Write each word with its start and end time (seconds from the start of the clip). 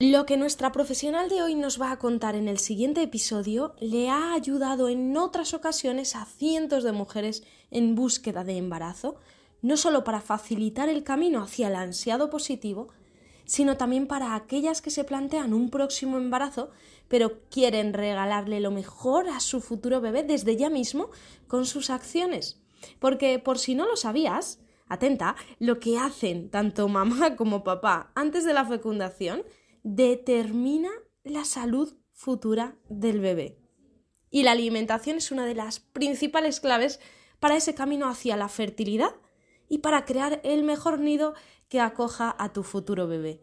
Lo 0.00 0.26
que 0.26 0.36
nuestra 0.36 0.70
profesional 0.70 1.28
de 1.28 1.42
hoy 1.42 1.56
nos 1.56 1.80
va 1.80 1.90
a 1.90 1.98
contar 1.98 2.36
en 2.36 2.46
el 2.46 2.58
siguiente 2.58 3.02
episodio 3.02 3.74
le 3.80 4.08
ha 4.08 4.32
ayudado 4.32 4.88
en 4.88 5.16
otras 5.16 5.54
ocasiones 5.54 6.14
a 6.14 6.24
cientos 6.24 6.84
de 6.84 6.92
mujeres 6.92 7.42
en 7.72 7.96
búsqueda 7.96 8.44
de 8.44 8.58
embarazo, 8.58 9.16
no 9.60 9.76
solo 9.76 10.04
para 10.04 10.20
facilitar 10.20 10.88
el 10.88 11.02
camino 11.02 11.42
hacia 11.42 11.66
el 11.66 11.74
ansiado 11.74 12.30
positivo, 12.30 12.90
sino 13.44 13.76
también 13.76 14.06
para 14.06 14.36
aquellas 14.36 14.82
que 14.82 14.92
se 14.92 15.02
plantean 15.02 15.52
un 15.52 15.68
próximo 15.68 16.16
embarazo, 16.16 16.70
pero 17.08 17.40
quieren 17.50 17.92
regalarle 17.92 18.60
lo 18.60 18.70
mejor 18.70 19.28
a 19.28 19.40
su 19.40 19.60
futuro 19.60 20.00
bebé 20.00 20.22
desde 20.22 20.54
ya 20.54 20.70
mismo 20.70 21.10
con 21.48 21.66
sus 21.66 21.90
acciones. 21.90 22.62
Porque 23.00 23.40
por 23.40 23.58
si 23.58 23.74
no 23.74 23.84
lo 23.84 23.96
sabías, 23.96 24.60
atenta, 24.88 25.34
lo 25.58 25.80
que 25.80 25.98
hacen 25.98 26.50
tanto 26.50 26.86
mamá 26.86 27.34
como 27.34 27.64
papá 27.64 28.12
antes 28.14 28.44
de 28.44 28.52
la 28.52 28.64
fecundación 28.64 29.42
determina 29.94 30.90
la 31.24 31.44
salud 31.44 31.94
futura 32.12 32.76
del 32.90 33.20
bebé. 33.20 33.58
Y 34.30 34.42
la 34.42 34.52
alimentación 34.52 35.16
es 35.16 35.32
una 35.32 35.46
de 35.46 35.54
las 35.54 35.80
principales 35.80 36.60
claves 36.60 37.00
para 37.40 37.56
ese 37.56 37.74
camino 37.74 38.08
hacia 38.08 38.36
la 38.36 38.48
fertilidad 38.48 39.14
y 39.68 39.78
para 39.78 40.04
crear 40.04 40.40
el 40.44 40.62
mejor 40.62 40.98
nido 40.98 41.34
que 41.68 41.80
acoja 41.80 42.34
a 42.38 42.52
tu 42.52 42.64
futuro 42.64 43.06
bebé. 43.06 43.40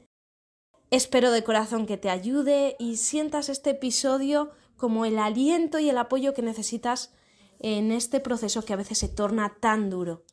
Espero 0.92 1.32
de 1.32 1.44
corazón 1.44 1.88
que 1.88 1.98
te 1.98 2.10
ayude 2.10 2.76
y 2.78 2.98
sientas 2.98 3.50
este 3.50 3.72
episodio 3.72 4.52
como 4.78 5.06
el 5.06 5.18
aliento 5.18 5.80
y 5.80 5.90
el 5.90 5.98
apoyo 5.98 6.34
que 6.34 6.44
necesitas 6.44 7.12
en 7.60 7.92
este 7.92 8.20
proceso 8.20 8.64
que 8.64 8.74
a 8.74 8.78
veces 8.78 9.00
se 9.00 9.10
torna 9.10 9.58
tan 9.60 9.90
duro. 9.90 10.26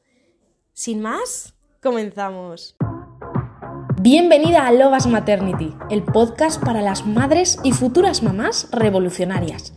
Sin 0.75 1.01
más, 1.01 1.55
comenzamos. 1.81 2.77
Bienvenida 4.05 4.66
a 4.66 4.73
Lovas 4.73 5.06
Maternity, 5.06 5.73
el 5.88 6.02
podcast 6.02 6.61
para 6.61 6.83
las 6.83 7.06
madres 7.06 7.61
y 7.62 7.70
futuras 7.70 8.25
mamás 8.25 8.66
revolucionarias. 8.73 9.75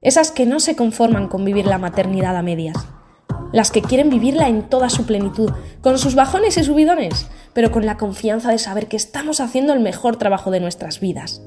Esas 0.00 0.30
que 0.30 0.46
no 0.46 0.60
se 0.60 0.76
conforman 0.76 1.28
con 1.28 1.44
vivir 1.44 1.66
la 1.66 1.76
maternidad 1.76 2.38
a 2.38 2.42
medias. 2.42 2.88
Las 3.52 3.70
que 3.70 3.82
quieren 3.82 4.08
vivirla 4.08 4.48
en 4.48 4.70
toda 4.70 4.88
su 4.88 5.04
plenitud, 5.04 5.50
con 5.82 5.98
sus 5.98 6.14
bajones 6.14 6.56
y 6.56 6.64
subidones, 6.64 7.28
pero 7.52 7.70
con 7.70 7.84
la 7.84 7.98
confianza 7.98 8.50
de 8.50 8.56
saber 8.56 8.88
que 8.88 8.96
estamos 8.96 9.42
haciendo 9.42 9.74
el 9.74 9.80
mejor 9.80 10.16
trabajo 10.16 10.50
de 10.50 10.60
nuestras 10.60 10.98
vidas. 10.98 11.42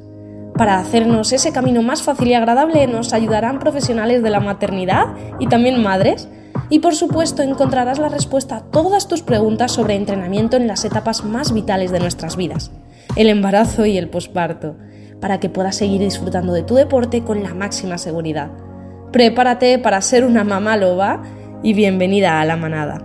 Para 0.58 0.80
hacernos 0.80 1.32
ese 1.34 1.52
camino 1.52 1.82
más 1.82 2.04
fácil 2.04 2.28
y 2.28 2.34
agradable 2.36 2.86
nos 2.88 3.14
ayudarán 3.14 3.60
profesionales 3.60 4.22
de 4.22 4.30
la 4.30 4.40
maternidad 4.40 5.08
y 5.40 5.48
también 5.48 5.82
madres 5.82 6.28
y 6.70 6.80
por 6.80 6.96
supuesto 6.96 7.42
encontrarás 7.42 8.00
la 8.00 8.10
respuesta 8.10 8.58
a 8.58 8.62
todas 8.62 9.08
tus 9.08 9.22
preguntas 9.22 9.72
sobre 9.72 9.96
entrenamiento 9.96 10.58
en 10.58 10.68
las 10.68 10.86
etapas 10.86 11.24
más 11.24 11.54
vitales 11.54 11.92
de 11.92 12.00
nuestras 12.00 12.36
vidas, 12.36 12.72
el 13.16 13.30
embarazo 13.30 13.86
y 13.86 13.98
el 13.98 14.10
posparto, 14.10 14.76
para 15.20 15.40
que 15.40 15.50
puedas 15.50 15.76
seguir 15.76 16.02
disfrutando 16.02 16.54
de 16.54 16.64
tu 16.64 16.76
deporte 16.76 17.24
con 17.24 17.44
la 17.44 17.54
máxima 17.54 17.98
seguridad. 17.98 18.52
Prepárate 19.12 19.80
para 19.80 20.02
ser 20.02 20.26
una 20.26 20.44
mamá 20.44 20.78
loba 20.78 21.24
y 21.64 21.74
bienvenida 21.74 22.42
a 22.42 22.46
la 22.46 22.58
manada. 22.58 23.02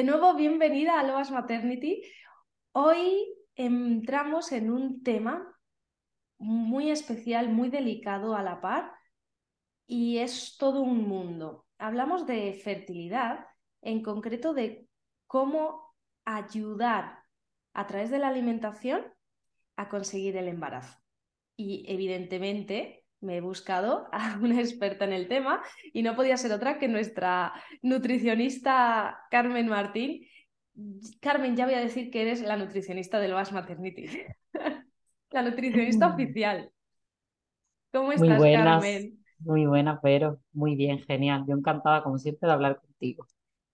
De 0.00 0.06
nuevo, 0.06 0.32
bienvenida 0.32 0.98
a 0.98 1.02
Lobas 1.02 1.30
Maternity. 1.30 2.02
Hoy 2.72 3.36
entramos 3.54 4.50
en 4.50 4.70
un 4.70 5.02
tema 5.02 5.54
muy 6.38 6.90
especial, 6.90 7.50
muy 7.50 7.68
delicado 7.68 8.34
a 8.34 8.42
la 8.42 8.62
par, 8.62 8.94
y 9.86 10.16
es 10.16 10.56
todo 10.56 10.80
un 10.80 11.06
mundo. 11.06 11.66
Hablamos 11.76 12.26
de 12.26 12.54
fertilidad, 12.54 13.46
en 13.82 14.02
concreto 14.02 14.54
de 14.54 14.88
cómo 15.26 15.94
ayudar 16.24 17.18
a 17.74 17.86
través 17.86 18.10
de 18.10 18.20
la 18.20 18.28
alimentación 18.28 19.04
a 19.76 19.90
conseguir 19.90 20.34
el 20.38 20.48
embarazo. 20.48 20.98
Y 21.56 21.84
evidentemente 21.86 22.99
me 23.20 23.36
he 23.36 23.40
buscado 23.40 24.08
a 24.12 24.38
una 24.42 24.60
experta 24.60 25.04
en 25.04 25.12
el 25.12 25.28
tema 25.28 25.62
y 25.92 26.02
no 26.02 26.16
podía 26.16 26.36
ser 26.36 26.52
otra 26.52 26.78
que 26.78 26.88
nuestra 26.88 27.52
nutricionista 27.82 29.18
Carmen 29.30 29.68
Martín, 29.68 30.26
Carmen, 31.20 31.56
ya 31.56 31.66
voy 31.66 31.74
a 31.74 31.80
decir 31.80 32.10
que 32.10 32.22
eres 32.22 32.42
la 32.42 32.56
nutricionista 32.56 33.20
del 33.20 33.34
VAS 33.34 33.52
Maternity. 33.52 34.06
la 35.30 35.42
nutricionista 35.42 36.08
mm. 36.08 36.14
oficial. 36.14 36.72
¿Cómo 37.92 38.12
estás, 38.12 38.28
muy 38.28 38.38
buenas, 38.38 38.64
Carmen? 38.64 39.18
Muy 39.40 39.66
buena, 39.66 40.00
pero 40.00 40.40
muy 40.52 40.76
bien, 40.76 41.00
genial. 41.00 41.44
Yo 41.46 41.56
encantada, 41.56 42.02
como 42.02 42.18
siempre, 42.18 42.46
de 42.46 42.52
hablar 42.52 42.80
contigo. 42.80 43.26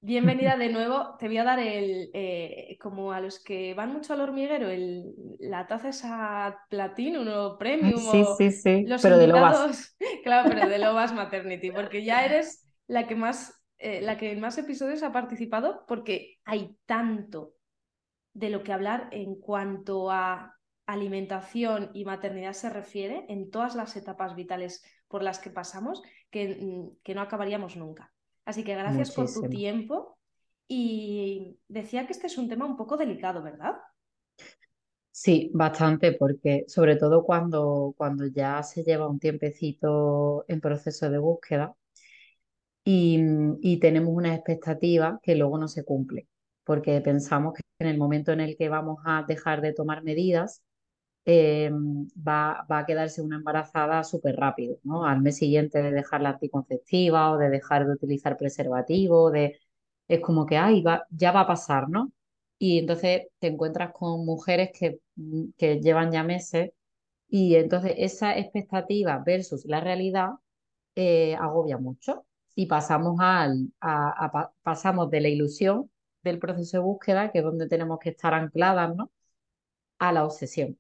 Bienvenida 0.06 0.56
de 0.56 0.69
nuevo. 0.69 1.17
Te 1.19 1.27
voy 1.27 1.39
a 1.39 1.43
dar 1.43 1.59
el, 1.59 2.11
eh, 2.15 2.78
como 2.81 3.11
a 3.11 3.21
los 3.21 3.43
que 3.43 3.75
van 3.75 3.93
mucho 3.93 4.12
al 4.12 4.21
hormiguero, 4.21 4.69
el, 4.69 5.12
la 5.41 5.67
taza 5.67 5.89
esa 5.89 6.65
Platinum 6.71 7.27
o 7.27 7.59
Premium. 7.59 7.99
Sí, 7.99 8.25
sí, 8.39 8.53
sí, 8.53 8.87
los 8.87 9.03
pero 9.03 9.19
de 9.19 9.27
Lobas. 9.27 9.97
Claro, 10.22 10.49
pero 10.49 10.69
de 10.69 10.78
Lobas 10.78 11.12
Maternity, 11.12 11.72
porque 11.72 12.05
ya 12.05 12.25
eres 12.25 12.65
la 12.87 13.09
que 13.09 13.16
más 13.16 13.61
eh, 13.78 14.00
la 14.00 14.16
que 14.16 14.31
en 14.31 14.39
más 14.39 14.59
episodios 14.59 15.03
ha 15.03 15.11
participado 15.11 15.84
porque 15.89 16.39
hay 16.45 16.77
tanto 16.87 17.55
de 18.33 18.50
lo 18.50 18.62
que 18.62 18.72
hablar 18.72 19.09
en 19.11 19.34
cuanto 19.34 20.12
a 20.12 20.55
alimentación 20.87 21.91
y 21.95 22.05
maternidad 22.05 22.53
se 22.53 22.71
refiere 22.71 23.27
en 23.28 23.50
todas 23.50 23.75
las 23.75 23.97
etapas 23.97 24.37
vitales 24.37 24.84
por 25.09 25.25
las 25.25 25.41
que 25.41 25.50
pasamos 25.50 26.00
que, 26.31 26.59
mm, 26.61 27.03
que 27.03 27.16
no 27.16 27.22
acabaríamos 27.22 27.77
nunca. 27.77 28.12
Así 28.47 28.65
que 28.65 28.75
gracias 28.75 29.11
por 29.11 29.31
tu 29.31 29.49
tiempo 29.51 30.17
y 30.67 31.59
decía 31.69 32.07
que 32.07 32.12
este 32.12 32.29
es 32.29 32.39
un 32.39 32.49
tema 32.49 32.65
un 32.65 32.77
poco 32.77 32.97
delicado, 32.97 33.43
¿verdad? 33.43 33.75
Sí, 35.11 35.51
bastante, 35.53 36.12
porque 36.12 36.65
sobre 36.69 36.97
todo 36.97 37.25
cuando, 37.25 37.95
cuando 37.97 38.27
ya 38.27 38.62
se 38.62 38.83
lleva 38.83 39.09
un 39.09 39.19
tiempecito 39.19 40.45
en 40.49 40.61
proceso 40.61 41.11
de 41.11 41.19
búsqueda, 41.19 41.75
y, 42.89 43.81
tenemos 43.81 44.15
una 44.15 44.34
expectativa 44.34 45.19
que 45.21 45.34
luego 45.34 45.59
no 45.59 45.67
se 45.67 45.84
cumple, 45.84 46.28
porque 46.63 47.01
pensamos 47.01 47.55
que 47.55 47.63
en 47.81 47.89
el 47.89 47.99
momento 47.99 48.33
en 48.33 48.41
el 48.41 48.57
que 48.57 48.69
vamos 48.69 48.99
a 49.05 49.25
dejar 49.27 49.61
de 49.61 49.73
tomar 49.73 50.05
medidas, 50.05 50.63
eh, 51.27 51.71
va, 51.73 52.67
a 52.69 52.87
quedarse 52.87 53.23
una 53.23 53.37
embarazada 53.37 54.05
súper 54.05 54.37
rápido, 54.37 54.79
¿no? 54.85 55.05
Al 55.07 55.21
mes 55.23 55.37
siguiente 55.39 55.83
de 55.83 55.93
dejar 55.93 56.23
la 56.23 56.31
anticonceptiva 56.31 57.33
o 57.33 57.39
de 57.39 57.51
dejar 57.51 57.87
de 57.87 57.95
utilizar 57.95 58.37
preservativo, 58.39 59.31
de, 59.31 59.59
es 60.09 60.21
como 60.21 60.47
que, 60.47 60.57
ay, 60.57 60.83
va, 60.83 61.07
ya 61.11 61.33
va 61.33 61.41
a 61.43 61.47
pasar, 61.49 61.89
¿no? 61.89 62.13
Y 62.59 62.79
entonces 62.79 63.29
te 63.39 63.49
encuentras 63.49 63.93
con 63.93 64.25
mujeres 64.25 64.71
que, 64.79 65.01
que 65.59 65.81
llevan 65.81 66.13
ya 66.13 66.23
meses 66.25 66.71
y 67.29 67.57
entonces 67.57 67.95
esa 67.99 68.39
expectativa 68.39 69.23
versus 69.25 69.65
la 69.67 69.81
realidad 69.81 70.31
eh, 70.95 71.35
agobia 71.37 71.79
mucho 71.79 72.27
y 72.55 72.67
pasamos, 72.67 73.17
al, 73.21 73.73
a, 73.81 74.53
pasamos 74.63 75.11
de 75.11 75.21
la 75.21 75.29
ilusión 75.29 75.91
del 76.23 76.39
proceso 76.39 76.79
de 76.79 76.83
búsqueda, 76.85 77.31
que 77.33 77.39
es 77.39 77.45
donde 77.45 77.69
tenemos 77.69 77.99
que 78.01 78.11
estar 78.11 78.35
ancladas, 78.35 78.95
¿no? 78.97 79.11
a 79.99 80.13
la 80.13 80.25
obsesión. 80.25 80.79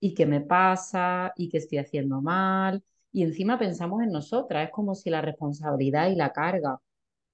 ¿Y 0.00 0.14
qué 0.14 0.26
me 0.26 0.40
pasa? 0.40 1.32
¿Y 1.36 1.48
qué 1.48 1.58
estoy 1.58 1.78
haciendo 1.78 2.20
mal? 2.22 2.82
Y 3.12 3.22
encima 3.22 3.58
pensamos 3.58 4.02
en 4.02 4.10
nosotras, 4.12 4.66
es 4.66 4.70
como 4.72 4.94
si 4.94 5.10
la 5.10 5.20
responsabilidad 5.20 6.10
y 6.10 6.16
la 6.16 6.32
carga 6.32 6.80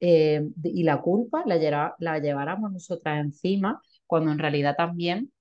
eh, 0.00 0.43
y 0.65 0.82
la 0.84 1.00
culpa 1.03 1.43
la, 1.47 1.94
la, 1.99 2.19
lleváramos 2.19 2.72
nosotras 2.72 3.21
encima, 3.21 3.82
cuando 4.06 4.32
en 4.32 4.38
realidad 4.38 4.76
también 4.76 5.32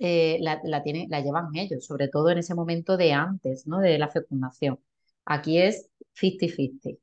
eh, 0.00 0.38
la, 0.40 0.60
la, 0.64 0.82
la 1.08 1.20
llevan 1.20 1.54
ellos, 1.56 1.86
sobre 1.86 2.08
todo 2.08 2.30
en 2.30 2.38
ese 2.38 2.54
momento 2.54 2.96
de 2.96 3.12
antes 3.12 3.66
¿no? 3.66 3.80
de 3.80 3.98
la 3.98 4.08
fecundación. 4.08 4.80
Aquí 5.26 5.58
es 5.58 5.90
50-50. 6.14 6.98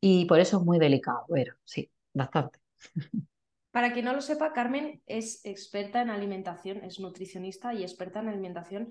Y 0.00 0.26
por 0.26 0.40
eso 0.40 0.58
es 0.58 0.64
muy 0.64 0.78
delicado, 0.78 1.26
pero 1.30 1.54
sí, 1.64 1.90
bastante. 2.14 2.60
Para 3.76 3.92
quien 3.92 4.06
no 4.06 4.14
lo 4.14 4.22
sepa, 4.22 4.54
Carmen 4.54 5.02
es 5.04 5.44
experta 5.44 6.00
en 6.00 6.08
alimentación, 6.08 6.82
es 6.82 6.98
nutricionista 6.98 7.74
y 7.74 7.82
experta 7.82 8.20
en 8.20 8.28
alimentación 8.30 8.90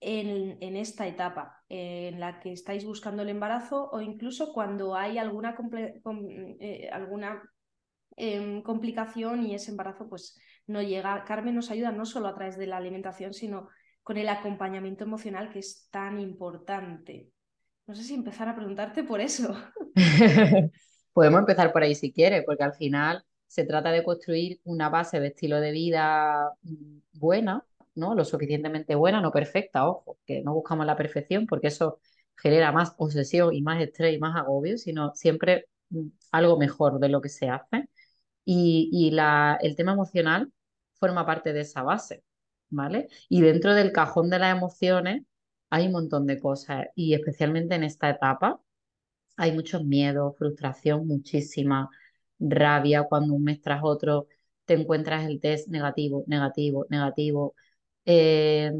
en, 0.00 0.76
esta 0.78 1.06
etapa, 1.06 1.62
en 1.68 2.18
la 2.18 2.40
que 2.40 2.52
estáis 2.52 2.86
buscando 2.86 3.20
el 3.20 3.28
embarazo 3.28 3.90
o 3.90 4.00
incluso 4.00 4.54
cuando 4.54 4.96
hay 4.96 5.18
alguna, 5.18 5.54
eh, 6.58 6.88
alguna 6.90 7.42
em, 8.16 8.62
complicación 8.62 9.44
y 9.44 9.54
ese 9.54 9.72
embarazo 9.72 10.08
pues 10.08 10.40
no 10.66 10.80
llega. 10.80 11.22
Carmen 11.24 11.54
nos 11.54 11.70
ayuda 11.70 11.92
no 11.92 12.06
solo 12.06 12.28
a 12.28 12.34
través 12.34 12.56
de 12.56 12.68
la 12.68 12.78
alimentación, 12.78 13.34
sino 13.34 13.68
con 14.02 14.16
el 14.16 14.30
acompañamiento 14.30 15.04
emocional 15.04 15.50
que 15.50 15.58
es 15.58 15.90
tan 15.90 16.18
importante. 16.18 17.28
No 17.86 17.94
sé 17.94 18.04
si 18.04 18.14
empezar 18.14 18.48
a 18.48 18.56
preguntarte 18.56 19.04
por 19.04 19.20
eso. 19.20 19.54
Podemos 21.12 21.40
empezar 21.40 21.74
por 21.74 21.82
ahí 21.82 21.94
si 21.94 22.10
quieres, 22.10 22.42
porque 22.46 22.64
al 22.64 22.72
final 22.72 23.22
se 23.52 23.64
trata 23.64 23.92
de 23.92 24.02
construir 24.02 24.60
una 24.64 24.88
base 24.88 25.20
de 25.20 25.26
estilo 25.28 25.60
de 25.60 25.72
vida 25.72 26.50
mm, 26.62 26.98
buena, 27.12 27.62
¿no? 27.94 28.14
Lo 28.14 28.24
suficientemente 28.24 28.94
buena, 28.94 29.20
no 29.20 29.30
perfecta, 29.30 29.86
ojo, 29.86 30.18
que 30.26 30.40
no 30.42 30.54
buscamos 30.54 30.86
la 30.86 30.96
perfección, 30.96 31.46
porque 31.46 31.66
eso 31.68 32.00
genera 32.36 32.72
más 32.72 32.94
obsesión 32.96 33.52
y 33.54 33.60
más 33.60 33.82
estrés 33.82 34.14
y 34.16 34.18
más 34.18 34.36
agobio, 34.36 34.78
sino 34.78 35.12
siempre 35.14 35.66
mm, 35.90 36.06
algo 36.30 36.56
mejor 36.58 36.98
de 36.98 37.10
lo 37.10 37.20
que 37.20 37.28
se 37.28 37.48
hace. 37.50 37.90
Y, 38.44 38.88
y 38.92 39.10
la, 39.10 39.58
el 39.60 39.76
tema 39.76 39.92
emocional 39.92 40.50
forma 40.94 41.26
parte 41.26 41.52
de 41.52 41.60
esa 41.60 41.82
base, 41.82 42.24
¿vale? 42.70 43.08
Y 43.28 43.42
dentro 43.42 43.74
del 43.74 43.92
cajón 43.92 44.30
de 44.30 44.38
las 44.38 44.56
emociones 44.56 45.24
hay 45.70 45.86
un 45.88 45.92
montón 45.92 46.26
de 46.26 46.40
cosas 46.40 46.86
y 46.96 47.12
especialmente 47.14 47.74
en 47.74 47.84
esta 47.84 48.08
etapa 48.10 48.62
hay 49.36 49.52
muchos 49.52 49.84
miedos, 49.84 50.36
frustración, 50.38 51.06
muchísima 51.06 51.90
rabia 52.42 53.04
cuando 53.04 53.34
un 53.34 53.44
mes 53.44 53.60
tras 53.60 53.80
otro 53.84 54.26
te 54.64 54.74
encuentras 54.74 55.26
el 55.26 55.40
test 55.40 55.68
negativo, 55.68 56.24
negativo, 56.26 56.86
negativo. 56.90 57.54
Eh, 58.04 58.72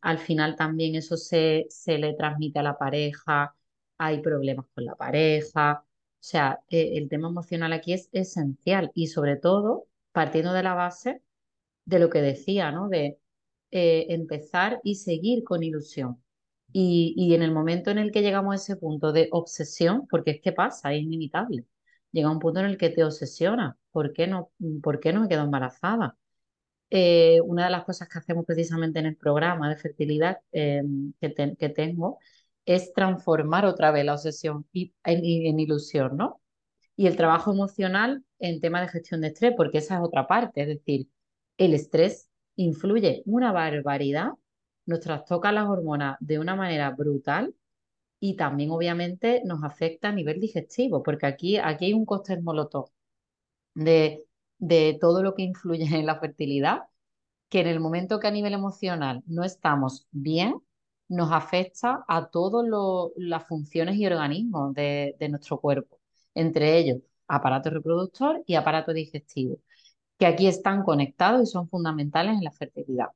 al 0.00 0.18
final 0.18 0.56
también 0.56 0.94
eso 0.94 1.16
se, 1.16 1.66
se, 1.70 1.98
le 1.98 2.14
transmite 2.14 2.58
a 2.60 2.62
la 2.62 2.78
pareja, 2.78 3.54
hay 3.98 4.20
problemas 4.22 4.66
con 4.74 4.84
la 4.84 4.94
pareja. 4.96 5.84
O 5.84 6.26
sea, 6.26 6.60
eh, 6.70 6.92
el 6.96 7.08
tema 7.08 7.28
emocional 7.28 7.72
aquí 7.72 7.92
es 7.92 8.08
esencial 8.12 8.90
y 8.94 9.08
sobre 9.08 9.36
todo 9.36 9.86
partiendo 10.12 10.52
de 10.52 10.62
la 10.62 10.74
base 10.74 11.22
de 11.84 11.98
lo 11.98 12.10
que 12.10 12.22
decía, 12.22 12.72
¿no? 12.72 12.88
De 12.88 13.18
eh, 13.70 14.06
empezar 14.10 14.80
y 14.84 14.96
seguir 14.96 15.44
con 15.44 15.62
ilusión. 15.62 16.22
Y, 16.72 17.14
y, 17.16 17.34
en 17.34 17.42
el 17.42 17.52
momento 17.52 17.90
en 17.90 17.98
el 17.98 18.12
que 18.12 18.22
llegamos 18.22 18.52
a 18.54 18.56
ese 18.56 18.76
punto 18.76 19.12
de 19.12 19.28
obsesión, 19.32 20.06
porque 20.08 20.32
es 20.32 20.40
que 20.40 20.52
pasa, 20.52 20.92
es 20.92 21.02
inevitable, 21.02 21.66
llega 22.14 22.30
un 22.30 22.38
punto 22.38 22.60
en 22.60 22.66
el 22.66 22.78
que 22.78 22.90
te 22.90 23.04
obsesiona. 23.04 23.76
¿Por 23.92 24.12
qué 24.12 24.26
no, 24.26 24.52
por 24.82 25.00
qué 25.00 25.12
no 25.12 25.22
me 25.22 25.28
quedo 25.28 25.42
embarazada? 25.44 26.16
Eh, 26.90 27.40
una 27.42 27.64
de 27.64 27.70
las 27.70 27.84
cosas 27.84 28.08
que 28.08 28.18
hacemos 28.18 28.44
precisamente 28.46 29.00
en 29.00 29.06
el 29.06 29.16
programa 29.16 29.68
de 29.68 29.76
fertilidad 29.76 30.38
que, 30.52 30.82
te, 31.20 31.56
que, 31.56 31.68
tengo 31.70 32.18
es 32.64 32.92
transformar 32.92 33.66
otra 33.66 33.90
vez 33.90 34.04
la 34.04 34.14
obsesión 34.14 34.66
en, 34.72 34.90
en, 35.04 35.60
ilusión, 35.60 36.16
¿no? 36.16 36.40
Y 36.96 37.08
el 37.08 37.16
trabajo 37.16 37.52
emocional 37.52 38.24
en 38.38 38.60
tema 38.60 38.80
de 38.80 38.88
gestión 38.88 39.20
de 39.22 39.28
estrés, 39.28 39.54
porque 39.56 39.78
esa 39.78 39.96
es 39.96 40.02
otra 40.02 40.26
parte, 40.28 40.62
es 40.62 40.68
decir, 40.68 41.08
el 41.58 41.74
estrés 41.74 42.28
influye 42.56 43.22
una 43.26 43.52
barbaridad, 43.52 44.30
nos 44.86 45.00
trastoca 45.00 45.52
las 45.52 45.66
hormonas 45.68 46.16
de 46.20 46.38
una 46.38 46.54
manera 46.54 46.90
brutal 46.90 47.54
y 48.24 48.36
también 48.36 48.70
obviamente 48.70 49.42
nos 49.44 49.62
afecta 49.64 50.08
a 50.08 50.12
nivel 50.12 50.40
digestivo, 50.40 51.02
porque 51.02 51.26
aquí, 51.26 51.58
aquí 51.58 51.86
hay 51.86 51.92
un 51.92 52.06
coste 52.06 52.40
molotov 52.40 52.90
de, 53.74 54.24
de 54.58 54.98
todo 55.00 55.22
lo 55.22 55.34
que 55.34 55.42
influye 55.42 55.84
en 55.84 56.06
la 56.06 56.20
fertilidad, 56.20 56.84
que 57.50 57.60
en 57.60 57.68
el 57.68 57.80
momento 57.80 58.20
que 58.20 58.28
a 58.28 58.30
nivel 58.32 58.54
emocional 58.54 59.22
no 59.26 59.44
estamos 59.44 60.06
bien, 60.12 60.56
nos 61.08 61.32
afecta 61.32 62.04
a 62.08 62.30
todas 62.30 62.66
las 63.16 63.46
funciones 63.46 63.96
y 63.96 64.06
organismos 64.06 64.74
de, 64.74 65.16
de 65.18 65.28
nuestro 65.28 65.60
cuerpo, 65.60 66.00
entre 66.34 66.78
ellos 66.78 66.98
aparato 67.28 67.70
reproductor 67.70 68.42
y 68.46 68.54
aparato 68.56 68.92
digestivo 68.94 69.58
que 70.18 70.26
aquí 70.26 70.46
están 70.48 70.84
conectados 70.84 71.42
y 71.48 71.52
son 71.52 71.68
fundamentales 71.68 72.34
en 72.36 72.44
la 72.44 72.52
fertilidad. 72.52 73.08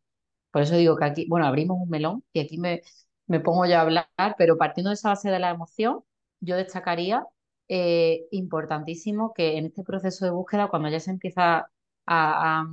Por 0.50 0.62
eso 0.62 0.76
digo 0.76 0.96
que 0.96 1.04
aquí, 1.04 1.26
bueno, 1.28 1.46
abrimos 1.46 1.78
un 1.80 1.88
melón 1.90 2.24
y 2.32 2.40
aquí 2.40 2.58
me, 2.58 2.82
me 3.28 3.40
pongo 3.40 3.66
ya 3.66 3.80
a 3.80 3.82
hablar, 3.82 4.08
pero 4.38 4.58
partiendo 4.58 4.90
de 4.90 4.94
esa 4.94 5.10
base 5.10 5.30
de 5.30 5.38
la 5.38 5.50
emoción, 5.50 6.04
yo 6.40 6.56
destacaría 6.56 7.24
eh, 7.68 8.26
importantísimo 8.32 9.32
que 9.34 9.58
en 9.58 9.66
este 9.66 9.84
proceso 9.84 10.24
de 10.24 10.30
búsqueda, 10.32 10.68
cuando 10.68 10.88
ya 10.90 11.00
se 11.00 11.10
empieza 11.10 11.70
a, 12.06 12.60
a 12.62 12.66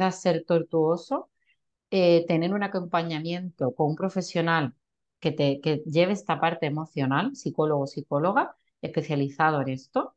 a 0.00 0.10
ser 0.12 0.44
tortuoso, 0.44 1.30
eh, 1.90 2.24
tener 2.26 2.52
un 2.54 2.62
acompañamiento 2.62 3.74
con 3.74 3.88
un 3.90 3.96
profesional 3.96 4.74
que, 5.20 5.32
te, 5.32 5.60
que 5.60 5.82
lleve 5.86 6.12
esta 6.12 6.40
parte 6.40 6.66
emocional, 6.66 7.36
psicólogo 7.36 7.84
o 7.84 7.86
psicóloga, 7.86 8.56
especializado 8.82 9.60
en 9.62 9.68
esto, 9.70 10.16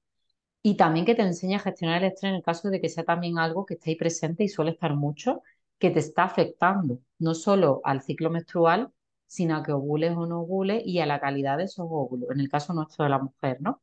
y 0.63 0.75
también 0.77 1.05
que 1.05 1.15
te 1.15 1.21
enseñe 1.23 1.55
a 1.55 1.59
gestionar 1.59 2.03
el 2.03 2.09
estrés 2.11 2.29
en 2.31 2.35
el 2.37 2.43
caso 2.43 2.69
de 2.69 2.81
que 2.81 2.89
sea 2.89 3.03
también 3.05 3.39
algo 3.39 3.65
que 3.65 3.75
esté 3.75 3.91
ahí 3.91 3.95
presente 3.95 4.43
y 4.43 4.49
suele 4.49 4.71
estar 4.71 4.95
mucho, 4.95 5.41
que 5.79 5.91
te 5.91 5.99
está 5.99 6.23
afectando, 6.25 6.99
no 7.19 7.33
solo 7.35 7.81
al 7.83 8.01
ciclo 8.01 8.29
menstrual, 8.31 8.91
sino 9.27 9.57
a 9.57 9.63
que 9.63 9.73
ovules 9.73 10.15
o 10.15 10.25
no 10.25 10.41
ovules 10.41 10.81
y 10.85 10.99
a 10.99 11.05
la 11.05 11.19
calidad 11.19 11.57
de 11.57 11.65
esos 11.65 11.85
óvulos, 11.89 12.31
en 12.31 12.39
el 12.39 12.49
caso 12.49 12.73
nuestro 12.73 13.03
de 13.03 13.11
la 13.11 13.19
mujer, 13.19 13.57
¿no? 13.61 13.81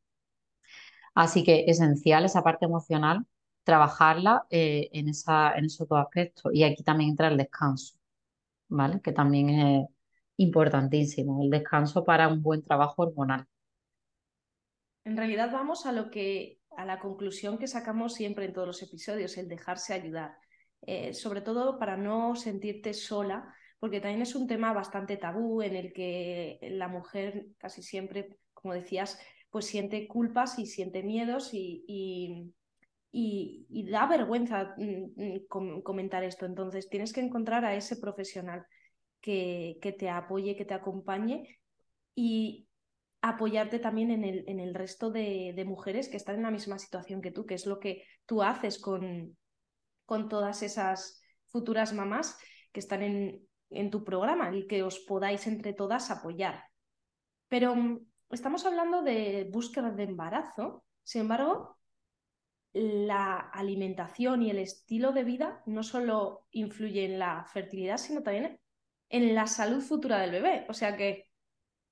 Así 1.13 1.43
que 1.43 1.65
esencial 1.67 2.25
esa 2.25 2.43
parte 2.43 2.65
emocional, 2.65 3.25
trabajarla 3.63 4.45
eh, 4.49 4.89
en, 4.93 5.09
esa, 5.09 5.53
en 5.55 5.65
esos 5.65 5.87
dos 5.87 5.99
aspectos. 5.99 6.51
Y 6.53 6.63
aquí 6.63 6.83
también 6.83 7.11
entra 7.11 7.29
el 7.29 7.37
descanso, 7.37 7.95
¿vale? 8.67 9.01
Que 9.01 9.13
también 9.13 9.49
es 9.49 9.87
importantísimo, 10.37 11.41
el 11.41 11.49
descanso 11.49 12.03
para 12.03 12.27
un 12.27 12.41
buen 12.41 12.61
trabajo 12.63 13.03
hormonal. 13.03 13.47
En 15.05 15.15
realidad 15.15 15.51
vamos 15.51 15.85
a 15.85 15.91
lo 15.91 16.09
que 16.09 16.59
a 16.75 16.85
la 16.85 16.99
conclusión 16.99 17.57
que 17.57 17.67
sacamos 17.67 18.13
siempre 18.13 18.45
en 18.45 18.53
todos 18.53 18.67
los 18.67 18.81
episodios, 18.83 19.37
el 19.37 19.47
dejarse 19.47 19.93
ayudar. 19.93 20.37
Eh, 20.81 21.13
sobre 21.13 21.41
todo 21.41 21.79
para 21.79 21.97
no 21.97 22.35
sentirte 22.35 22.93
sola, 22.93 23.53
porque 23.85 24.01
también 24.01 24.23
es 24.23 24.33
un 24.33 24.47
tema 24.47 24.73
bastante 24.73 25.15
tabú 25.15 25.61
en 25.61 25.75
el 25.75 25.93
que 25.93 26.57
la 26.71 26.87
mujer 26.87 27.45
casi 27.59 27.83
siempre, 27.83 28.35
como 28.51 28.73
decías, 28.73 29.19
pues 29.51 29.67
siente 29.67 30.07
culpas 30.07 30.57
y 30.57 30.65
siente 30.65 31.03
miedos 31.03 31.51
y, 31.53 32.51
da 33.91 34.07
vergüenza 34.07 34.73
mm, 34.75 35.43
mm, 35.47 35.81
comentar 35.83 36.23
esto. 36.23 36.47
Entonces 36.47 36.89
tienes 36.89 37.13
que 37.13 37.21
encontrar 37.21 37.63
a 37.63 37.75
ese 37.75 37.97
profesional 37.97 38.65
que, 39.21 39.77
te 39.99 40.09
apoye, 40.09 40.55
que 40.55 40.65
te 40.65 40.73
acompañe 40.73 41.59
y, 42.15 42.67
apoyarte 43.21 43.77
también 43.77 44.09
en 44.09 44.59
el, 44.59 44.73
resto 44.73 45.11
de, 45.11 45.63
mujeres 45.67 46.09
que 46.09 46.17
están 46.17 46.37
en 46.37 46.41
la 46.41 46.49
misma 46.49 46.79
situación 46.79 47.21
que 47.21 47.29
tú, 47.29 47.45
que 47.45 47.53
es 47.53 47.67
lo 47.67 47.79
que 47.79 48.01
tú 48.25 48.41
haces 48.41 48.79
con 48.79 49.37
todas 50.27 50.63
esas 50.63 51.21
futuras 51.45 51.93
mamás 51.93 52.35
que 52.73 52.79
están 52.79 53.03
en, 53.03 53.47
en 53.69 53.89
tu 53.89 54.03
programa 54.03 54.55
y 54.55 54.67
que 54.67 54.83
os 54.83 54.99
podáis 54.99 55.47
entre 55.47 55.73
todas 55.73 56.11
apoyar. 56.11 56.63
Pero 57.47 57.75
mm, 57.75 58.05
estamos 58.31 58.65
hablando 58.65 59.01
de 59.01 59.47
búsqueda 59.51 59.91
de 59.91 60.03
embarazo, 60.03 60.83
sin 61.03 61.21
embargo, 61.21 61.77
la 62.73 63.37
alimentación 63.37 64.43
y 64.43 64.49
el 64.49 64.59
estilo 64.59 65.13
de 65.13 65.23
vida 65.23 65.63
no 65.65 65.81
solo 65.81 66.45
influye 66.51 67.05
en 67.05 67.19
la 67.19 67.45
fertilidad, 67.45 67.97
sino 67.97 68.21
también 68.21 68.59
en 69.09 69.33
la 69.33 69.47
salud 69.47 69.81
futura 69.81 70.19
del 70.19 70.31
bebé. 70.31 70.65
O 70.67 70.73
sea 70.73 70.97
que 70.97 71.29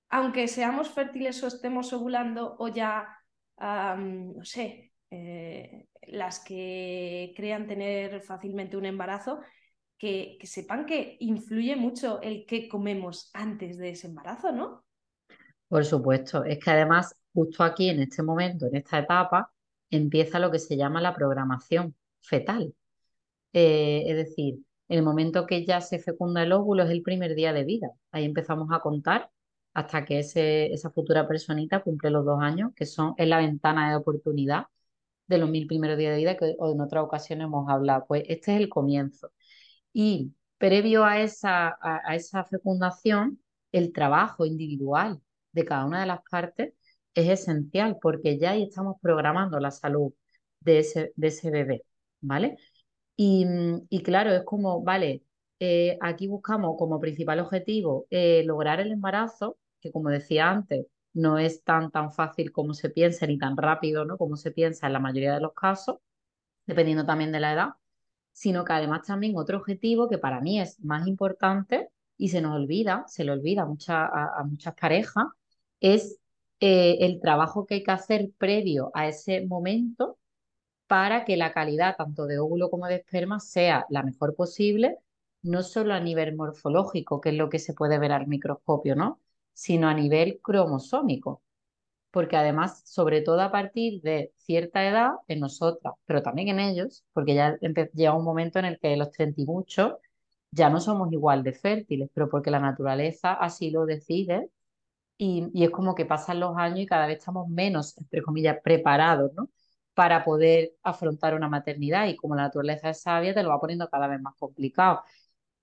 aunque 0.09 0.47
seamos 0.47 0.89
fértiles 0.89 1.41
o 1.41 1.47
estemos 1.47 1.93
ovulando 1.93 2.55
o 2.59 2.67
ya, 2.67 3.17
no 3.57 4.43
sé, 4.43 4.91
eh, 5.09 5.87
las 6.07 6.44
que 6.44 7.33
crean 7.35 7.65
tener 7.65 8.21
fácilmente 8.21 8.77
un 8.77 8.85
embarazo, 8.85 9.39
que, 10.04 10.38
sepan 10.45 10.86
que 10.86 11.16
influye 11.22 11.78
mucho 11.78 12.22
el 12.22 12.45
qué 12.45 12.68
comemos 12.68 13.30
antes 13.33 13.78
de 13.78 13.92
ese 13.92 14.07
embarazo, 14.07 14.52
¿no? 14.52 14.83
Por 15.69 15.86
supuesto, 15.86 16.44
es 16.44 16.60
que 16.60 16.72
además 16.72 17.16
justo 17.33 17.64
aquí, 17.64 17.88
en 17.88 18.02
este 18.02 18.22
momento, 18.22 18.68
en 18.68 18.76
esta 18.76 19.00
etapa, 19.00 19.54
empieza 19.90 20.40
lo 20.40 20.52
que 20.52 20.60
se 20.60 20.76
llama 20.76 21.00
la 21.00 21.16
programación 21.16 21.95
fetal. 22.19 22.74
Eh, 23.54 24.04
es 24.07 24.18
decir, 24.18 24.60
el 24.90 25.04
momento 25.04 25.45
que 25.45 25.66
ya 25.66 25.80
se 25.80 26.00
fecunda 26.00 26.44
el 26.44 26.52
óvulo 26.52 26.83
es 26.83 26.90
el 26.92 27.02
primer 27.02 27.33
día 27.33 27.54
de 27.54 27.64
vida. 27.64 27.88
Ahí 28.12 28.26
empezamos 28.26 28.69
a 28.74 28.81
contar 28.81 29.31
hasta 29.74 30.04
que 30.04 30.19
ese, 30.19 30.74
esa 30.74 30.92
futura 30.92 31.30
personita 31.30 31.81
cumple 31.81 32.10
los 32.10 32.26
dos 32.26 32.42
años, 32.42 32.74
que 32.76 32.86
son 32.86 33.14
es 33.18 33.28
la 33.28 33.38
ventana 33.38 33.90
de 33.90 33.95
oportunidad 33.95 34.66
de 35.28 35.38
los 35.38 35.50
mil 35.50 35.66
primeros 35.68 35.98
días 35.98 36.12
de 36.12 36.18
vida 36.18 36.38
que 36.38 36.57
en 36.60 36.81
otra 36.81 37.02
ocasión 37.02 37.42
hemos 37.42 37.69
hablado. 37.69 38.06
Pues 38.07 38.24
este 38.28 38.54
es 38.56 38.62
el 38.62 38.69
comienzo. 38.69 39.31
Y 39.94 40.33
previo 40.57 41.06
a 41.06 41.21
esa, 41.21 41.78
a, 41.81 42.16
esa 42.16 42.44
fecundación, 42.45 43.40
el 43.71 43.94
trabajo 43.94 44.45
individual 44.45 45.21
de 45.52 45.66
cada 45.66 45.85
una 45.85 46.02
de 46.02 46.07
las 46.07 46.21
partes 46.30 46.73
es 47.14 47.30
esencial 47.30 47.97
porque 48.02 48.38
ya 48.40 48.52
ahí 48.52 48.64
estamos 48.64 48.97
programando 49.02 49.59
la 49.59 49.71
salud 49.71 50.14
de 50.59 50.80
ese, 50.80 51.14
de 51.16 51.28
ese 51.28 51.52
bebé, 51.52 51.85
¿vale? 52.21 52.57
Y, 53.16 53.45
y 53.90 54.04
claro, 54.04 54.31
es 54.31 54.44
como, 54.44 54.83
vale, 54.83 55.23
eh, 55.59 55.97
aquí 56.02 56.28
buscamos 56.28 56.76
como 56.78 57.00
principal 57.00 57.40
objetivo 57.40 58.07
eh, 58.09 58.44
lograr 58.45 58.80
el 58.80 58.92
embarazo, 58.92 59.57
que 59.81 59.92
como 59.92 60.09
decía 60.09 60.50
antes, 60.50 60.88
no 61.14 61.38
es 61.40 61.64
tan, 61.64 61.92
tan 61.92 62.12
fácil 62.12 62.52
como 62.52 62.73
se 62.73 62.90
piensa 62.90 63.28
ni 63.28 63.38
tan 63.38 63.56
rápido 63.57 64.06
¿no? 64.06 64.18
como 64.18 64.35
se 64.35 64.52
piensa 64.52 64.88
en 64.88 64.94
la 64.94 65.00
mayoría 65.00 65.35
de 65.35 65.42
los 65.42 65.54
casos, 65.54 66.00
dependiendo 66.66 67.06
también 67.06 67.31
de 67.31 67.40
la 67.40 67.54
edad, 67.54 67.69
sino 68.33 68.66
que 68.66 68.73
además 68.73 69.07
también 69.07 69.37
otro 69.37 69.57
objetivo 69.59 70.09
que 70.09 70.18
para 70.18 70.42
mí 70.42 70.59
es 70.59 70.80
más 70.83 71.07
importante 71.07 71.90
y 72.18 72.30
se 72.30 72.42
nos 72.42 72.56
olvida, 72.56 73.06
se 73.07 73.23
le 73.23 73.31
olvida 73.31 73.63
a, 73.63 73.66
mucha, 73.66 74.06
a, 74.06 74.40
a 74.40 74.44
muchas 74.44 74.75
parejas, 74.75 75.25
es 75.80 76.19
eh, 76.59 76.97
el 77.02 77.19
trabajo 77.21 77.66
que 77.66 77.75
hay 77.75 77.83
que 77.83 77.92
hacer 77.92 78.31
previo 78.37 78.92
a 78.94 79.07
ese 79.07 79.45
momento 79.45 80.18
para 80.87 81.25
que 81.25 81.37
la 81.37 81.54
calidad 81.54 81.95
tanto 81.97 82.25
de 82.28 82.40
óvulo 82.40 82.69
como 82.69 82.87
de 82.87 82.95
esperma 82.95 83.40
sea 83.40 83.85
la 83.90 84.04
mejor 84.04 84.35
posible, 84.35 84.97
no 85.42 85.63
solo 85.63 85.94
a 85.94 85.99
nivel 85.99 86.35
morfológico, 86.35 87.21
que 87.21 87.30
es 87.30 87.35
lo 87.35 87.49
que 87.49 87.59
se 87.59 87.73
puede 87.73 87.99
ver 87.99 88.11
al 88.11 88.28
microscopio, 88.28 88.95
¿no? 88.95 89.19
sino 89.54 89.87
a 89.87 89.94
nivel 89.94 90.40
cromosómico, 90.42 91.42
porque 92.13 92.37
además, 92.37 92.83
sobre 92.85 93.21
todo 93.21 93.41
a 93.41 93.51
partir 93.51 94.01
de 94.03 94.33
cierta 94.37 94.87
edad, 94.87 95.13
en 95.27 95.39
nosotras, 95.39 95.95
pero 96.05 96.21
también 96.23 96.49
en 96.49 96.59
ellos, 96.59 97.03
porque 97.13 97.33
ya 97.35 97.57
llega 97.93 98.15
un 98.15 98.23
momento 98.23 98.59
en 98.59 98.65
el 98.65 98.79
que 98.79 98.95
los 98.97 99.11
30 99.11 99.41
y 99.41 99.45
muchos 99.45 99.93
ya 100.51 100.69
no 100.69 100.79
somos 100.79 101.11
igual 101.11 101.43
de 101.43 101.53
fértiles, 101.53 102.09
pero 102.13 102.29
porque 102.29 102.51
la 102.51 102.59
naturaleza 102.59 103.33
así 103.33 103.71
lo 103.71 103.85
decide 103.87 104.49
y, 105.17 105.49
y, 105.53 105.65
es 105.65 105.71
como 105.71 105.95
que 105.95 106.05
pasan 106.05 106.39
los 106.39 106.57
años 106.57 106.79
y 106.81 106.85
cada 106.87 107.07
vez 107.07 107.19
estamos 107.19 107.49
menos, 107.49 107.97
entre 107.97 108.21
comillas, 108.23 108.57
preparados, 108.63 109.33
¿no? 109.35 109.49
Para 109.93 110.23
poder 110.25 110.73
afrontar 110.83 111.35
una 111.35 111.49
maternidad 111.49 112.07
y 112.07 112.15
como 112.17 112.35
la 112.35 112.43
naturaleza 112.43 112.89
es 112.91 113.01
sabia, 113.01 113.33
te 113.33 113.43
lo 113.43 113.49
va 113.49 113.59
poniendo 113.61 113.89
cada 113.89 114.07
vez 114.07 114.21
más 114.21 114.35
complicado. 114.37 115.03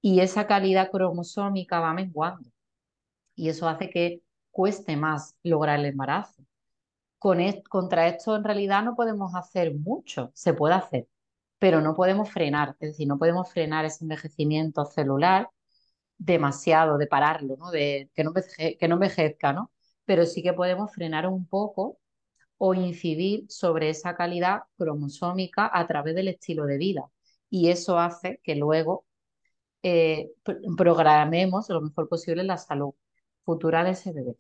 Y 0.03 0.21
esa 0.21 0.47
calidad 0.47 0.91
cromosómica 0.91 1.81
va 1.81 1.95
menguando 1.95 2.51
y 3.35 3.49
eso 3.49 3.69
hace 3.69 3.91
que 3.91 4.23
cueste 4.51 4.97
más 4.97 5.37
lograr 5.43 5.81
el 5.81 5.87
embarazo. 5.87 6.45
Con 7.19 7.41
contra 7.69 8.09
esto 8.09 8.37
en 8.37 8.45
realidad 8.45 8.85
no 8.85 8.97
podemos 8.97 9.35
hacer 9.35 9.75
mucho, 9.75 10.33
se 10.35 10.55
puede 10.55 10.75
hacer, 10.75 11.09
pero 11.59 11.81
no 11.83 11.95
podemos 11.95 12.31
frenar, 12.31 12.77
es 12.81 12.91
decir, 12.93 13.09
no 13.09 13.19
podemos 13.19 13.53
frenar 13.53 13.85
ese 13.85 14.05
envejecimiento 14.05 14.85
celular 14.87 15.51
demasiado, 16.19 16.99
de 16.99 17.07
pararlo, 17.07 17.57
¿no? 17.59 17.71
De 17.71 18.11
que 18.15 18.25
no, 18.25 18.33
que 18.35 18.89
no 18.89 18.97
envejezca, 18.97 19.53
¿no? 19.53 19.73
Pero 20.05 20.27
sí 20.27 20.43
que 20.43 20.53
podemos 20.55 20.93
frenar 20.93 21.27
un 21.29 21.47
poco 21.47 21.99
o 22.59 22.75
incidir 22.75 23.47
sobre 23.51 23.91
esa 23.91 24.17
calidad 24.17 24.65
cromosómica 24.79 25.71
a 25.73 25.87
través 25.87 26.15
del 26.15 26.29
estilo 26.29 26.67
de 26.67 26.79
vida. 26.79 27.11
Y 27.51 27.71
eso 27.71 27.99
hace 27.99 28.41
que 28.45 28.55
luego 28.57 29.07
eh, 29.83 30.31
programemos 30.77 31.69
lo 31.71 31.81
mejor 31.83 32.09
posible 32.09 32.45
la 32.45 32.59
salud 32.59 32.95
futura 33.45 33.85
de 33.85 33.91
ese 33.91 34.13
bebé. 34.13 34.37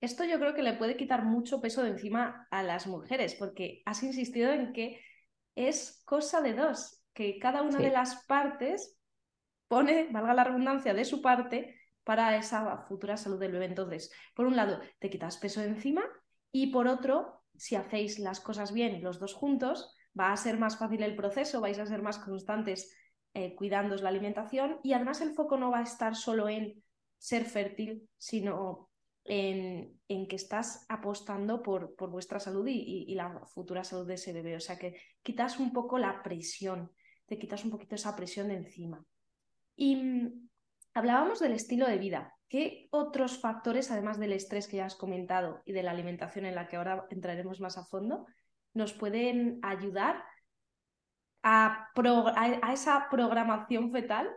Esto 0.00 0.24
yo 0.24 0.38
creo 0.38 0.54
que 0.54 0.62
le 0.62 0.74
puede 0.74 0.96
quitar 0.96 1.24
mucho 1.24 1.60
peso 1.60 1.82
de 1.82 1.90
encima 1.90 2.46
a 2.50 2.62
las 2.62 2.86
mujeres, 2.86 3.34
porque 3.34 3.82
has 3.84 4.02
insistido 4.02 4.52
en 4.52 4.72
que 4.72 5.00
es 5.56 6.02
cosa 6.04 6.40
de 6.40 6.54
dos, 6.54 7.02
que 7.12 7.38
cada 7.40 7.62
una 7.62 7.78
de 7.78 7.90
las 7.90 8.24
partes 8.26 8.96
pone, 9.66 10.08
valga 10.12 10.34
la 10.34 10.44
redundancia, 10.44 10.94
de 10.94 11.04
su 11.04 11.20
parte 11.20 11.74
para 12.04 12.36
esa 12.36 12.78
futura 12.84 13.16
salud 13.16 13.40
del 13.40 13.52
bebé. 13.52 13.66
Entonces, 13.66 14.12
por 14.34 14.46
un 14.46 14.56
lado, 14.56 14.80
te 15.00 15.10
quitas 15.10 15.36
peso 15.36 15.60
de 15.60 15.66
encima 15.68 16.04
y 16.52 16.68
por 16.68 16.86
otro, 16.86 17.42
si 17.56 17.74
hacéis 17.74 18.20
las 18.20 18.40
cosas 18.40 18.72
bien 18.72 19.02
los 19.02 19.18
dos 19.18 19.34
juntos, 19.34 19.96
va 20.18 20.32
a 20.32 20.36
ser 20.36 20.58
más 20.58 20.78
fácil 20.78 21.02
el 21.02 21.16
proceso, 21.16 21.60
vais 21.60 21.78
a 21.78 21.86
ser 21.86 22.02
más 22.02 22.18
constantes 22.18 22.96
eh, 23.34 23.54
cuidándoos 23.54 24.02
la 24.02 24.08
alimentación 24.08 24.78
y 24.82 24.92
además 24.92 25.20
el 25.20 25.34
foco 25.34 25.58
no 25.58 25.70
va 25.70 25.80
a 25.80 25.82
estar 25.82 26.14
solo 26.16 26.48
en 26.48 26.82
ser 27.18 27.44
fértil, 27.44 28.08
sino 28.16 28.88
en, 29.28 29.98
que 30.28 30.36
estás 30.36 30.86
apostando 30.88 31.62
por, 31.62 31.94
por 31.96 32.10
vuestra 32.10 32.40
salud 32.40 32.66
y, 32.66 33.14
la 33.14 33.46
futura 33.46 33.84
salud 33.84 34.06
de 34.06 34.14
ese 34.14 34.32
bebé. 34.32 34.56
O 34.56 34.60
sea 34.60 34.78
que 34.78 34.96
quitas 35.22 35.58
un 35.58 35.72
poco 35.72 35.98
la 35.98 36.22
presión, 36.22 36.90
te 37.26 37.38
quitas 37.38 37.64
un 37.64 37.70
poquito 37.70 37.94
esa 37.94 38.16
presión 38.16 38.48
de 38.48 38.54
encima. 38.54 39.04
Y 39.76 39.96
mm, 39.96 40.48
hablábamos 40.94 41.40
del 41.40 41.52
estilo 41.52 41.86
de 41.86 41.98
vida. 41.98 42.34
¿Qué 42.48 42.88
otros 42.90 43.38
factores, 43.38 43.90
además 43.90 44.18
del 44.18 44.32
estrés 44.32 44.68
que 44.68 44.78
ya 44.78 44.86
has 44.86 44.96
comentado 44.96 45.62
y 45.66 45.72
de 45.72 45.82
la 45.82 45.90
alimentación 45.90 46.46
en 46.46 46.54
la 46.54 46.66
que 46.66 46.76
ahora 46.76 47.04
entraremos 47.10 47.60
más 47.60 47.76
a 47.76 47.84
fondo, 47.84 48.26
nos 48.72 48.94
pueden 48.94 49.58
ayudar 49.62 50.24
a, 51.42 51.88
a 51.94 52.72
esa 52.72 53.08
programación 53.10 53.92
fetal 53.92 54.28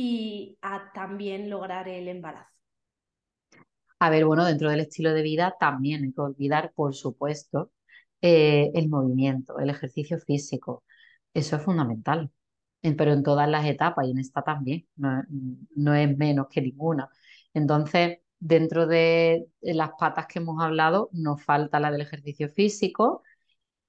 y 0.00 0.56
a 0.62 0.92
también 0.92 1.50
lograr 1.50 1.88
el 1.88 2.06
embarazo? 2.06 2.54
A 3.98 4.10
ver, 4.10 4.24
bueno, 4.26 4.44
dentro 4.44 4.70
del 4.70 4.78
estilo 4.78 5.12
de 5.12 5.22
vida 5.22 5.56
también 5.58 6.04
hay 6.04 6.12
que 6.12 6.20
olvidar, 6.20 6.72
por 6.72 6.94
supuesto, 6.94 7.72
eh, 8.22 8.70
el 8.74 8.88
movimiento, 8.88 9.58
el 9.58 9.70
ejercicio 9.70 10.20
físico. 10.20 10.84
Eso 11.34 11.56
es 11.56 11.62
fundamental, 11.62 12.30
pero 12.96 13.12
en 13.12 13.24
todas 13.24 13.48
las 13.48 13.66
etapas 13.66 14.06
y 14.06 14.12
en 14.12 14.18
esta 14.18 14.42
también, 14.42 14.86
no, 14.96 15.94
es 15.94 16.16
menos 16.16 16.46
que 16.48 16.62
ninguna. 16.62 17.08
Entonces, 17.52 18.18
dentro 18.38 18.86
de 18.86 19.48
las 19.62 19.90
patas 19.98 20.26
que 20.28 20.38
hemos 20.38 20.62
hablado, 20.62 21.10
nos 21.12 21.42
falta 21.42 21.80
la 21.80 21.90
del 21.90 22.02
ejercicio 22.02 22.48
físico. 22.50 23.24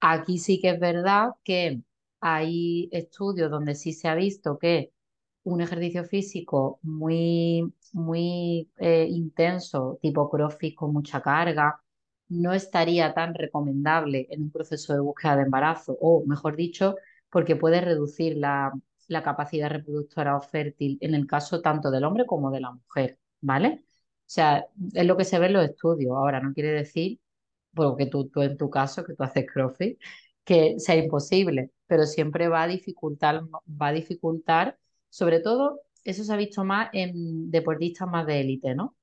Aquí 0.00 0.38
sí 0.38 0.60
que 0.60 0.70
es 0.70 0.80
verdad 0.80 1.30
que 1.44 1.82
hay 2.20 2.88
estudios 2.90 3.48
donde 3.48 3.76
sí 3.76 3.92
se 3.92 4.08
ha 4.08 4.16
visto 4.16 4.58
que 4.58 4.92
un 5.44 5.60
ejercicio 5.60 6.04
físico 6.04 6.78
muy, 6.82 7.72
muy 7.92 8.70
eh, 8.78 9.06
intenso, 9.10 9.98
tipo 10.02 10.30
CrossFit 10.30 10.74
con 10.74 10.92
mucha 10.92 11.20
carga, 11.22 11.80
no 12.28 12.52
estaría 12.52 13.12
tan 13.14 13.34
recomendable 13.34 14.26
en 14.30 14.42
un 14.42 14.50
proceso 14.50 14.92
de 14.94 15.00
búsqueda 15.00 15.36
de 15.36 15.42
embarazo, 15.42 15.96
o 16.00 16.24
mejor 16.26 16.56
dicho, 16.56 16.96
porque 17.30 17.56
puede 17.56 17.80
reducir 17.80 18.36
la, 18.36 18.72
la 19.08 19.22
capacidad 19.22 19.70
reproductora 19.70 20.36
o 20.36 20.40
fértil 20.40 20.98
en 21.00 21.14
el 21.14 21.26
caso 21.26 21.60
tanto 21.60 21.90
del 21.90 22.04
hombre 22.04 22.26
como 22.26 22.50
de 22.50 22.60
la 22.60 22.72
mujer, 22.72 23.18
¿vale? 23.40 23.82
O 23.84 24.32
sea, 24.32 24.66
es 24.94 25.06
lo 25.06 25.16
que 25.16 25.24
se 25.24 25.38
ve 25.38 25.46
en 25.46 25.54
los 25.54 25.64
estudios. 25.64 26.12
Ahora, 26.16 26.40
no 26.40 26.52
quiere 26.54 26.70
decir, 26.72 27.20
porque 27.74 28.06
tú, 28.06 28.28
tú 28.28 28.42
en 28.42 28.56
tu 28.56 28.70
caso, 28.70 29.04
que 29.04 29.14
tú 29.14 29.22
haces 29.22 29.46
CrossFit, 29.52 29.98
que 30.44 30.78
sea 30.78 30.96
imposible, 30.96 31.70
pero 31.86 32.06
siempre 32.06 32.48
va 32.48 32.62
a 32.62 32.68
dificultar, 32.68 33.42
va 33.44 33.88
a 33.88 33.92
dificultar 33.92 34.78
sobre 35.10 35.40
todo, 35.40 35.80
eso 36.04 36.24
se 36.24 36.32
ha 36.32 36.36
visto 36.36 36.64
más 36.64 36.90
en 36.92 37.50
deportistas 37.50 38.08
más 38.08 38.26
de 38.26 38.40
élite, 38.40 38.74
¿no? 38.74 38.96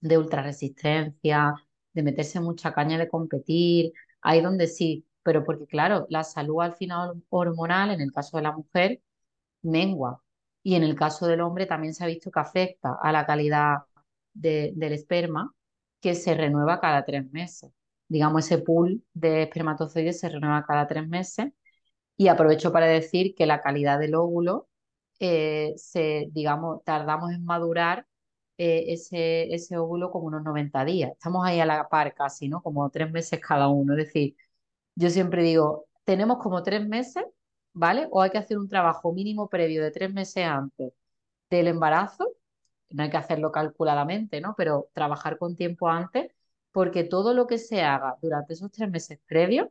De 0.00 0.18
ultrarresistencia, 0.18 1.54
de 1.92 2.02
meterse 2.02 2.40
mucha 2.40 2.72
caña 2.74 2.98
de 2.98 3.08
competir, 3.08 3.92
ahí 4.22 4.40
donde 4.40 4.66
sí, 4.66 5.06
pero 5.22 5.44
porque 5.44 5.66
claro, 5.66 6.06
la 6.10 6.24
salud 6.24 6.62
al 6.62 6.74
final 6.74 7.22
hormonal, 7.28 7.90
en 7.92 8.00
el 8.00 8.12
caso 8.12 8.36
de 8.36 8.42
la 8.44 8.52
mujer, 8.52 9.00
mengua. 9.62 10.22
Y 10.62 10.74
en 10.76 10.84
el 10.84 10.96
caso 10.96 11.26
del 11.26 11.40
hombre 11.40 11.66
también 11.66 11.94
se 11.94 12.04
ha 12.04 12.06
visto 12.08 12.30
que 12.30 12.40
afecta 12.40 12.96
a 13.02 13.12
la 13.12 13.26
calidad 13.26 13.78
del 14.34 14.92
esperma, 14.92 15.54
que 16.00 16.14
se 16.14 16.34
renueva 16.34 16.80
cada 16.80 17.04
tres 17.04 17.30
meses. 17.32 17.72
Digamos, 18.08 18.44
ese 18.46 18.58
pool 18.58 19.04
de 19.14 19.42
espermatozoides 19.44 20.20
se 20.20 20.28
renueva 20.28 20.64
cada 20.66 20.86
tres 20.86 21.08
meses. 21.08 21.52
Y 22.16 22.28
aprovecho 22.28 22.72
para 22.72 22.86
decir 22.86 23.34
que 23.34 23.46
la 23.46 23.60
calidad 23.60 23.98
del 23.98 24.14
óvulo 24.14 24.68
eh, 25.22 25.74
se, 25.76 26.28
digamos, 26.32 26.82
tardamos 26.84 27.32
en 27.32 27.44
madurar 27.44 28.06
eh, 28.58 28.86
ese, 28.92 29.54
ese 29.54 29.78
óvulo 29.78 30.10
como 30.10 30.26
unos 30.26 30.42
90 30.42 30.84
días. 30.84 31.12
Estamos 31.12 31.46
ahí 31.46 31.60
a 31.60 31.66
la 31.66 31.88
par 31.88 32.14
casi, 32.14 32.48
¿no? 32.48 32.62
Como 32.62 32.90
tres 32.90 33.10
meses 33.12 33.40
cada 33.40 33.68
uno. 33.68 33.94
Es 33.94 34.06
decir, 34.06 34.36
yo 34.96 35.10
siempre 35.10 35.42
digo, 35.44 35.86
tenemos 36.04 36.38
como 36.38 36.62
tres 36.62 36.86
meses, 36.88 37.24
¿vale? 37.72 38.08
O 38.10 38.22
hay 38.22 38.30
que 38.30 38.38
hacer 38.38 38.58
un 38.58 38.68
trabajo 38.68 39.12
mínimo 39.12 39.48
previo 39.48 39.82
de 39.82 39.90
tres 39.92 40.12
meses 40.12 40.44
antes 40.46 40.92
del 41.50 41.68
embarazo. 41.68 42.28
No 42.90 43.02
hay 43.04 43.10
que 43.10 43.16
hacerlo 43.18 43.52
calculadamente, 43.52 44.40
¿no? 44.40 44.54
Pero 44.56 44.90
trabajar 44.94 45.38
con 45.38 45.56
tiempo 45.56 45.88
antes, 45.88 46.32
porque 46.72 47.04
todo 47.04 47.34
lo 47.34 47.46
que 47.46 47.58
se 47.58 47.82
haga 47.82 48.18
durante 48.22 48.54
esos 48.54 48.70
tres 48.72 48.90
meses 48.90 49.20
previos 49.26 49.68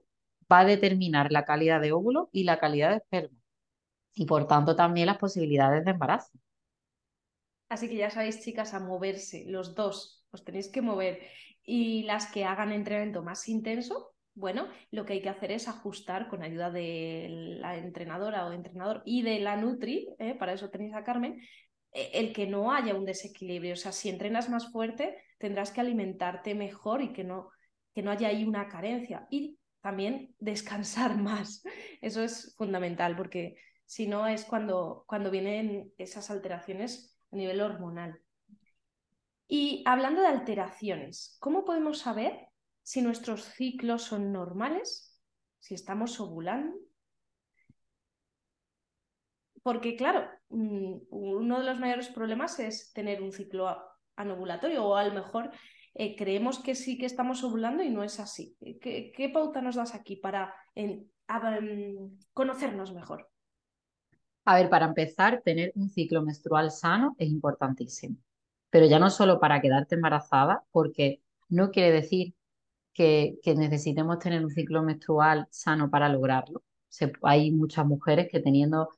va 0.51 0.59
a 0.61 0.65
determinar 0.65 1.31
la 1.31 1.45
calidad 1.45 1.81
de 1.81 1.91
óvulo 1.93 2.29
y 2.31 2.43
la 2.45 2.59
calidad 2.59 2.91
de 2.91 2.97
esperma 2.97 3.40
y 4.13 4.25
por 4.25 4.47
tanto 4.47 4.75
también 4.75 5.07
las 5.07 5.17
posibilidades 5.17 5.85
de 5.85 5.91
embarazo. 5.91 6.31
Así 7.69 7.87
que 7.87 7.95
ya 7.95 8.09
sabéis, 8.09 8.41
chicas, 8.41 8.73
a 8.73 8.79
moverse, 8.79 9.45
los 9.47 9.75
dos, 9.75 10.25
os 10.31 10.43
tenéis 10.43 10.69
que 10.69 10.81
mover. 10.81 11.21
Y 11.63 12.03
las 12.03 12.29
que 12.31 12.43
hagan 12.43 12.71
entrenamiento 12.71 13.23
más 13.23 13.47
intenso, 13.47 14.13
bueno, 14.33 14.67
lo 14.91 15.05
que 15.05 15.13
hay 15.13 15.21
que 15.21 15.29
hacer 15.29 15.51
es 15.51 15.67
ajustar 15.67 16.27
con 16.27 16.43
ayuda 16.43 16.71
de 16.71 17.27
la 17.59 17.77
entrenadora 17.77 18.45
o 18.45 18.51
entrenador 18.51 19.03
y 19.05 19.21
de 19.21 19.39
la 19.39 19.55
Nutri, 19.55 20.09
¿eh? 20.19 20.35
para 20.35 20.53
eso 20.53 20.69
tenéis 20.69 20.93
a 20.95 21.03
Carmen, 21.03 21.41
eh, 21.93 22.11
el 22.13 22.33
que 22.33 22.47
no 22.47 22.73
haya 22.73 22.95
un 22.95 23.05
desequilibrio. 23.05 23.73
O 23.73 23.77
sea, 23.77 23.91
si 23.91 24.09
entrenas 24.09 24.49
más 24.49 24.71
fuerte, 24.71 25.17
tendrás 25.37 25.71
que 25.71 25.81
alimentarte 25.81 26.55
mejor 26.55 27.01
y 27.01 27.13
que 27.13 27.23
no, 27.23 27.49
que 27.93 28.01
no 28.01 28.11
haya 28.11 28.29
ahí 28.29 28.43
una 28.43 28.67
carencia. 28.67 29.27
Y 29.29 29.57
también 29.81 30.35
descansar 30.39 31.17
más. 31.21 31.63
Eso 32.01 32.23
es 32.23 32.55
fundamental 32.57 33.15
porque 33.15 33.55
sino 33.91 34.25
es 34.25 34.45
cuando, 34.45 35.03
cuando 35.05 35.29
vienen 35.29 35.91
esas 35.97 36.31
alteraciones 36.31 37.13
a 37.29 37.35
nivel 37.35 37.59
hormonal. 37.59 38.21
Y 39.49 39.83
hablando 39.85 40.21
de 40.21 40.29
alteraciones, 40.29 41.35
¿cómo 41.41 41.65
podemos 41.65 41.99
saber 41.99 42.47
si 42.83 43.01
nuestros 43.01 43.43
ciclos 43.43 44.03
son 44.03 44.31
normales? 44.31 45.19
Si 45.59 45.73
estamos 45.73 46.21
ovulando. 46.21 46.73
Porque, 49.61 49.97
claro, 49.97 50.25
mm, 50.47 50.99
uno 51.09 51.59
de 51.59 51.65
los 51.65 51.77
mayores 51.77 52.07
problemas 52.07 52.59
es 52.59 52.93
tener 52.93 53.21
un 53.21 53.33
ciclo 53.33 53.75
anovulatorio 54.15 54.85
o 54.85 54.95
a 54.95 55.03
lo 55.03 55.13
mejor 55.13 55.51
eh, 55.95 56.15
creemos 56.15 56.59
que 56.59 56.75
sí 56.75 56.97
que 56.97 57.07
estamos 57.07 57.43
ovulando 57.43 57.83
y 57.83 57.89
no 57.89 58.05
es 58.05 58.21
así. 58.21 58.55
¿Qué, 58.79 59.31
pauta 59.33 59.61
nos 59.61 59.75
das 59.75 59.93
aquí 59.93 60.15
para 60.15 60.55
conocernos 62.33 62.93
mejor? 62.93 63.27
A 64.45 64.55
ver, 64.55 64.69
para 64.69 64.85
empezar, 64.87 65.41
tener 65.43 65.71
un 65.75 65.89
ciclo 65.89 66.21
menstrual 66.23 66.71
sano 66.71 67.15
es 67.19 67.29
importantísimo. 67.29 68.17
pero 68.71 68.87
ya 68.87 68.99
no 68.99 69.11
solo 69.11 69.39
para 69.41 69.61
quedarte 69.61 69.95
embarazada, 69.95 70.65
porque 70.71 71.21
no 71.49 71.71
quiere 71.71 71.91
decir 71.91 72.35
que, 72.93 73.39
necesitemos 73.45 74.19
tener 74.19 74.43
un 74.45 74.51
ciclo 74.51 74.83
menstrual 74.83 75.47
sano 75.51 75.89
para 75.91 76.09
lograrlo. 76.09 76.63
Hay 77.23 77.51
muchas 77.51 77.85
mujeres 77.87 78.29
que 78.31 78.41
teniendo 78.41 78.89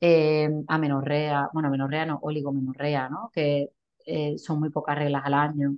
eh, 0.00 0.50
amenorrea, 0.68 1.50
bueno, 1.54 1.68
amenorrea 1.68 2.06
no, 2.06 2.18
oligomenorrea, 2.22 3.08
¿no? 3.10 3.30
Que 3.34 3.70
eh, 4.06 4.38
son 4.38 4.60
muy 4.60 4.70
pocas 4.70 4.98
reglas 4.98 5.24
al 5.26 5.34
año, 5.34 5.76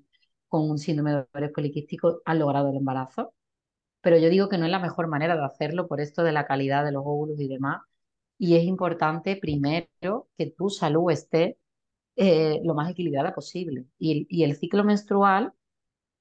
con 0.49 0.71
un 0.71 0.79
síndrome 0.79 1.12
de 1.12 1.19
ovario 1.33 1.53
poliquístico, 1.53 2.23
han 2.25 2.39
logrado 2.41 2.71
el 2.71 2.77
embarazo. 2.77 3.35
Pero 4.03 4.19
yo 4.19 4.31
digo 4.31 4.49
que 4.49 4.59
no 4.59 4.67
es 4.67 4.73
la 4.73 4.81
mejor 4.81 5.09
manera 5.09 5.37
de 5.37 5.45
hacerlo 5.45 5.89
por 5.89 6.00
esto 6.00 6.23
de 6.25 6.33
la 6.33 6.47
calidad 6.47 6.85
de 6.85 6.93
los 6.93 7.03
óvulos 7.07 7.41
y 7.41 7.49
demás. 7.49 7.83
Y 8.40 8.56
es 8.56 8.64
importante 8.64 9.37
primero 9.37 10.28
que 10.38 10.49
tu 10.59 10.70
salud 10.70 11.12
esté 11.12 11.59
eh, 12.16 12.61
lo 12.64 12.75
más 12.75 12.90
equilibrada 12.90 13.35
posible. 13.35 13.87
Y, 13.99 14.26
y 14.30 14.44
el 14.44 14.56
ciclo 14.56 14.85
menstrual 14.85 15.52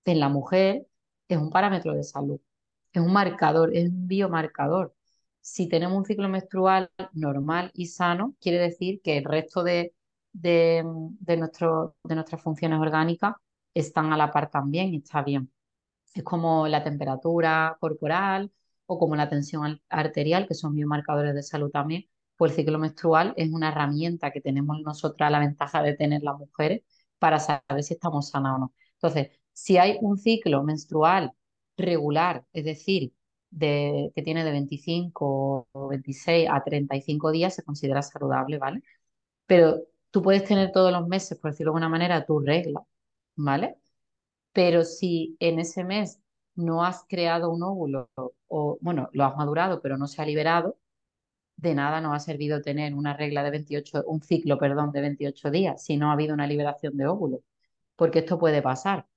en 0.05 0.19
la 0.19 0.29
mujer 0.29 0.87
es 1.27 1.37
un 1.37 1.49
parámetro 1.51 1.93
de 1.93 2.03
salud, 2.03 2.39
es 2.93 3.01
un 3.01 3.13
marcador, 3.13 3.75
es 3.75 3.89
un 3.89 4.07
biomarcador. 4.07 4.95
Si 5.41 5.67
tenemos 5.69 5.97
un 5.97 6.05
ciclo 6.05 6.29
menstrual 6.29 6.91
normal 7.13 7.71
y 7.73 7.87
sano, 7.87 8.35
quiere 8.41 8.59
decir 8.59 9.01
que 9.03 9.17
el 9.17 9.25
resto 9.25 9.63
de, 9.63 9.93
de, 10.33 10.83
de 11.19 11.37
nuestro- 11.37 11.95
de 12.03 12.15
nuestras 12.15 12.41
funciones 12.41 12.79
orgánicas 12.79 13.35
están 13.73 14.13
a 14.13 14.17
la 14.17 14.31
par 14.31 14.49
también 14.51 14.93
y 14.93 14.97
está 14.97 15.21
bien. 15.23 15.51
Es 16.13 16.23
como 16.23 16.67
la 16.67 16.83
temperatura 16.83 17.77
corporal 17.79 18.51
o 18.89 18.99
como 18.99 19.15
la 19.15 19.29
tensión 19.29 19.65
al- 19.65 19.81
arterial, 19.89 20.47
que 20.47 20.55
son 20.55 20.75
biomarcadores 20.75 21.35
de 21.35 21.43
salud 21.43 21.71
también. 21.71 22.05
Pues 22.37 22.51
el 22.53 22.57
ciclo 22.57 22.79
menstrual 22.79 23.33
es 23.37 23.51
una 23.51 23.69
herramienta 23.69 24.31
que 24.31 24.41
tenemos 24.41 24.79
nosotras 24.81 25.31
la 25.31 25.39
ventaja 25.39 25.83
de 25.83 25.95
tener 25.95 26.23
las 26.23 26.37
mujeres 26.37 26.81
para 27.19 27.39
saber 27.39 27.83
si 27.83 27.93
estamos 27.95 28.29
sanas 28.29 28.55
o 28.55 28.59
no. 28.59 28.73
Entonces, 28.95 29.29
si 29.53 29.77
hay 29.77 29.97
un 30.01 30.17
ciclo 30.17 30.63
menstrual 30.63 31.33
regular, 31.77 32.45
es 32.53 32.65
decir, 32.65 33.13
de, 33.51 34.11
que 34.15 34.21
tiene 34.21 34.43
de 34.43 34.51
25 34.51 35.67
o 35.71 35.87
26 35.89 36.47
a 36.51 36.63
35 36.63 37.31
días, 37.31 37.55
se 37.55 37.63
considera 37.63 38.01
saludable, 38.01 38.57
¿vale? 38.57 38.81
Pero 39.47 39.83
tú 40.11 40.21
puedes 40.21 40.45
tener 40.45 40.71
todos 40.71 40.91
los 40.91 41.07
meses, 41.07 41.39
por 41.39 41.51
decirlo 41.51 41.71
de 41.73 41.77
alguna 41.77 41.89
manera, 41.89 42.25
tu 42.25 42.39
regla, 42.39 42.81
¿vale? 43.35 43.77
Pero 44.53 44.83
si 44.83 45.37
en 45.39 45.59
ese 45.59 45.83
mes 45.83 46.19
no 46.59 46.83
has 46.83 47.05
creado 47.07 47.49
un 47.51 47.63
óvulo 47.63 48.09
o, 48.47 48.77
bueno, 48.81 49.09
lo 49.13 49.25
has 49.25 49.35
madurado, 49.37 49.81
pero 49.81 49.97
no 49.97 50.07
se 50.07 50.21
ha 50.21 50.25
liberado, 50.25 50.77
de 51.57 51.75
nada 51.75 52.01
nos 52.01 52.15
ha 52.15 52.19
servido 52.19 52.61
tener 52.61 52.93
una 52.95 53.15
regla 53.15 53.43
de 53.43 53.51
28, 53.51 54.03
un 54.07 54.21
ciclo, 54.21 54.57
perdón, 54.59 54.91
de 54.91 55.01
28 55.01 55.51
días 55.51 55.83
si 55.83 55.97
no 55.97 56.09
ha 56.09 56.13
habido 56.13 56.33
una 56.33 56.47
liberación 56.47 56.97
de 56.97 57.07
óvulos, 57.07 57.41
porque 57.95 58.19
esto 58.19 58.39
puede 58.39 58.61
pasar, 58.61 59.07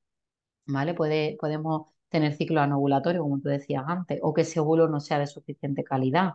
¿vale? 0.66 0.94
Puede, 0.94 1.36
podemos 1.40 1.88
tener 2.08 2.34
ciclos 2.34 2.62
anovulatorios, 2.62 3.22
como 3.22 3.40
tú 3.40 3.48
decías 3.48 3.84
antes, 3.86 4.20
o 4.22 4.34
que 4.34 4.42
ese 4.42 4.60
óvulo 4.60 4.88
no 4.88 5.00
sea 5.00 5.18
de 5.18 5.26
suficiente 5.26 5.84
calidad. 5.84 6.34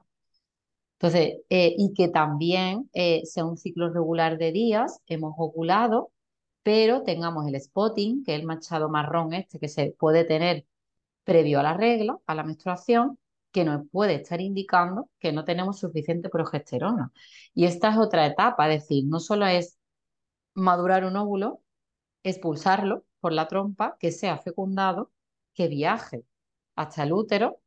Entonces, 0.99 1.37
eh, 1.49 1.75
y 1.77 1.93
que 1.93 2.07
también 2.09 2.89
eh, 2.93 3.21
sea 3.25 3.45
un 3.45 3.57
ciclo 3.57 3.91
regular 3.93 4.37
de 4.37 4.51
días, 4.51 4.99
hemos 5.07 5.33
ovulado, 5.37 6.11
pero 6.63 7.03
tengamos 7.03 7.47
el 7.47 7.59
spotting, 7.61 8.23
que 8.23 8.33
es 8.35 8.39
el 8.41 8.45
machado 8.47 8.89
marrón 8.89 9.33
este 9.33 9.59
que 9.59 9.69
se 9.69 9.95
puede 9.99 10.25
tener 10.25 10.65
previo 11.27 11.59
a 11.59 11.63
la 11.63 11.73
regla, 11.73 12.17
a 12.25 12.35
la 12.35 12.43
menstruación, 12.45 13.19
que 13.51 13.65
nos 13.65 13.89
puede 13.91 14.15
estar 14.15 14.39
indicando 14.39 15.09
que 15.19 15.33
no 15.33 15.43
tenemos 15.43 15.79
suficiente 15.79 16.29
progesterona. 16.29 17.11
Y 17.53 17.65
esta 17.65 17.89
es 17.91 17.97
otra 17.97 18.25
etapa, 18.25 18.71
es 18.71 18.83
decir, 18.83 19.05
no 19.07 19.19
solo 19.19 19.45
es 19.45 19.77
madurar 20.55 21.03
un 21.05 21.17
óvulo, 21.17 21.61
expulsarlo 22.23 23.05
por 23.19 23.33
la 23.33 23.47
trompa, 23.49 23.97
que 23.99 24.11
sea 24.11 24.37
fecundado, 24.37 25.11
que 25.53 25.67
viaje 25.67 26.23
hasta 26.75 27.03
el 27.03 27.11
útero 27.13 27.59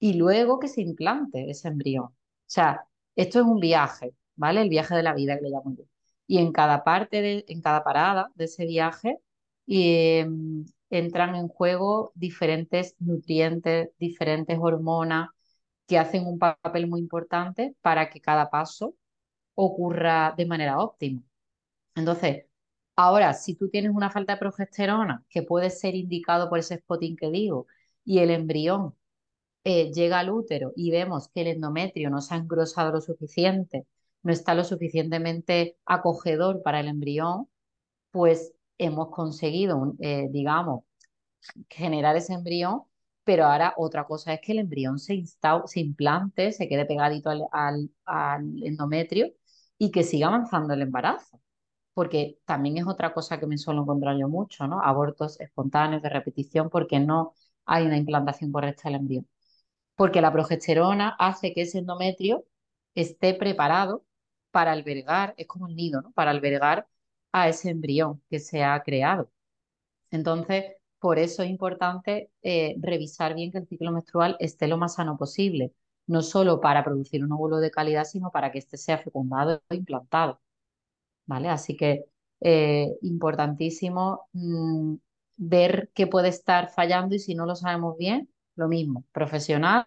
y 0.00 0.14
luego 0.14 0.58
que 0.58 0.68
se 0.68 0.80
implante 0.82 1.48
ese 1.50 1.68
embrión. 1.68 2.06
O 2.06 2.14
sea, 2.46 2.84
esto 3.16 3.40
es 3.40 3.46
un 3.46 3.60
viaje, 3.60 4.14
¿vale? 4.36 4.62
El 4.62 4.70
viaje 4.70 4.96
de 4.96 5.02
la 5.04 5.14
vida 5.14 5.36
que 5.36 5.42
le 5.44 5.50
llamo 5.50 5.74
yo. 5.76 5.84
Y 6.26 6.38
en 6.38 6.52
cada 6.52 6.84
parte, 6.84 7.22
de, 7.22 7.44
en 7.48 7.62
cada 7.62 7.84
parada 7.84 8.30
de 8.34 8.46
ese 8.46 8.66
viaje, 8.66 9.18
eh, 9.68 10.26
entran 10.90 11.34
en 11.36 11.48
juego 11.48 12.12
diferentes 12.14 12.96
nutrientes, 13.00 13.90
diferentes 13.98 14.58
hormonas 14.60 15.28
que 15.86 15.98
hacen 15.98 16.26
un 16.26 16.38
papel 16.38 16.86
muy 16.88 17.00
importante 17.00 17.74
para 17.82 18.10
que 18.10 18.20
cada 18.20 18.50
paso 18.50 18.94
ocurra 19.54 20.34
de 20.36 20.46
manera 20.46 20.78
óptima. 20.80 21.22
Entonces, 21.94 22.46
ahora, 22.96 23.34
si 23.34 23.54
tú 23.54 23.68
tienes 23.70 23.92
una 23.94 24.10
falta 24.10 24.34
de 24.34 24.40
progesterona 24.40 25.24
que 25.30 25.42
puede 25.42 25.70
ser 25.70 25.94
indicado 25.94 26.48
por 26.50 26.58
ese 26.60 26.78
spotting 26.78 27.16
que 27.16 27.30
digo, 27.30 27.66
y 28.04 28.20
el 28.20 28.30
embrión 28.30 28.96
eh, 29.64 29.92
llega 29.92 30.20
al 30.20 30.30
útero 30.30 30.72
y 30.76 30.90
vemos 30.90 31.28
que 31.28 31.42
el 31.42 31.48
endometrio 31.48 32.10
no 32.10 32.20
se 32.22 32.34
ha 32.34 32.38
engrosado 32.38 32.92
lo 32.92 33.00
suficiente, 33.00 33.86
no 34.22 34.32
está 34.32 34.54
lo 34.54 34.64
suficientemente 34.64 35.76
acogedor 35.86 36.62
para 36.62 36.80
el 36.80 36.88
embrión, 36.88 37.48
pues 38.10 38.54
hemos 38.78 39.10
conseguido, 39.10 39.76
un- 39.78 39.96
eh, 40.00 40.28
digamos, 40.30 40.84
generar 41.68 42.16
ese 42.16 42.34
embrión, 42.34 42.82
pero 43.24 43.44
ahora 43.46 43.74
otra 43.76 44.06
cosa 44.06 44.34
es 44.34 44.40
que 44.40 44.52
el 44.52 44.58
embrión 44.60 44.98
se, 44.98 45.14
insta- 45.14 45.62
se 45.66 45.80
implante, 45.80 46.52
se 46.52 46.68
quede 46.68 46.86
pegadito 46.86 47.30
al, 47.30 47.90
endometrio 48.62 49.32
y 49.78 49.90
que 49.90 50.02
siga 50.04 50.28
avanzando 50.28 50.74
el 50.74 50.82
embarazo 50.82 51.40
porque 51.94 52.38
también 52.46 52.78
es 52.78 52.86
otra 52.88 53.12
cosa 53.14 53.40
que 53.40 53.46
me 53.48 53.58
suelo 53.58 53.82
encontrar 53.82 54.16
yo 54.18 54.28
mucho, 54.28 54.66
¿no? 54.68 54.80
Abortos 54.82 55.40
espontáneos 55.40 56.02
de 56.02 56.08
repetición 56.10 56.70
porque 56.70 57.00
no 57.00 57.34
hay 57.66 57.86
una 57.86 57.98
implantación 57.98 58.52
correcta 58.52 58.84
del 58.88 58.96
embrión. 59.00 59.28
Porque 59.96 60.20
la 60.20 60.32
progesterona 60.32 61.10
hace 61.18 61.52
que 61.54 61.62
ese 61.62 61.78
endometrio 61.78 62.44
esté 62.94 63.34
preparado 63.34 64.04
para 64.50 64.72
albergar, 64.72 65.34
es 65.36 65.46
como 65.46 65.68
el 65.68 65.76
nido, 65.76 66.02
¿no? 66.02 66.12
Para 66.12 66.30
albergar 66.30 66.86
a 67.32 67.48
ese 67.48 67.70
embrión 67.70 68.22
que 68.30 68.38
se 68.40 68.62
ha 68.64 68.82
creado. 68.82 69.30
Entonces, 70.10 70.64
por 70.98 71.18
eso 71.18 71.42
es 71.42 71.50
importante 71.50 72.30
eh, 72.42 72.76
revisar 72.80 73.34
bien 73.34 73.52
que 73.52 73.58
el 73.58 73.66
ciclo 73.68 73.92
menstrual 73.92 74.36
esté 74.40 74.68
lo 74.68 74.78
más 74.78 74.94
sano 74.94 75.16
posible, 75.18 75.72
no 76.06 76.22
solo 76.22 76.60
para 76.60 76.84
producir 76.84 77.24
un 77.24 77.32
óvulo 77.32 77.58
de 77.60 77.70
calidad, 77.70 78.04
sino 78.04 78.30
para 78.30 78.50
que 78.52 78.58
éste 78.58 78.76
sea 78.78 78.98
fecundado 78.98 79.62
e 79.68 79.76
implantado. 79.76 80.40
¿vale? 81.26 81.48
Así 81.48 81.76
que 81.76 82.06
eh, 82.40 82.96
importantísimo 83.02 84.28
mm, 84.32 84.94
ver 85.36 85.90
qué 85.94 86.06
puede 86.06 86.28
estar 86.28 86.70
fallando 86.70 87.14
y 87.14 87.18
si 87.20 87.34
no 87.34 87.46
lo 87.46 87.54
sabemos 87.56 87.96
bien, 87.96 88.30
lo 88.56 88.68
mismo, 88.68 89.04
profesional, 89.12 89.86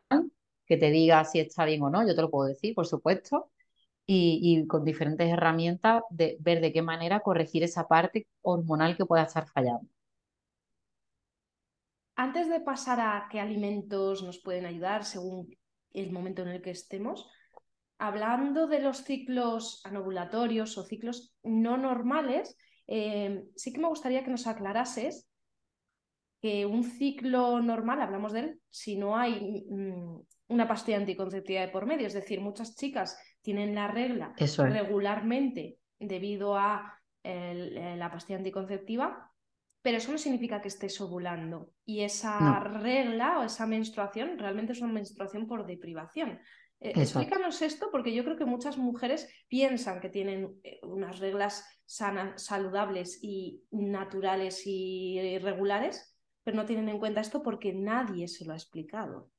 que 0.66 0.78
te 0.78 0.92
diga 0.92 1.26
si 1.26 1.40
está 1.40 1.66
bien 1.66 1.82
o 1.84 1.90
no, 1.90 2.08
yo 2.08 2.16
te 2.16 2.22
lo 2.22 2.30
puedo 2.32 2.48
decir, 2.48 2.74
por 2.76 2.88
supuesto, 2.88 3.52
y, 4.06 4.66
con 4.68 4.84
diferentes 4.84 5.30
herramientas 5.30 6.04
de 6.10 6.38
ver 6.40 6.62
de 6.62 6.74
qué 6.74 6.82
manera 6.82 7.22
corregir 7.22 7.64
esa 7.64 7.88
parte 7.88 8.28
hormonal 8.42 8.98
que 8.98 9.06
pueda 9.06 9.24
estar 9.24 9.48
fallando. 9.48 9.88
Antes 12.16 12.50
de 12.50 12.60
pasar 12.60 13.00
a 13.00 13.28
qué 13.32 13.40
alimentos 13.40 14.22
nos 14.24 14.40
pueden 14.40 14.66
ayudar 14.66 15.06
según 15.06 15.56
el 15.94 16.12
momento 16.12 16.42
en 16.42 16.50
el 16.50 16.62
que 16.62 16.72
estemos, 16.72 17.30
hablando 17.98 18.68
de 18.68 18.80
los 18.80 19.04
ciclos 19.04 19.82
anovulatorios 19.86 20.78
o 20.78 20.84
ciclos 20.84 21.34
no 21.44 21.78
normales, 21.78 22.58
eh, 22.88 23.44
sí 23.56 23.72
que 23.72 23.80
me 23.80 23.88
gustaría 23.88 24.24
que 24.24 24.32
nos 24.32 24.48
aclarases 24.48 25.28
que 26.42 26.66
un 26.66 26.84
ciclo 26.84 27.62
normal, 27.62 28.02
hablamos 28.02 28.34
de 28.34 28.40
él, 28.40 28.62
si 28.70 28.98
no 28.98 29.16
hay 29.16 29.64
mm, 29.70 30.22
una 30.48 30.68
pastilla 30.68 30.98
anticonceptiva 30.98 31.62
de 31.62 31.68
por 31.70 31.86
medio, 31.86 32.08
es 32.08 32.14
decir, 32.14 32.42
muchas 32.42 32.76
chicas 32.76 33.18
tienen 33.42 33.76
la 33.76 33.88
regla 33.88 34.36
es. 34.36 34.60
regularmente 34.60 35.80
debido 36.00 36.58
a 36.58 37.00
el- 37.24 37.78
eh, 37.78 37.96
la 37.98 38.12
pastilla 38.12 38.38
anticonceptiva, 38.40 39.32
pero 39.82 39.98
eso 39.98 40.12
no 40.12 40.18
significa 40.18 40.62
que 40.62 40.68
estés 40.68 41.00
ovulando. 41.02 41.72
Y 41.86 42.02
esa 42.02 42.36
No, 42.40 42.60
regla 42.60 43.40
o 43.40 43.44
esa 43.44 43.66
menstruación 43.68 44.38
realmente 44.40 44.74
es 44.74 44.82
una 44.82 44.94
menstruación 44.94 45.48
por 45.48 45.66
deprivación. 45.66 46.40
Eh, 46.80 46.98
explícanos 47.00 47.62
esto 47.62 47.90
porque 47.92 48.14
yo 48.14 48.24
creo 48.24 48.38
que 48.38 48.46
muchas 48.46 48.78
mujeres 48.78 49.28
piensan 49.48 50.00
que 50.02 50.10
tienen 50.10 50.60
eh, 50.64 50.80
unas 50.84 51.20
reglas 51.20 51.66
sanas, 51.86 52.44
saludables 52.44 53.20
y 53.22 53.64
naturales 53.72 54.64
y 54.66 55.38
regulares, 55.40 56.16
pero 56.44 56.58
no 56.58 56.66
tienen 56.66 56.90
en 56.90 57.00
cuenta 57.00 57.22
esto 57.22 57.44
porque 57.44 57.74
nadie 57.74 58.28
se 58.28 58.46
lo 58.46 58.54
ha 58.54 58.56
explicado. 58.56 59.32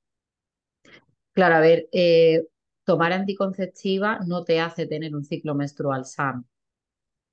Claro, 1.32 1.54
a 1.56 1.60
ver, 1.60 1.88
eh, 1.92 2.42
tomar 2.84 3.12
anticonceptiva 3.12 4.20
no 4.26 4.44
te 4.44 4.60
hace 4.60 4.86
tener 4.86 5.14
un 5.14 5.24
ciclo 5.24 5.54
menstrual 5.54 6.04
sano. 6.06 6.44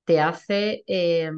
te 0.04 0.20
hace 0.20 0.84
eh, 0.86 1.30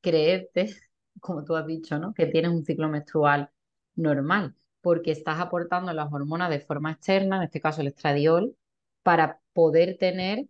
creerte, 0.00 0.74
como 1.20 1.44
tú 1.44 1.56
has 1.56 1.66
dicho, 1.66 1.98
¿no? 1.98 2.14
Que 2.14 2.26
tienes 2.26 2.50
un 2.50 2.64
ciclo 2.64 2.88
menstrual 2.88 3.50
normal, 3.94 4.54
porque 4.80 5.12
estás 5.12 5.40
aportando 5.40 5.92
las 5.92 6.12
hormonas 6.12 6.50
de 6.50 6.60
forma 6.60 6.92
externa, 6.92 7.36
en 7.38 7.42
este 7.44 7.60
caso 7.60 7.80
el 7.80 7.88
estradiol, 7.88 8.56
para 9.02 9.40
poder 9.52 9.96
tener 9.98 10.46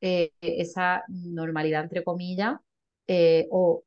eh, 0.00 0.32
esa 0.40 1.04
normalidad, 1.08 1.82
entre 1.84 2.04
comillas, 2.04 2.56
eh, 3.06 3.48
o 3.50 3.84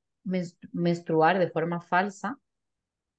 menstruar 0.74 1.40
de 1.40 1.50
forma 1.50 1.82
falsa 1.82 2.40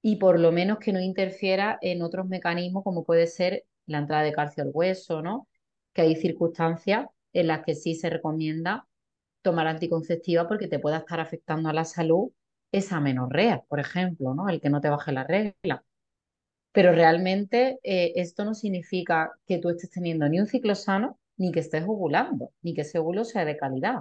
y 0.03 0.17
por 0.17 0.39
lo 0.41 0.53
menos 0.53 0.79
que 0.79 0.93
no 0.93 1.01
interfiera 1.01 1.79
en 1.81 2.03
otros 2.03 2.27
mecanismos 2.29 2.85
como 2.85 3.05
puede 3.05 3.27
ser 3.27 3.65
la 3.87 3.99
entrada 3.99 4.23
de 4.23 4.33
calcio 4.33 4.63
al 4.65 4.71
hueso, 4.73 5.23
¿no? 5.23 5.49
Que 5.93 6.03
hay 6.03 6.17
circunstancias 6.17 7.07
en 7.33 7.47
las 7.49 7.65
que 7.65 7.75
sí 7.75 7.95
se 7.95 8.11
recomienda 8.11 8.87
tomar 9.43 9.67
anticonceptiva 9.67 10.49
porque 10.49 10.69
te 10.69 10.79
pueda 10.79 10.99
estar 10.99 11.21
afectando 11.21 11.69
a 11.69 11.73
la 11.73 11.85
salud 11.85 12.31
esa 12.73 13.01
menorrea, 13.01 13.63
por 13.69 13.81
ejemplo, 13.81 14.35
¿no? 14.35 14.49
El 14.49 14.61
que 14.61 14.71
no 14.71 14.81
te 14.81 14.89
baje 14.89 15.13
la 15.13 15.25
regla. 15.25 15.85
Pero 16.73 16.93
realmente 16.93 17.79
eh, 17.83 18.13
esto 18.17 18.45
no 18.45 18.55
significa 18.55 19.33
que 19.47 19.59
tú 19.59 19.69
estés 19.69 19.91
teniendo 19.91 20.29
ni 20.29 20.41
un 20.41 20.47
ciclo 20.47 20.75
sano, 20.75 21.19
ni 21.37 21.53
que 21.53 21.61
estés 21.61 21.85
ovulando, 21.87 22.53
ni 22.63 22.75
que 22.75 22.83
ese 22.83 22.99
óvulo 22.99 23.25
sea 23.25 23.45
de 23.45 23.57
calidad. 23.57 24.01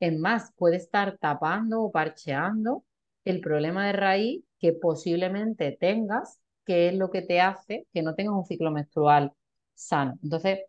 Es 0.00 0.18
más, 0.18 0.52
puede 0.56 0.76
estar 0.76 1.18
tapando 1.18 1.82
o 1.82 1.92
parcheando 1.92 2.84
el 3.24 3.40
problema 3.40 3.86
de 3.86 3.92
raíz 3.92 4.44
que 4.58 4.72
posiblemente 4.72 5.72
tengas, 5.72 6.38
que 6.66 6.88
es 6.88 6.94
lo 6.96 7.10
que 7.10 7.22
te 7.22 7.40
hace 7.40 7.86
que 7.92 8.02
no 8.02 8.14
tengas 8.14 8.34
un 8.34 8.44
ciclo 8.46 8.70
menstrual 8.72 9.32
sano. 9.74 10.18
Entonces, 10.22 10.60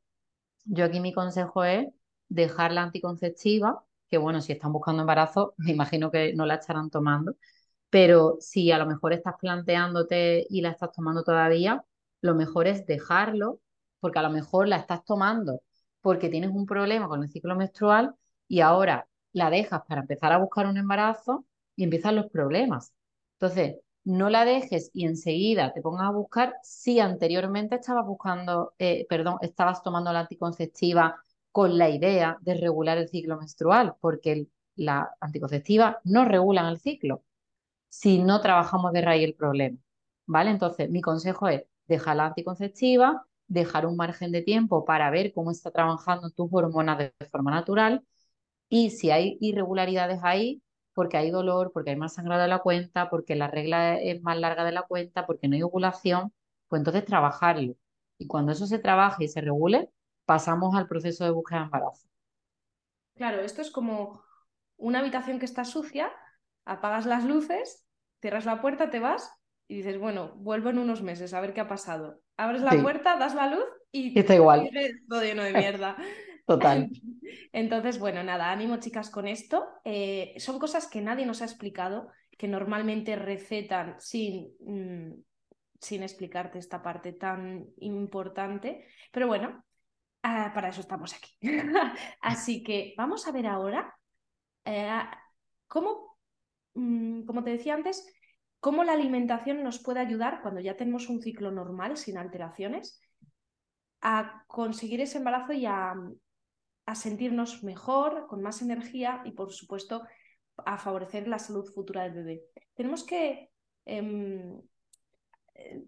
yo 0.65 0.85
aquí 0.85 0.99
mi 0.99 1.13
consejo 1.13 1.63
es 1.63 1.87
dejar 2.29 2.71
la 2.73 2.83
anticonceptiva, 2.83 3.83
que 4.09 4.17
bueno, 4.17 4.41
si 4.41 4.53
están 4.53 4.73
buscando 4.73 5.01
embarazo, 5.03 5.53
me 5.57 5.71
imagino 5.71 6.11
que 6.11 6.33
no 6.33 6.45
la 6.45 6.55
estarán 6.55 6.89
tomando, 6.89 7.35
pero 7.89 8.37
si 8.39 8.71
a 8.71 8.77
lo 8.77 8.85
mejor 8.85 9.13
estás 9.13 9.35
planteándote 9.39 10.45
y 10.49 10.61
la 10.61 10.71
estás 10.71 10.91
tomando 10.91 11.23
todavía, 11.23 11.83
lo 12.21 12.35
mejor 12.35 12.67
es 12.67 12.85
dejarlo, 12.85 13.61
porque 13.99 14.19
a 14.19 14.23
lo 14.23 14.29
mejor 14.31 14.67
la 14.67 14.77
estás 14.77 15.03
tomando 15.05 15.61
porque 16.01 16.29
tienes 16.29 16.51
un 16.51 16.65
problema 16.65 17.07
con 17.07 17.23
el 17.23 17.29
ciclo 17.29 17.55
menstrual 17.55 18.15
y 18.47 18.61
ahora 18.61 19.07
la 19.33 19.49
dejas 19.49 19.81
para 19.87 20.01
empezar 20.01 20.31
a 20.33 20.37
buscar 20.37 20.67
un 20.67 20.77
embarazo 20.77 21.45
y 21.75 21.83
empiezan 21.83 22.15
los 22.15 22.27
problemas. 22.27 22.93
Entonces, 23.33 23.77
no 24.07 24.29
la 24.29 24.45
dejes 24.45 24.89
y 24.93 25.05
enseguida 25.05 25.73
te 25.73 25.81
pongas 25.81 26.07
a 26.07 26.11
buscar 26.11 26.55
si 26.63 27.01
anteriormente 27.01 27.75
estabas 27.75 28.05
buscando, 28.05 28.73
eh, 28.79 29.05
perdón, 29.09 29.37
estabas 29.41 29.83
tomando 29.83 30.13
la 30.13 30.21
anticonceptiva 30.21 31.17
con 31.51 31.77
la 31.77 31.89
idea 31.89 32.37
de 32.41 32.53
regular 32.55 32.97
el 32.97 33.09
ciclo 33.09 33.37
menstrual, 33.37 33.95
porque 33.99 34.47
la 34.75 35.11
anticonceptiva 35.19 35.99
no 36.05 36.23
regula 36.23 36.69
el 36.69 36.79
ciclo 36.79 37.25
si 37.89 38.19
no 38.19 38.41
trabajamos 38.41 38.93
de 38.93 39.01
raíz 39.01 39.25
el 39.25 39.35
problema. 39.35 39.77
¿Vale? 40.25 40.51
Entonces, 40.51 40.89
mi 40.89 41.01
consejo 41.01 41.49
es 41.49 41.63
dejar 41.87 42.17
la 42.17 42.27
anticonceptiva, 42.27 43.27
dejar 43.47 43.85
un 43.85 43.97
margen 43.97 44.31
de 44.31 44.41
tiempo 44.41 44.85
para 44.85 45.09
ver 45.11 45.33
cómo 45.33 45.51
está 45.51 45.71
trabajando 45.71 46.29
tus 46.31 46.49
hormonas 46.51 46.97
de 46.99 47.13
forma 47.31 47.51
natural 47.51 48.05
y 48.69 48.91
si 48.91 49.11
hay 49.11 49.37
irregularidades 49.41 50.19
ahí, 50.23 50.61
porque 50.97 51.15
hay 51.17 51.29
dolor, 51.29 51.71
porque 51.71 51.91
hay 51.91 51.95
más 51.95 52.15
sangrado 52.15 52.41
de 52.41 52.47
la 52.47 52.57
cuenta, 52.57 53.11
porque 53.11 53.35
la 53.35 53.47
regla 53.47 54.01
es 54.01 54.19
más 54.23 54.35
larga 54.35 54.65
de 54.65 54.71
la 54.71 54.81
cuenta, 54.81 55.27
porque 55.27 55.47
no 55.47 55.55
hay 55.55 55.61
ovulación, 55.61 56.33
pues 56.67 56.79
entonces 56.79 57.05
trabajarlo. 57.05 57.75
Y 58.17 58.25
cuando 58.25 58.51
eso 58.51 58.65
se 58.65 58.79
trabaje 58.79 59.25
y 59.25 59.27
se 59.27 59.41
regule, 59.41 59.91
pasamos 60.25 60.73
al 60.73 60.87
proceso 60.87 61.23
de 61.23 61.29
búsqueda 61.29 61.59
de 61.59 61.65
embarazo. 61.65 62.07
Claro, 63.13 63.41
esto 63.41 63.61
es 63.61 63.69
como 63.69 64.23
una 64.75 64.97
habitación 64.97 65.37
que 65.37 65.45
está 65.45 65.65
sucia, 65.65 66.11
apagas 66.65 67.05
las 67.05 67.25
luces, 67.25 67.85
cierras 68.19 68.45
la 68.45 68.59
puerta, 68.59 68.89
te 68.89 68.99
vas 68.99 69.31
y 69.67 69.75
dices, 69.75 69.99
bueno, 69.99 70.33
vuelvo 70.37 70.71
en 70.71 70.79
unos 70.79 71.03
meses 71.03 71.35
a 71.35 71.41
ver 71.41 71.53
qué 71.53 71.61
ha 71.61 71.67
pasado. 71.67 72.21
Abres 72.37 72.63
la 72.63 72.71
puerta, 72.81 73.17
das 73.17 73.35
la 73.35 73.51
luz 73.51 73.65
y, 73.91 74.17
está 74.17 74.33
igual. 74.33 74.67
todo 75.07 75.21
lleno 75.21 75.43
de 75.43 75.53
mierda. 75.53 75.95
Total. 76.47 76.89
Entonces, 77.51 77.99
bueno, 77.99 78.23
nada, 78.23 78.51
ánimo 78.51 78.77
chicas 78.77 79.09
con 79.09 79.27
esto. 79.27 79.67
Eh, 79.83 80.33
son 80.37 80.59
cosas 80.59 80.87
que 80.87 81.01
nadie 81.01 81.25
nos 81.25 81.41
ha 81.41 81.45
explicado, 81.45 82.09
que 82.37 82.47
normalmente 82.47 83.17
recetan 83.17 83.95
sin, 83.99 84.53
mm, 84.61 85.13
sin 85.81 86.03
explicarte 86.03 86.57
esta 86.57 86.81
parte 86.81 87.11
tan 87.11 87.65
importante. 87.79 88.87
Pero 89.11 89.27
bueno, 89.27 89.65
ah, 90.23 90.51
para 90.55 90.69
eso 90.69 90.79
estamos 90.79 91.13
aquí. 91.13 91.37
Así 92.21 92.63
que 92.63 92.93
vamos 92.97 93.27
a 93.27 93.31
ver 93.33 93.47
ahora 93.47 93.93
eh, 94.63 95.01
cómo, 95.67 96.17
mm, 96.75 97.25
como 97.25 97.43
te 97.43 97.51
decía 97.51 97.73
antes, 97.73 98.07
cómo 98.61 98.85
la 98.85 98.93
alimentación 98.93 99.63
nos 99.63 99.83
puede 99.83 99.99
ayudar 99.99 100.41
cuando 100.41 100.61
ya 100.61 100.77
tenemos 100.77 101.09
un 101.09 101.21
ciclo 101.21 101.51
normal, 101.51 101.97
sin 101.97 102.17
alteraciones, 102.17 103.01
a 103.99 104.45
conseguir 104.47 105.01
ese 105.01 105.17
embarazo 105.17 105.51
y 105.51 105.65
a, 105.65 105.93
a 106.87 106.95
sentirnos 106.95 107.63
mejor, 107.63 108.27
con 108.27 108.41
más 108.41 108.61
energía 108.61 109.21
y, 109.25 109.31
por 109.31 109.51
supuesto, 109.51 110.03
a 110.55 110.77
favorecer 110.77 111.27
la 111.27 111.37
salud 111.37 111.69
futura 111.75 112.03
del 112.03 112.13
bebé. 112.13 112.43
Tenemos 112.73 113.03
que 113.03 113.51
em, 113.85 114.57
eh, 115.53 115.83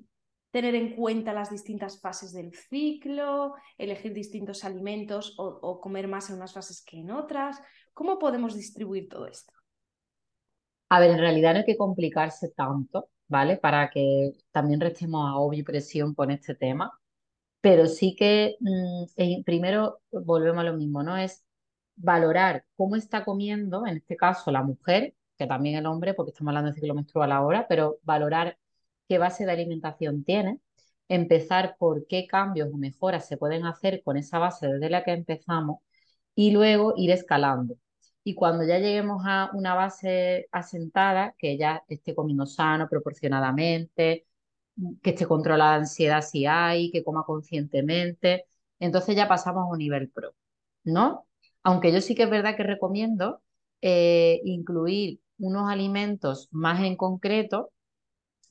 tener 0.51 0.75
en 0.75 0.95
cuenta 0.97 1.31
las 1.33 1.49
distintas 1.49 2.01
fases 2.01 2.33
del 2.33 2.53
ciclo, 2.53 3.55
elegir 3.77 4.13
distintos 4.13 4.65
alimentos 4.65 5.35
o, 5.37 5.79
comer 5.79 6.09
más 6.09 6.29
en 6.29 6.35
unas 6.35 6.53
fases 6.53 6.83
que 6.83 6.99
en 6.99 7.11
otras. 7.11 7.61
¿Cómo 7.93 8.19
podemos 8.19 8.55
distribuir 8.55 9.07
todo 9.07 9.25
esto? 9.25 9.53
A 10.89 10.99
ver, 10.99 11.11
en 11.11 11.19
realidad 11.19 11.53
no 11.53 11.59
hay 11.59 11.65
que 11.65 11.77
complicarse 11.77 12.49
tanto, 12.49 13.09
¿vale? 13.29 13.55
Para 13.55 13.89
que 13.89 14.33
también 14.51 14.81
restemos 14.81 15.29
a 15.29 15.37
obvio 15.37 15.63
presión 15.63 16.13
con 16.13 16.29
este 16.29 16.55
tema 16.55 16.98
pero 17.61 17.87
sí 17.87 18.15
que 18.15 18.57
mm, 18.59 19.03
eh, 19.17 19.43
primero 19.45 20.01
volvemos 20.11 20.61
a 20.61 20.63
lo 20.65 20.73
mismo, 20.77 21.03
¿no? 21.03 21.17
Es 21.17 21.43
valorar 21.95 22.65
cómo 22.77 22.95
está 22.95 23.25
comiendo, 23.25 23.85
en 23.87 23.97
este 23.97 24.15
caso 24.17 24.51
la 24.51 24.63
mujer, 24.63 25.15
que 25.37 25.47
también 25.47 25.75
el 25.77 25.85
hombre, 25.85 26.13
porque 26.13 26.31
estamos 26.31 26.51
hablando 26.51 26.71
de 26.71 26.75
ciclo 26.75 26.95
menstrual 26.95 27.31
ahora, 27.31 27.67
pero 27.67 27.99
valorar 28.03 28.57
qué 29.07 29.17
base 29.17 29.45
de 29.45 29.51
alimentación 29.51 30.23
tiene, 30.23 30.59
empezar 31.09 31.75
por 31.79 32.07
qué 32.07 32.27
cambios 32.27 32.69
o 32.73 32.77
mejoras 32.77 33.27
se 33.27 33.37
pueden 33.37 33.65
hacer 33.65 34.03
con 34.03 34.17
esa 34.17 34.39
base 34.39 34.67
desde 34.67 34.89
la 34.89 35.03
que 35.03 35.11
empezamos 35.11 35.79
y 36.35 36.51
luego 36.51 36.93
ir 36.97 37.11
escalando. 37.11 37.75
Y 38.23 38.35
cuando 38.35 38.63
ya 38.65 38.79
lleguemos 38.79 39.23
a 39.25 39.49
una 39.53 39.75
base 39.75 40.47
asentada, 40.51 41.35
que 41.37 41.57
ya 41.57 41.83
esté 41.89 42.15
comiendo 42.15 42.45
sano, 42.45 42.87
proporcionadamente, 42.89 44.27
que 45.01 45.11
esté 45.11 45.27
controlada 45.27 45.71
la 45.71 45.77
ansiedad 45.77 46.21
si 46.21 46.45
hay, 46.45 46.91
que 46.91 47.03
coma 47.03 47.23
conscientemente. 47.23 48.45
Entonces 48.79 49.15
ya 49.15 49.27
pasamos 49.27 49.63
a 49.63 49.71
un 49.71 49.77
nivel 49.79 50.09
pro, 50.09 50.35
¿no? 50.83 51.25
Aunque 51.63 51.91
yo 51.91 52.01
sí 52.01 52.15
que 52.15 52.23
es 52.23 52.29
verdad 52.29 52.55
que 52.55 52.63
recomiendo 52.63 53.41
eh, 53.81 54.41
incluir 54.45 55.21
unos 55.37 55.69
alimentos 55.69 56.49
más 56.51 56.81
en 56.83 56.95
concreto 56.97 57.71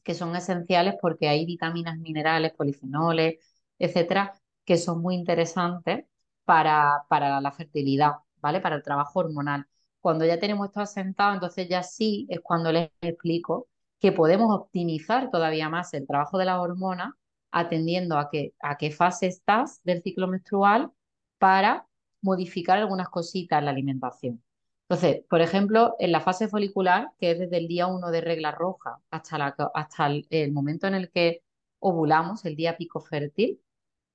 que 0.02 0.14
son 0.14 0.34
esenciales 0.36 0.94
porque 1.00 1.28
hay 1.28 1.44
vitaminas, 1.46 1.98
minerales, 1.98 2.52
polifenoles, 2.54 3.36
etcétera, 3.78 4.40
que 4.64 4.76
son 4.78 5.02
muy 5.02 5.14
interesantes 5.14 6.06
para, 6.44 7.04
para 7.08 7.40
la 7.40 7.52
fertilidad, 7.52 8.12
¿vale? 8.40 8.60
Para 8.60 8.76
el 8.76 8.82
trabajo 8.82 9.20
hormonal. 9.20 9.66
Cuando 10.00 10.24
ya 10.24 10.38
tenemos 10.38 10.68
esto 10.68 10.80
asentado, 10.80 11.34
entonces 11.34 11.68
ya 11.68 11.82
sí 11.82 12.26
es 12.30 12.40
cuando 12.40 12.72
les 12.72 12.90
explico 13.00 13.68
que 14.00 14.12
podemos 14.12 14.54
optimizar 14.54 15.30
todavía 15.30 15.68
más 15.68 15.92
el 15.94 16.06
trabajo 16.06 16.38
de 16.38 16.44
la 16.44 16.60
hormona 16.60 17.16
atendiendo 17.50 18.16
a, 18.18 18.30
a 18.60 18.76
qué 18.76 18.90
fase 18.90 19.26
estás 19.26 19.82
del 19.84 20.02
ciclo 20.02 20.28
menstrual 20.28 20.90
para 21.38 21.86
modificar 22.20 22.78
algunas 22.78 23.08
cositas 23.08 23.58
en 23.58 23.64
la 23.64 23.70
alimentación. 23.70 24.42
Entonces, 24.88 25.22
por 25.28 25.42
ejemplo, 25.42 25.96
en 25.98 26.12
la 26.12 26.20
fase 26.20 26.48
folicular, 26.48 27.10
que 27.18 27.32
es 27.32 27.38
desde 27.38 27.58
el 27.58 27.68
día 27.68 27.86
1 27.86 28.10
de 28.10 28.20
regla 28.22 28.52
roja 28.52 29.00
hasta 29.10 30.06
el, 30.30 30.52
momento 30.52 30.86
en 30.86 30.94
el 30.94 31.10
que 31.10 31.42
ovulamos, 31.78 32.46
el 32.46 32.56
día 32.56 32.76
pico 32.78 33.00
fértil, 33.00 33.60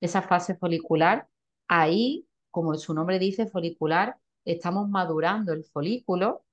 esa 0.01 0.23
fase 0.23 0.55
folicular, 0.55 1.27
ahí, 1.67 2.27
como 2.49 2.73
su 2.75 2.93
nombre 2.95 3.19
dice, 3.19 3.45
folicular, 3.45 4.17
estamos 4.45 4.89
madurando 4.89 5.53
el 5.53 5.63
folículo 5.63 6.43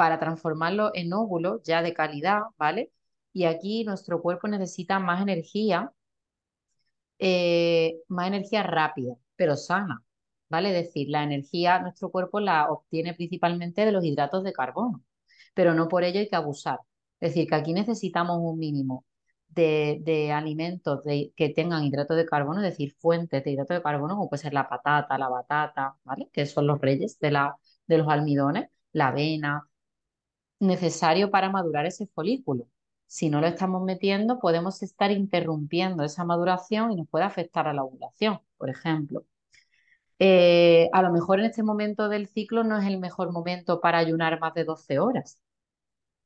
para 0.00 0.18
transformarlo 0.18 0.92
en 0.94 1.12
óvulos 1.12 1.62
ya 1.62 1.82
de 1.82 1.92
calidad, 1.92 2.40
¿vale? 2.56 2.90
Y 3.34 3.44
aquí 3.44 3.84
nuestro 3.84 4.22
cuerpo 4.22 4.48
necesita 4.48 4.98
más 4.98 5.20
energía, 5.20 5.92
eh, 7.18 8.00
más 8.08 8.28
energía 8.28 8.62
rápida, 8.62 9.14
pero 9.36 9.56
sana, 9.56 10.02
¿vale? 10.48 10.70
Es 10.70 10.86
decir, 10.86 11.08
la 11.10 11.22
energía 11.22 11.80
nuestro 11.80 12.10
cuerpo 12.10 12.40
la 12.40 12.70
obtiene 12.70 13.12
principalmente 13.14 13.84
de 13.84 13.92
los 13.92 14.02
hidratos 14.02 14.42
de 14.42 14.54
carbono, 14.54 15.04
pero 15.54 15.74
no 15.74 15.88
por 15.88 16.02
ello 16.04 16.20
hay 16.20 16.28
que 16.30 16.36
abusar. 16.36 16.78
Es 17.20 17.30
decir, 17.34 17.48
que 17.48 17.56
aquí 17.56 17.72
necesitamos 17.74 18.38
un 18.40 18.58
mínimo 18.58 19.04
de, 19.48 20.32
alimentos 20.32 21.02
que 21.04 21.48
tengan 21.54 21.84
hidratos 21.84 22.16
de 22.16 22.26
carbono, 22.26 22.60
es 22.62 22.70
decir, 22.70 22.94
fuentes 22.98 23.44
de 23.44 23.50
hidratos 23.52 23.76
de 23.76 23.82
carbono, 23.82 24.16
como 24.16 24.30
puede 24.30 24.42
ser 24.42 24.54
la 24.54 24.68
patata, 24.68 25.18
la 25.18 25.28
batata, 25.28 25.96
¿vale? 26.04 26.30
Que 26.32 26.46
son 26.46 26.66
los 26.66 26.80
reyes 26.80 27.18
de, 27.20 27.30
la, 27.32 27.56
de 27.86 27.98
los 27.98 28.08
almidones, 28.08 28.70
la 28.92 29.08
avena, 29.08 29.69
necesario 30.60 31.30
para 31.30 31.50
madurar 31.50 31.86
ese 31.86 32.06
folículo. 32.08 32.66
Si 33.06 33.30
no 33.30 33.40
lo 33.40 33.46
estamos 33.48 33.82
metiendo, 33.82 34.38
podemos 34.38 34.82
estar 34.82 35.10
interrumpiendo 35.10 36.04
esa 36.04 36.24
maduración 36.24 36.92
y 36.92 36.96
nos 36.96 37.08
puede 37.08 37.24
afectar 37.24 37.66
a 37.68 37.74
la 37.74 37.84
ovulación, 37.84 38.40
por 38.58 38.70
ejemplo. 38.70 39.26
Eh, 40.18 40.88
a 40.92 41.02
lo 41.02 41.10
mejor 41.12 41.40
en 41.40 41.46
este 41.46 41.62
momento 41.62 42.08
del 42.08 42.28
ciclo 42.28 42.62
no 42.64 42.78
es 42.78 42.86
el 42.86 42.98
mejor 43.00 43.32
momento 43.32 43.80
para 43.80 43.98
ayunar 43.98 44.38
más 44.40 44.54
de 44.54 44.64
12 44.64 44.98
horas. 44.98 45.40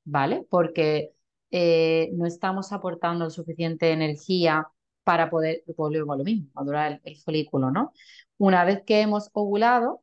¿vale? 0.05 0.47
Porque 0.51 1.15
eh, 1.51 2.11
no 2.15 2.27
estamos 2.27 2.73
aportando 2.73 3.31
suficiente 3.31 3.93
energía 3.93 4.69
para 5.05 5.31
poder, 5.31 5.63
volver 5.77 6.03
a 6.03 6.17
lo 6.17 6.25
mismo, 6.25 6.51
madurar 6.55 6.93
el, 6.93 7.01
el 7.05 7.17
folículo, 7.23 7.71
¿no? 7.71 7.93
Una 8.39 8.65
vez 8.65 8.83
que 8.87 9.01
hemos 9.01 9.31
ovulado 9.33 10.03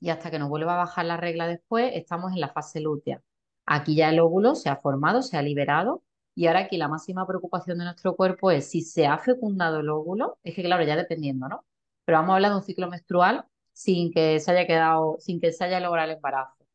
y 0.00 0.10
hasta 0.10 0.30
que 0.30 0.38
nos 0.38 0.48
vuelva 0.50 0.74
a 0.74 0.78
bajar 0.78 1.06
la 1.06 1.16
regla 1.16 1.48
después, 1.48 1.92
estamos 1.94 2.32
en 2.32 2.40
la 2.40 2.50
fase 2.52 2.80
lútea. 2.80 3.22
Aquí 3.66 3.96
ya 3.96 4.10
el 4.10 4.20
óvulo 4.20 4.54
se 4.54 4.68
ha 4.68 4.76
formado, 4.76 5.22
se 5.22 5.36
ha 5.36 5.42
liberado 5.42 6.02
y 6.34 6.46
ahora 6.46 6.60
aquí 6.60 6.76
la 6.76 6.88
máxima 6.88 7.26
preocupación 7.26 7.78
de 7.78 7.84
nuestro 7.84 8.16
cuerpo 8.16 8.50
es 8.50 8.68
si 8.70 8.82
se 8.82 9.06
ha 9.06 9.18
fecundado 9.18 9.80
el 9.80 9.88
óvulo, 9.88 10.38
es 10.42 10.54
que 10.54 10.62
claro, 10.62 10.84
ya 10.84 10.96
dependiendo, 10.96 11.48
¿no? 11.48 11.64
Pero 12.04 12.18
vamos 12.18 12.32
a 12.32 12.34
hablar 12.36 12.50
de 12.52 12.56
un 12.58 12.62
ciclo 12.64 12.90
menstrual 12.90 13.46
sin 13.72 14.12
que 14.12 14.40
se 14.40 14.50
haya 14.52 14.66
quedado, 14.66 15.16
sin 15.20 15.40
que 15.40 15.52
se 15.52 15.64
haya 15.64 15.80
logrado 15.80 16.10
el 16.10 16.16
embarazo. 16.16 16.66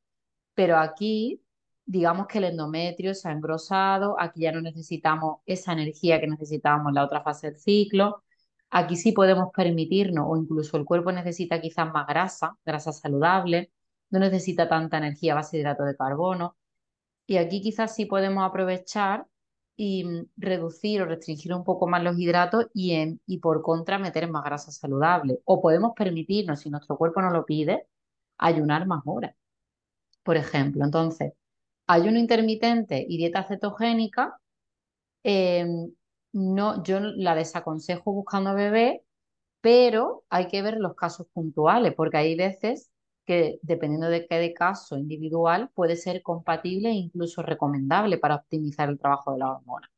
Pero 0.54 0.78
aquí, 0.78 1.42
digamos 1.86 2.28
que 2.28 2.40
el 2.40 2.46
endometrio 2.46 3.16
se 3.16 3.30
ha 3.30 3.32
engrosado, 3.32 4.16
aquí 4.20 4.42
ya 4.42 4.52
no 4.52 4.62
necesitamos 4.62 5.40
esa 5.46 5.74
energía 5.74 6.20
que 6.20 6.28
necesitábamos 6.28 6.90
en 6.90 6.96
la 6.96 7.06
otra 7.06 7.22
fase 7.24 7.52
del 7.52 7.60
ciclo. 7.60 8.24
Aquí 8.70 8.96
sí 8.96 9.12
podemos 9.14 9.50
permitirnos, 9.56 10.26
o 10.30 10.38
incluso 10.38 10.78
el 10.78 10.86
cuerpo 10.86 11.12
necesita 11.12 11.62
quizás 11.62 11.92
más 11.92 12.08
grasa, 12.08 12.58
grasa 12.66 12.92
saludable, 12.92 13.72
no 14.10 14.20
necesita 14.20 14.70
tanta 14.70 14.98
energía 14.98 15.36
base 15.36 15.58
de 15.58 15.62
hidrato 15.62 15.84
de 15.84 15.96
carbono. 15.96 16.58
Y 17.30 17.38
aquí 17.38 17.62
quizás 17.62 17.94
sí 17.96 18.08
podemos 18.08 18.44
aprovechar 18.44 19.28
y 19.76 20.04
mm, 20.04 20.30
reducir 20.38 21.04
o 21.04 21.06
restringir 21.06 21.54
un 21.54 21.64
poco 21.64 21.86
más 21.86 22.04
los 22.04 22.18
hidratos 22.18 22.66
y, 22.74 23.38
por 23.40 23.62
contra 23.62 24.00
meter 24.00 24.28
más 24.30 24.44
grasa 24.44 24.72
saludable. 24.72 25.40
O 25.46 25.62
podemos 25.62 25.94
permitirnos, 25.96 26.62
si 26.62 26.72
nuestro 26.72 26.98
cuerpo 26.98 27.22
no 27.22 27.30
lo 27.30 27.46
pide, 27.46 27.86
ayunar 28.40 28.88
más 28.88 29.04
horas, 29.06 29.36
por 30.24 30.38
ejemplo. 30.38 30.84
Entonces, 30.84 31.34
ayuno 31.88 32.18
intermitente 32.20 33.06
y 33.08 33.18
dieta 33.18 33.44
cetogénica, 33.44 34.40
em, 35.24 35.94
no, 36.34 36.84
yo 36.84 37.00
la 37.00 37.36
desaconsejo 37.36 38.12
buscando 38.14 38.56
bebé, 38.56 39.04
pero 39.62 40.24
hay 40.30 40.48
que 40.48 40.64
ver 40.64 40.78
los 40.78 40.96
casos 40.96 41.28
puntuales, 41.34 41.94
porque 41.96 42.18
hay 42.18 42.36
veces 42.36 42.90
que 43.30 43.60
dependiendo 43.62 44.10
de 44.10 44.26
cada 44.28 44.52
caso 44.54 44.98
individual 44.98 45.70
puede 45.76 45.96
ser 45.98 46.24
compatible 46.24 46.90
e 46.90 46.94
incluso 46.94 47.44
recomendable 47.44 48.18
para 48.18 48.36
optimizar 48.38 48.90
el 48.90 48.98
trabajo 49.00 49.34
de 49.34 49.40
la 49.40 49.52
hormona. 49.54 49.92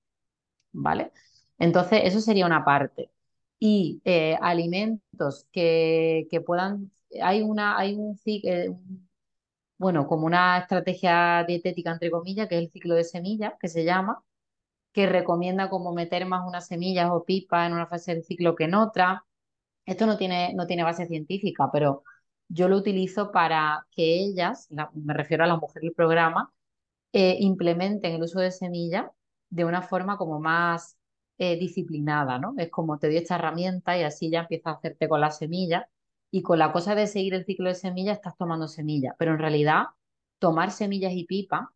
¿Vale? 0.73 1.13
Entonces, 1.59 2.01
eso 2.05 2.21
sería 2.21 2.45
una 2.45 2.65
parte. 2.65 3.11
Y 3.59 4.01
eh, 4.05 4.37
alimentos 4.41 5.47
que, 5.53 6.27
que, 6.31 6.41
puedan, 6.41 6.91
hay 7.21 7.41
una, 7.43 7.77
hay 7.77 7.95
un, 7.95 8.19
eh, 8.25 8.69
bueno, 9.77 10.07
como 10.07 10.25
una 10.25 10.59
estrategia 10.59 11.43
dietética, 11.47 11.91
entre 11.91 12.11
comillas, 12.11 12.47
que 12.47 12.55
es 12.57 12.61
el 12.63 12.71
ciclo 12.71 12.95
de 12.95 13.03
semillas, 13.03 13.53
que 13.59 13.67
se 13.69 13.83
llama, 13.85 14.23
que 14.93 15.07
recomienda 15.07 15.69
como 15.69 15.93
meter 15.93 16.25
más 16.27 16.47
unas 16.47 16.67
semillas 16.67 17.09
o 17.11 17.25
pipas 17.25 17.67
en 17.67 17.73
una 17.73 17.87
fase 17.87 18.13
del 18.15 18.23
ciclo 18.25 18.55
que 18.55 18.65
en 18.65 18.75
otra. 18.75 19.25
Esto 19.85 20.05
no 20.07 20.17
tiene, 20.17 20.53
no 20.55 20.67
tiene 20.67 20.83
base 20.83 21.07
científica, 21.07 21.69
pero 21.71 22.03
yo 22.53 22.67
lo 22.67 22.77
utilizo 22.77 23.31
para 23.31 23.87
que 23.91 24.15
ellas, 24.19 24.69
me 24.93 25.13
refiero 25.13 25.43
a 25.43 25.47
las 25.47 25.59
mujeres 25.59 25.83
del 25.83 25.93
programa, 25.95 26.53
eh, 27.13 27.37
implementen 27.39 28.13
el 28.13 28.23
uso 28.23 28.39
de 28.39 28.51
semillas 28.51 29.05
de 29.49 29.65
una 29.65 29.81
forma 29.81 30.17
como 30.17 30.39
más 30.39 30.97
eh, 31.37 31.57
disciplinada, 31.57 32.39
¿no? 32.39 32.53
Es 32.57 32.69
como 32.71 32.99
te 32.99 33.07
doy 33.07 33.17
esta 33.17 33.35
herramienta 33.35 33.97
y 33.97 34.03
así 34.03 34.29
ya 34.29 34.41
empiezas 34.41 34.67
a 34.75 34.77
hacerte 34.77 35.09
con 35.09 35.21
la 35.21 35.31
semilla 35.31 35.89
y 36.31 36.41
con 36.43 36.59
la 36.59 36.71
cosa 36.73 36.95
de 36.95 37.07
seguir 37.07 37.33
el 37.33 37.45
ciclo 37.45 37.69
de 37.69 37.75
semillas 37.75 38.17
estás 38.17 38.37
tomando 38.37 38.67
semillas, 38.67 39.15
pero 39.17 39.31
en 39.33 39.39
realidad 39.39 39.85
tomar 40.39 40.71
semillas 40.71 41.13
y 41.13 41.25
pipas 41.25 41.67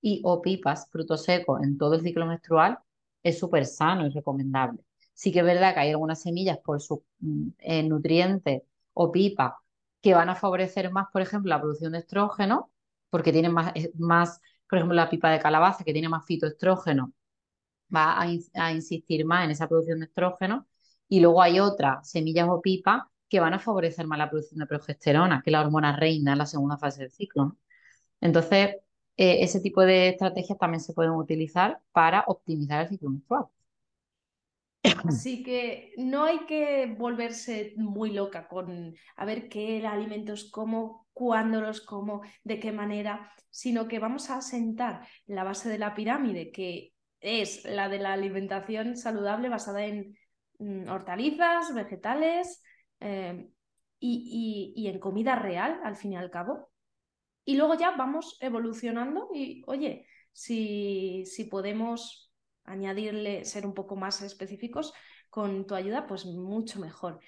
y 0.00 0.20
o 0.24 0.42
pipas, 0.42 0.88
frutos 0.90 1.24
secos 1.24 1.62
en 1.62 1.78
todo 1.78 1.94
el 1.94 2.02
ciclo 2.02 2.26
menstrual 2.26 2.78
es 3.22 3.38
súper 3.38 3.66
sano 3.66 4.06
y 4.06 4.10
recomendable. 4.10 4.80
Sí 5.14 5.32
que 5.32 5.40
es 5.40 5.44
verdad 5.44 5.74
que 5.74 5.80
hay 5.80 5.90
algunas 5.90 6.20
semillas 6.22 6.58
por 6.58 6.80
sus 6.80 7.00
mm, 7.20 7.48
eh, 7.58 7.82
nutrientes 7.84 8.62
o 8.92 9.10
pipas 9.12 9.54
que 10.04 10.14
van 10.14 10.28
a 10.28 10.36
favorecer 10.36 10.92
más, 10.92 11.08
por 11.12 11.22
ejemplo, 11.22 11.48
la 11.48 11.60
producción 11.60 11.92
de 11.92 12.00
estrógeno, 12.00 12.70
porque 13.10 13.32
tienen 13.32 13.52
más, 13.52 13.72
más 13.94 14.40
por 14.68 14.78
ejemplo, 14.78 14.94
la 14.96 15.08
pipa 15.10 15.30
de 15.30 15.40
calabaza, 15.40 15.82
que 15.84 15.94
tiene 15.94 16.10
más 16.10 16.26
fitoestrógeno, 16.26 17.14
va 17.94 18.20
a, 18.20 18.72
insistir 18.72 19.24
más 19.26 19.44
en 19.46 19.52
esa 19.52 19.68
producción 19.68 20.00
de 20.00 20.06
estrógeno. 20.06 20.66
Y 21.08 21.20
luego 21.20 21.42
hay 21.42 21.60
otras, 21.60 22.10
semillas 22.10 22.48
o 22.50 22.60
pipas, 22.60 23.04
que 23.28 23.40
van 23.40 23.54
a 23.54 23.58
favorecer 23.60 24.06
más 24.06 24.18
la 24.18 24.30
producción 24.30 24.60
de 24.60 24.66
progesterona, 24.66 25.42
que 25.42 25.50
es 25.50 25.52
la 25.52 25.62
hormona 25.62 25.96
reina 25.96 26.32
en 26.32 26.38
la 26.38 26.46
segunda 26.46 26.78
fase 26.78 27.02
del 27.02 27.12
ciclo. 27.12 27.56
Entonces, 28.20 28.76
eh, 29.16 29.44
ese 29.44 29.60
tipo 29.60 29.82
de 29.82 30.10
estrategias 30.10 30.58
también 30.58 30.80
se 30.80 30.94
pueden 30.94 31.12
utilizar 31.12 31.80
para 31.92 32.24
optimizar 32.28 32.82
el 32.82 32.88
ciclo 32.88 33.10
menstrual. 33.10 33.46
Así 35.06 35.42
que 35.42 35.92
no 35.96 36.24
hay 36.24 36.46
que 36.46 36.94
volverse 36.98 37.74
muy 37.76 38.12
loca 38.12 38.48
con 38.48 38.94
a 39.16 39.24
ver 39.24 39.48
qué 39.48 39.86
alimentos 39.86 40.50
como, 40.50 41.06
cuándo 41.12 41.60
los 41.60 41.80
como, 41.80 42.22
de 42.42 42.60
qué 42.60 42.72
manera, 42.72 43.32
sino 43.50 43.88
que 43.88 43.98
vamos 43.98 44.30
a 44.30 44.42
sentar 44.42 45.06
la 45.26 45.44
base 45.44 45.68
de 45.68 45.78
la 45.78 45.94
pirámide, 45.94 46.52
que 46.52 46.92
es 47.20 47.64
la 47.64 47.88
de 47.88 47.98
la 47.98 48.12
alimentación 48.12 48.96
saludable 48.96 49.48
basada 49.48 49.86
en 49.86 50.18
mm, 50.58 50.88
hortalizas, 50.88 51.72
vegetales 51.74 52.62
eh, 53.00 53.48
y, 53.98 54.86
en 54.86 54.98
comida 54.98 55.34
real, 55.36 55.80
al 55.82 55.96
fin 55.96 56.12
y 56.12 56.16
al 56.16 56.30
cabo. 56.30 56.70
Y 57.46 57.56
luego 57.56 57.74
ya 57.74 57.92
vamos 57.92 58.36
evolucionando 58.40 59.30
y, 59.32 59.62
oye, 59.66 60.06
si, 60.32 61.24
si 61.26 61.44
podemos 61.44 62.23
añadirle, 62.64 63.44
ser 63.44 63.66
un 63.66 63.74
poco 63.74 63.96
más 63.96 64.22
específicos 64.22 64.92
con 65.30 65.66
tu 65.66 65.74
ayuda, 65.74 66.06
pues 66.06 66.26
mucho 66.26 66.80
mejor. 66.80 67.20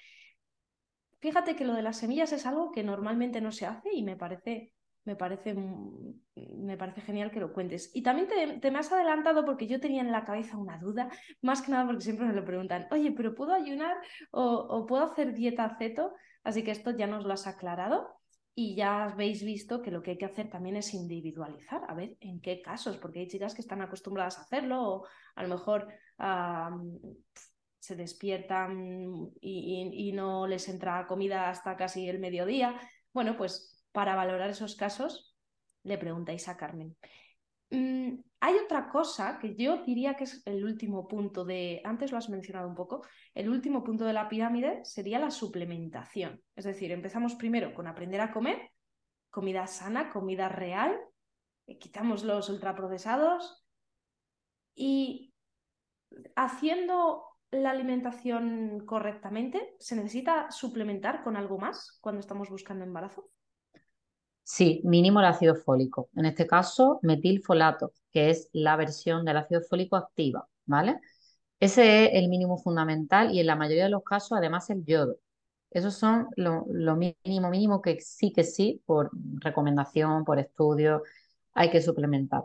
Fíjate 1.19 1.55
que 1.55 1.65
lo 1.65 1.73
de 1.73 1.81
las 1.81 1.97
semillas 1.97 2.31
es 2.31 2.45
algo 2.45 2.71
que 2.71 2.83
normalmente 2.83 3.41
no 3.41 3.51
se 3.51 3.65
hace 3.65 3.89
y 3.91 4.03
me 4.03 4.15
parece, 4.15 4.73
me 5.03 5.15
parece, 5.15 5.55
me 5.55 6.77
parece 6.77 7.01
genial 7.01 7.31
que 7.31 7.39
lo 7.39 7.53
cuentes. 7.53 7.91
Y 7.93 8.03
también 8.03 8.27
te, 8.61 8.71
me 8.71 8.79
has 8.79 8.91
adelantado 8.91 9.43
porque 9.43 9.67
yo 9.67 9.79
tenía 9.79 10.01
en 10.01 10.11
la 10.11 10.25
cabeza 10.25 10.57
una 10.57 10.77
duda, 10.77 11.09
más 11.41 11.61
que 11.61 11.71
nada 11.71 11.85
porque 11.85 12.01
siempre 12.01 12.27
me 12.27 12.33
lo 12.33 12.45
preguntan, 12.45 12.87
oye, 12.91 13.11
pero 13.11 13.33
¿puedo 13.33 13.53
ayunar 13.53 13.97
o, 14.31 14.85
puedo 14.85 15.03
hacer 15.03 15.33
dieta 15.33 15.75
ceto? 15.79 16.13
Así 16.43 16.63
que 16.63 16.71
esto 16.71 16.91
ya 16.91 17.07
nos 17.07 17.25
lo 17.25 17.33
has 17.33 17.47
aclarado 17.47 18.16
y 18.59 18.73
ya 18.73 19.03
habéis 19.03 19.43
visto 19.43 19.83
que 19.83 19.91
lo 19.91 20.01
que 20.01 20.11
hay 20.11 20.17
que 20.17 20.25
hacer 20.25 20.49
también 20.49 20.77
es 20.77 20.95
individualizar, 20.95 21.83
a 21.87 21.93
ver 21.93 22.17
en 22.21 22.41
qué 22.41 22.59
casos, 22.59 22.97
porque 22.97 23.19
hay 23.19 23.27
chicas 23.27 23.53
que 23.53 23.61
están 23.61 23.83
acostumbradas 23.83 24.39
a 24.39 24.41
hacerlo 24.41 24.81
o 24.81 25.07
a 25.35 25.43
lo 25.43 25.49
mejor 25.49 25.87
se 27.77 27.95
despiertan 27.95 29.29
y, 29.39 30.11
no 30.11 30.47
les 30.47 30.67
entra 30.69 31.05
comida 31.05 31.51
hasta 31.51 31.77
casi 31.77 32.09
el 32.09 32.17
mediodía. 32.17 32.81
Bueno, 33.13 33.37
pues 33.37 33.79
para 33.91 34.15
valorar 34.15 34.49
esos 34.49 34.75
casos 34.75 35.37
le 35.83 35.99
preguntáis 35.99 36.47
a 36.47 36.57
Carmen. 36.57 36.97
Mm, 37.69 38.21
hay 38.39 38.55
otra 38.55 38.89
cosa 38.89 39.39
que 39.39 39.55
yo 39.55 39.83
diría 39.83 40.15
que 40.15 40.25
es 40.25 40.43
el 40.45 40.63
último 40.63 41.07
punto 41.07 41.43
de, 41.43 41.81
antes 41.83 42.11
lo 42.11 42.17
has 42.17 42.29
mencionado 42.29 42.67
un 42.67 42.75
poco, 42.75 43.05
el 43.33 43.49
último 43.49 43.83
punto 43.83 44.05
de 44.05 44.13
la 44.13 44.29
pirámide 44.29 44.81
sería 44.83 45.19
la 45.19 45.31
suplementación. 45.31 46.41
Es 46.55 46.65
decir, 46.65 46.91
empezamos 46.91 47.35
primero 47.35 47.73
con 47.73 47.87
aprender 47.87 48.21
a 48.21 48.31
comer, 48.31 48.71
comida 49.29 49.65
sana, 49.65 50.09
comida 50.11 50.49
real, 50.49 50.99
eh, 51.65 51.79
quitamos 51.79 52.23
los 52.23 52.49
ultraprocesados 52.49 53.65
y 54.75 55.33
haciendo 56.35 57.23
la 57.51 57.71
alimentación 57.71 58.85
correctamente, 58.85 59.75
¿se 59.79 59.95
necesita 59.95 60.51
suplementar 60.51 61.23
con 61.23 61.37
algo 61.37 61.57
más 61.57 61.97
cuando 62.01 62.19
estamos 62.19 62.49
buscando 62.49 62.83
embarazo? 62.83 63.29
Sí, 64.49 64.79
mínimo 64.85 65.19
el 65.19 65.25
ácido 65.25 65.55
fólico. 65.55 66.09
En 66.15 66.25
este 66.25 66.47
caso, 66.47 66.99
metilfolato, 67.03 67.91
que 68.13 68.29
es 68.29 68.49
la 68.53 68.77
versión 68.77 69.25
del 69.25 69.35
ácido 69.37 69.61
fólico 69.61 69.97
activa, 69.97 70.47
¿vale? 70.65 70.99
Ese 71.59 72.05
es 72.05 72.11
el 72.15 72.29
mínimo 72.29 72.57
fundamental 72.57 73.31
y 73.33 73.39
en 73.41 73.47
la 73.47 73.55
mayoría 73.57 73.85
de 73.85 73.89
los 73.89 74.03
casos, 74.03 74.37
además, 74.37 74.69
el 74.69 74.85
yodo. 74.85 75.17
Esos 75.71 75.95
son 75.95 76.27
lo, 76.37 76.65
mínimo, 76.95 77.49
mínimo 77.49 77.81
que 77.81 77.99
sí 78.01 78.31
que 78.33 78.43
sí, 78.45 78.81
por 78.85 79.11
recomendación, 79.41 80.25
por 80.25 80.39
estudio, 80.39 81.03
hay 81.53 81.69
que 81.71 81.81
suplementar. 81.81 82.43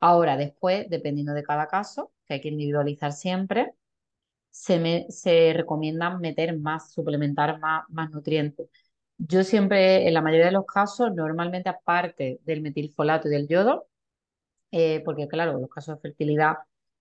Ahora, 0.00 0.36
después, 0.36 0.88
dependiendo 0.90 1.34
de 1.34 1.42
cada 1.44 1.68
caso, 1.68 2.12
que 2.26 2.34
hay 2.34 2.40
que 2.42 2.48
individualizar 2.50 3.12
siempre, 3.12 3.74
se, 4.50 4.78
me, 4.80 5.06
se 5.10 5.52
recomienda 5.54 6.18
meter 6.18 6.58
más, 6.58 6.92
suplementar 6.92 7.58
más, 7.60 7.84
más 7.90 8.10
nutrientes. 8.10 8.68
Yo 9.24 9.44
siempre, 9.44 10.08
en 10.08 10.14
la 10.14 10.20
mayoría 10.20 10.46
de 10.46 10.52
los 10.52 10.66
casos, 10.66 11.14
normalmente 11.14 11.68
aparte 11.68 12.40
del 12.44 12.60
metilfolato 12.60 13.28
y 13.28 13.30
del 13.30 13.46
yodo, 13.48 13.86
eh, 14.72 15.02
porque 15.04 15.28
claro, 15.28 15.58
los 15.60 15.70
casos 15.70 15.96
de 15.96 16.02
fertilidad 16.02 16.56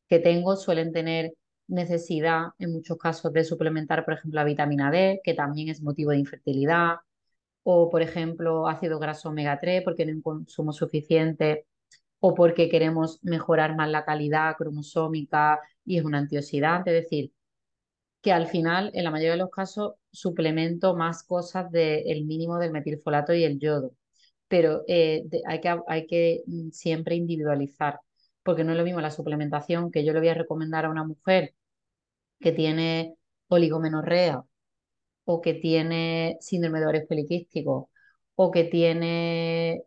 que 0.10 0.20
tengo 0.20 0.56
suelen 0.56 0.94
tener 0.94 1.34
necesidad 1.68 2.50
en 2.60 2.74
muchos 2.74 2.98
casos 2.98 3.34
de 3.34 3.44
suplementar, 3.44 4.06
por 4.06 4.16
ejemplo, 4.16 4.40
la 4.40 4.46
vitamina 4.46 4.92
D, 4.92 5.22
que 5.24 5.34
también 5.34 5.70
es 5.70 5.82
motivo 5.82 6.12
de 6.12 6.20
infertilidad, 6.20 6.98
o 7.64 7.90
por 7.90 8.02
ejemplo, 8.04 8.68
ácido 8.68 9.00
graso 9.00 9.30
omega 9.30 9.60
3, 9.60 9.84
porque 9.84 10.06
no 10.06 10.12
hay 10.12 10.16
un 10.18 10.22
consumo 10.22 10.74
suficiente 10.74 11.68
o 12.20 12.36
porque 12.36 12.70
queremos 12.70 13.20
mejorar 13.24 13.76
más 13.76 13.90
la 13.90 14.06
calidad 14.06 14.56
cromosómica 14.58 15.60
y 15.86 15.98
es 15.98 16.06
un 16.06 16.16
antioxidante, 16.16 16.98
es 16.98 17.04
decir, 17.04 17.34
que 18.22 18.32
al 18.32 18.48
final, 18.48 18.92
en 18.94 19.04
la 19.04 19.12
mayoría 19.12 19.32
de 19.34 19.38
los 19.38 19.50
casos, 19.50 19.96
suplemento 20.12 20.96
más 20.96 21.24
cosas 21.24 21.72
del 21.72 22.26
mínimo 22.26 22.58
del 22.60 22.72
metilfolato 22.72 23.34
y 23.34 23.44
el 23.44 23.60
yodo. 23.60 23.94
Pero 24.48 24.84
eh, 24.88 25.24
hay 25.48 25.62
que, 25.62 25.80
hay 25.88 26.08
que 26.08 26.44
mm, 26.48 26.70
siempre 26.72 27.16
individualizar, 27.16 28.00
porque 28.44 28.64
no 28.64 28.72
es 28.72 28.78
lo 28.78 28.84
mismo 28.84 29.02
la 29.02 29.12
suplementación 29.12 29.92
que 29.92 30.06
yo 30.06 30.14
le 30.14 30.20
voy 30.20 30.30
a 30.30 30.34
recomendar 30.36 30.86
a 30.86 30.90
una 30.92 31.04
mujer 31.06 31.56
que 32.40 32.52
tiene 32.52 33.16
oligomenorrea 33.48 34.44
o 35.26 35.42
que 35.42 35.54
tiene 35.56 36.38
síndrome 36.42 36.80
de 36.80 36.86
ovario 36.86 37.08
poliquístico 37.08 37.90
o 38.36 38.52
que 38.52 38.66
tiene 38.66 39.84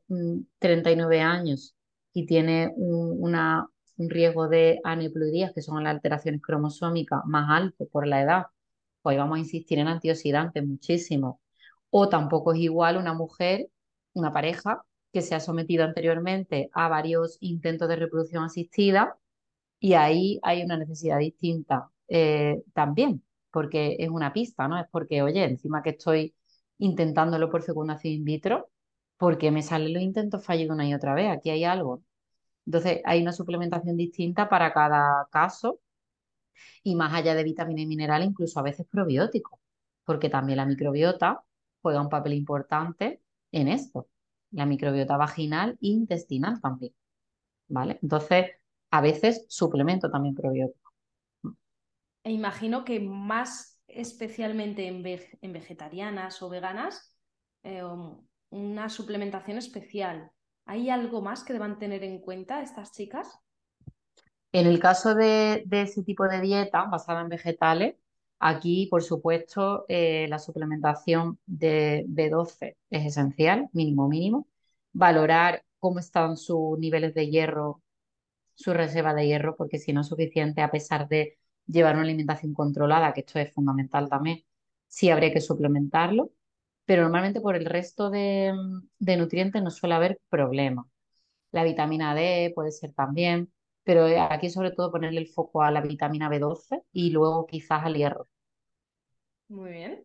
39 0.58 1.18
mm, 1.18 1.22
años 1.22 1.74
y 2.12 2.26
tiene 2.26 2.72
un, 2.76 3.16
una, 3.20 3.68
un 3.96 4.11
riesgo 4.11 4.48
de 4.48 4.80
aneuploidías, 4.85 5.52
que 5.52 5.62
son 5.62 5.83
las 5.85 5.94
alteraciones 5.94 6.42
cromosómicas 6.42 7.20
más 7.26 7.48
alto 7.50 7.87
por 7.88 8.07
la 8.07 8.22
edad, 8.22 8.46
pues 9.02 9.16
vamos 9.18 9.37
a 9.37 9.40
insistir 9.40 9.78
en 9.78 9.88
antioxidantes 9.88 10.64
muchísimo. 10.66 11.40
O 11.90 12.09
tampoco 12.09 12.52
es 12.54 12.61
igual 12.61 12.96
una 12.96 13.14
mujer, 13.14 13.68
una 14.14 14.33
pareja, 14.33 14.85
que 15.12 15.22
se 15.22 15.35
ha 15.35 15.40
sometido 15.40 15.85
anteriormente 15.85 16.70
a 16.72 16.88
varios 16.88 17.38
intentos 17.40 17.88
de 17.88 17.96
reproducción 17.96 18.44
asistida 18.44 19.16
y 19.80 19.94
ahí 19.94 20.40
hay 20.42 20.62
una 20.62 20.76
necesidad 20.78 21.18
distinta 21.18 21.90
eh, 22.09 22.62
también, 22.74 23.22
porque 23.50 23.96
es 23.98 24.09
una 24.11 24.33
pista, 24.33 24.68
¿no? 24.68 24.78
Es 24.80 24.87
porque, 24.90 25.22
oye, 25.22 25.44
encima 25.44 25.83
que 25.83 25.90
estoy 25.90 26.35
intentándolo 26.78 27.50
por 27.50 27.62
fecundación 27.62 28.14
in 28.14 28.24
vitro, 28.24 28.70
porque 29.18 29.50
me 29.50 29.62
salen 29.62 29.92
los 29.94 30.02
intentos 30.02 30.44
fallidos 30.44 30.74
una 30.74 30.88
y 30.88 30.94
otra 30.94 31.14
vez, 31.14 31.30
aquí 31.30 31.50
hay 31.50 31.64
algo. 31.64 32.02
Entonces, 32.66 33.00
hay 33.05 33.22
una 33.22 33.33
suplementación 33.33 33.96
distinta 33.96 34.48
para 34.48 34.72
cada 34.72 35.29
caso 35.31 35.81
y 36.83 36.94
más 36.94 37.12
allá 37.12 37.35
de 37.35 37.44
vitamina 37.44 37.83
y 37.83 37.87
minerales, 37.87 38.29
incluso 38.29 38.61
a 38.61 38.62
veces 38.62 38.87
probióticos, 38.87 39.59
porque 40.05 40.29
también 40.29 40.59
la 40.59 40.66
microbiota 40.66 41.42
juega 41.83 42.00
un 42.00 42.09
papel 42.09 42.35
importante 42.35 43.22
en 43.53 43.68
esto, 43.68 44.09
la 44.50 44.66
microbiota 44.66 45.16
vaginal 45.16 45.72
e 45.81 45.88
intestinal 45.88 46.61
también, 46.61 46.94
¿vale? 47.68 47.98
Entonces, 48.03 48.53
a 48.90 49.00
veces 49.00 49.44
suplemento 49.48 50.11
también 50.11 50.35
probiótico. 50.35 50.92
E 52.22 52.33
imagino 52.33 52.85
que 52.85 53.00
más 53.00 53.74
especialmente 53.87 54.87
en, 54.87 55.53
vegetarianas 55.53 56.42
o 56.42 56.48
veganas, 56.48 57.14
eh, 57.62 57.83
una 58.50 58.88
suplementación 58.88 59.59
especial. 59.59 60.31
¿Hay 60.66 60.90
algo 60.90 61.20
más 61.20 61.44
que 61.44 61.53
deban 61.53 61.79
tener 61.79 62.05
en 62.05 62.18
cuenta 62.18 62.62
estas 62.62 62.92
chicas? 62.92 63.38
En 64.53 64.66
el 64.66 64.79
caso 64.79 65.14
de, 65.14 65.66
ese 65.70 66.03
tipo 66.05 66.27
de 66.29 66.40
dieta 66.40 66.85
basada 66.85 67.20
en 67.20 67.29
vegetales, 67.29 67.96
aquí, 68.38 68.87
por 68.90 69.03
supuesto, 69.03 69.85
eh, 69.88 70.27
la 70.29 70.38
suplementación 70.38 71.38
de 71.46 72.05
B12 72.09 72.77
es 72.90 73.07
esencial, 73.07 73.68
mínimo 73.72 74.09
mínimo. 74.09 74.48
Valorar 74.92 75.64
cómo 75.81 75.98
están 75.98 76.37
sus 76.37 76.79
niveles 76.79 77.14
de 77.14 77.29
hierro, 77.29 77.83
su 78.55 78.72
reserva 78.72 79.14
de 79.14 79.27
hierro, 79.27 79.57
porque 79.57 79.79
si 79.79 79.92
no 79.92 80.03
es 80.03 80.09
suficiente, 80.09 80.62
a 80.62 80.70
pesar 80.70 81.09
de 81.09 81.38
llevar 81.66 81.94
una 81.96 82.05
alimentación 82.05 82.55
controlada, 82.55 83.12
que 83.12 83.20
esto 83.20 83.38
es 83.40 83.53
fundamental 83.53 84.09
también, 84.09 84.44
sí 84.88 85.11
habría 85.11 85.33
que 85.33 85.40
suplementarlo, 85.40 86.31
pero 86.84 87.02
normalmente 87.02 87.40
por 87.40 87.56
el 87.56 87.64
resto 87.64 88.10
de, 88.10 88.52
nutrientes 88.98 89.62
no 89.62 89.70
suele 89.70 89.94
haber 89.94 90.20
problema. 90.28 90.86
La 91.50 91.64
vitamina 91.64 92.14
D 92.14 92.52
puede 92.54 92.72
ser 92.72 92.92
también, 92.92 93.52
pero 93.84 94.06
aquí 94.30 94.50
sobre 94.50 94.72
todo 94.72 94.90
ponerle 94.90 95.20
el 95.20 95.28
foco 95.28 95.62
a 95.62 95.70
la 95.70 95.80
vitamina 95.80 96.28
B12 96.28 96.82
y 96.92 97.10
luego 97.10 97.46
quizás 97.46 97.84
al 97.84 97.94
hierro. 97.94 98.28
Muy 99.48 99.70
bien. 99.72 100.04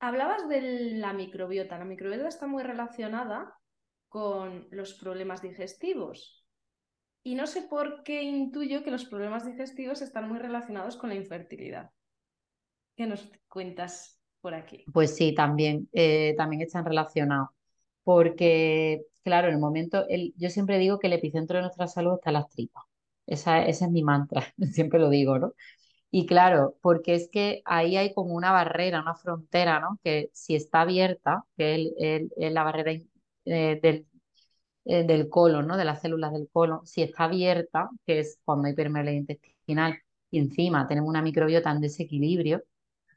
Hablabas 0.00 0.48
de 0.48 0.60
la 0.96 1.12
microbiota. 1.12 1.78
La 1.78 1.84
microbiota 1.84 2.28
está 2.28 2.46
muy 2.46 2.62
relacionada 2.62 3.58
con 4.08 4.68
los 4.70 4.94
problemas 4.94 5.42
digestivos. 5.42 6.44
Y 7.22 7.34
no 7.34 7.46
sé 7.46 7.62
por 7.62 8.04
qué 8.04 8.22
intuyo 8.22 8.84
que 8.84 8.90
los 8.90 9.04
problemas 9.04 9.44
digestivos 9.44 10.02
están 10.02 10.28
muy 10.28 10.38
relacionados 10.38 10.96
con 10.96 11.10
la 11.10 11.16
infertilidad. 11.16 11.90
¿Qué 12.96 13.06
nos 13.06 13.30
cuentas 13.48 14.17
por 14.40 14.54
aquí? 14.54 14.84
Pues 14.92 15.14
sí, 15.16 15.34
también, 15.34 15.88
eh, 15.92 16.34
también 16.36 16.62
están 16.62 16.84
relacionados. 16.84 17.48
Porque, 18.04 19.02
claro, 19.22 19.48
en 19.48 19.54
el 19.54 19.60
momento, 19.60 20.06
el, 20.08 20.34
yo 20.36 20.50
siempre 20.50 20.78
digo 20.78 20.98
que 20.98 21.08
el 21.08 21.14
epicentro 21.14 21.56
de 21.56 21.62
nuestra 21.62 21.86
salud 21.88 22.14
está 22.14 22.30
en 22.30 22.34
las 22.34 22.48
tripas. 22.48 22.84
Esa, 23.26 23.64
ese 23.66 23.84
es 23.84 23.90
mi 23.90 24.02
mantra, 24.02 24.42
siempre 24.72 24.98
lo 25.00 25.10
digo, 25.10 25.38
¿no? 25.38 25.52
Y 26.10 26.26
claro, 26.26 26.76
porque 26.82 27.14
es 27.14 27.28
que 27.30 27.62
ahí 27.66 27.96
hay 27.96 28.14
como 28.14 28.34
una 28.34 28.52
barrera, 28.52 29.02
una 29.02 29.14
frontera, 29.14 29.80
¿no? 29.80 29.98
Que 30.04 30.30
si 30.32 30.54
está 30.56 30.82
abierta, 30.82 31.44
que 31.56 32.30
es 32.36 32.52
la 32.52 32.64
barrera 32.64 32.92
eh, 33.44 33.80
del, 33.82 34.06
eh, 34.84 35.04
del 35.04 35.28
colon, 35.28 35.66
¿no? 35.66 35.76
De 35.76 35.84
las 35.84 36.00
células 36.02 36.32
del 36.32 36.48
colon, 36.52 36.86
si 36.86 37.02
está 37.02 37.24
abierta, 37.24 37.90
que 38.06 38.20
es 38.20 38.40
cuando 38.44 38.68
hay 38.68 38.74
permeabilidad 38.74 39.18
intestinal, 39.20 39.98
y 40.30 40.38
encima 40.38 40.86
tenemos 40.86 41.08
una 41.10 41.22
microbiota 41.22 41.70
en 41.70 41.80
desequilibrio, 41.80 42.62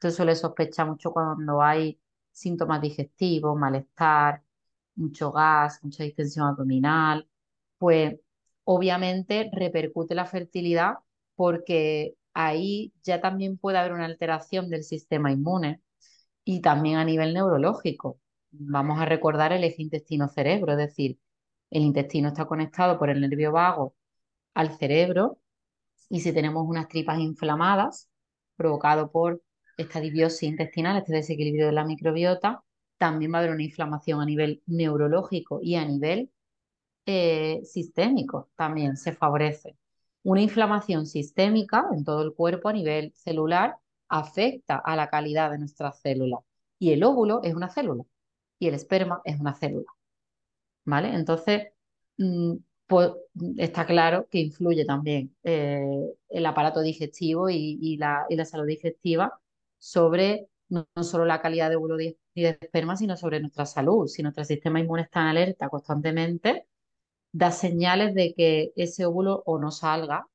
esto 0.08 0.16
suele 0.16 0.34
sospechar 0.36 0.88
mucho 0.88 1.12
cuando 1.12 1.62
hay 1.62 2.00
síntomas 2.32 2.80
digestivos, 2.80 3.56
malestar, 3.56 4.42
mucho 4.96 5.30
gas, 5.32 5.80
mucha 5.82 6.04
distensión 6.04 6.46
abdominal, 6.46 7.28
pues 7.78 8.16
obviamente 8.64 9.50
repercute 9.52 10.14
la 10.14 10.26
fertilidad 10.26 10.94
porque 11.36 12.16
ahí 12.34 12.92
ya 13.04 13.20
también 13.20 13.58
puede 13.58 13.78
haber 13.78 13.92
una 13.92 14.06
alteración 14.06 14.70
del 14.70 14.84
sistema 14.84 15.32
inmune 15.32 15.82
y 16.44 16.60
también 16.62 16.98
a 16.98 17.04
nivel 17.04 17.34
neurológico. 17.34 18.20
Vamos 18.50 19.00
a 19.00 19.06
recordar 19.06 19.52
el 19.52 19.64
eje 19.64 19.82
intestino-cerebro, 19.82 20.72
es 20.72 20.78
decir, 20.78 21.18
el 21.70 21.82
intestino 21.82 22.28
está 22.28 22.46
conectado 22.46 22.98
por 22.98 23.10
el 23.10 23.20
nervio 23.20 23.52
vago 23.52 23.94
al 24.54 24.76
cerebro 24.78 25.38
y 26.10 26.20
si 26.20 26.32
tenemos 26.34 26.64
unas 26.66 26.88
tripas 26.88 27.18
inflamadas 27.20 28.08
provocado 28.56 29.10
por 29.10 29.42
esta 29.82 30.00
disbiosis 30.00 30.42
intestinal, 30.44 30.98
este 30.98 31.14
desequilibrio 31.14 31.66
de 31.66 31.72
la 31.72 31.84
microbiota, 31.84 32.62
también 32.98 33.32
va 33.32 33.38
a 33.38 33.40
haber 33.40 33.52
una 33.52 33.62
inflamación 33.64 34.20
a 34.20 34.26
nivel 34.26 34.62
neurológico 34.66 35.60
y 35.62 35.76
a 35.76 35.84
nivel 35.84 36.30
eh, 37.06 37.60
sistémico 37.64 38.50
también 38.56 38.96
se 38.96 39.12
favorece. 39.12 39.76
Una 40.22 40.42
inflamación 40.42 41.06
sistémica 41.06 41.86
en 41.92 42.04
todo 42.04 42.22
el 42.22 42.34
cuerpo 42.34 42.68
a 42.68 42.72
nivel 42.72 43.12
celular 43.14 43.76
afecta 44.08 44.76
a 44.76 44.96
la 44.96 45.08
calidad 45.08 45.50
de 45.50 45.58
nuestras 45.58 46.00
células. 46.00 46.40
Y 46.78 46.92
el 46.92 47.04
óvulo 47.04 47.42
es 47.42 47.54
una 47.54 47.68
célula 47.70 48.04
y 48.58 48.68
el 48.68 48.74
esperma 48.74 49.20
es 49.24 49.40
una 49.40 49.54
célula. 49.54 49.90
¿vale? 50.84 51.14
Entonces, 51.14 51.68
mm, 52.18 52.56
pues 52.86 53.12
está 53.58 53.86
claro 53.86 54.28
que 54.30 54.38
influye 54.38 54.84
también 54.84 55.34
eh, 55.44 56.14
el 56.28 56.46
aparato 56.46 56.80
digestivo 56.82 57.48
y, 57.50 57.96
la, 57.96 58.26
salud 58.44 58.66
digestiva 58.66 59.40
sobre 59.82 60.48
no, 60.68 60.86
solo 61.02 61.24
la 61.24 61.42
calidad 61.42 61.68
de 61.68 61.76
óvulo 61.76 62.00
y 62.00 62.16
de 62.34 62.58
esperma, 62.60 62.96
sino 62.96 63.16
sobre 63.16 63.40
nuestra 63.40 63.66
salud. 63.66 64.06
Si 64.06 64.22
nuestro 64.22 64.44
sistema 64.44 64.80
inmune 64.80 65.02
está 65.02 65.22
en 65.22 65.26
alerta 65.28 65.68
constantemente, 65.68 66.66
da 67.32 67.50
señales 67.50 68.14
de 68.14 68.34
que 68.34 68.72
ese 68.76 69.06
óvulo 69.06 69.42
o 69.46 69.58
no 69.58 69.70
salga 69.72 70.28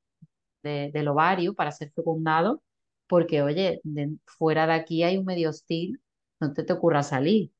del 0.64 1.08
ovario 1.08 1.54
para 1.56 1.72
ser 1.72 1.92
fecundado, 1.92 2.62
porque, 3.08 3.42
oye, 3.42 3.82
fuera 4.26 4.68
de 4.68 4.74
aquí 4.74 5.04
hay 5.04 5.18
un 5.18 5.26
medio 5.26 5.50
hostil, 5.50 6.02
no 6.42 6.54
te, 6.54 6.64
te 6.64 6.74
ocurra 6.74 7.04
salir 7.04 7.52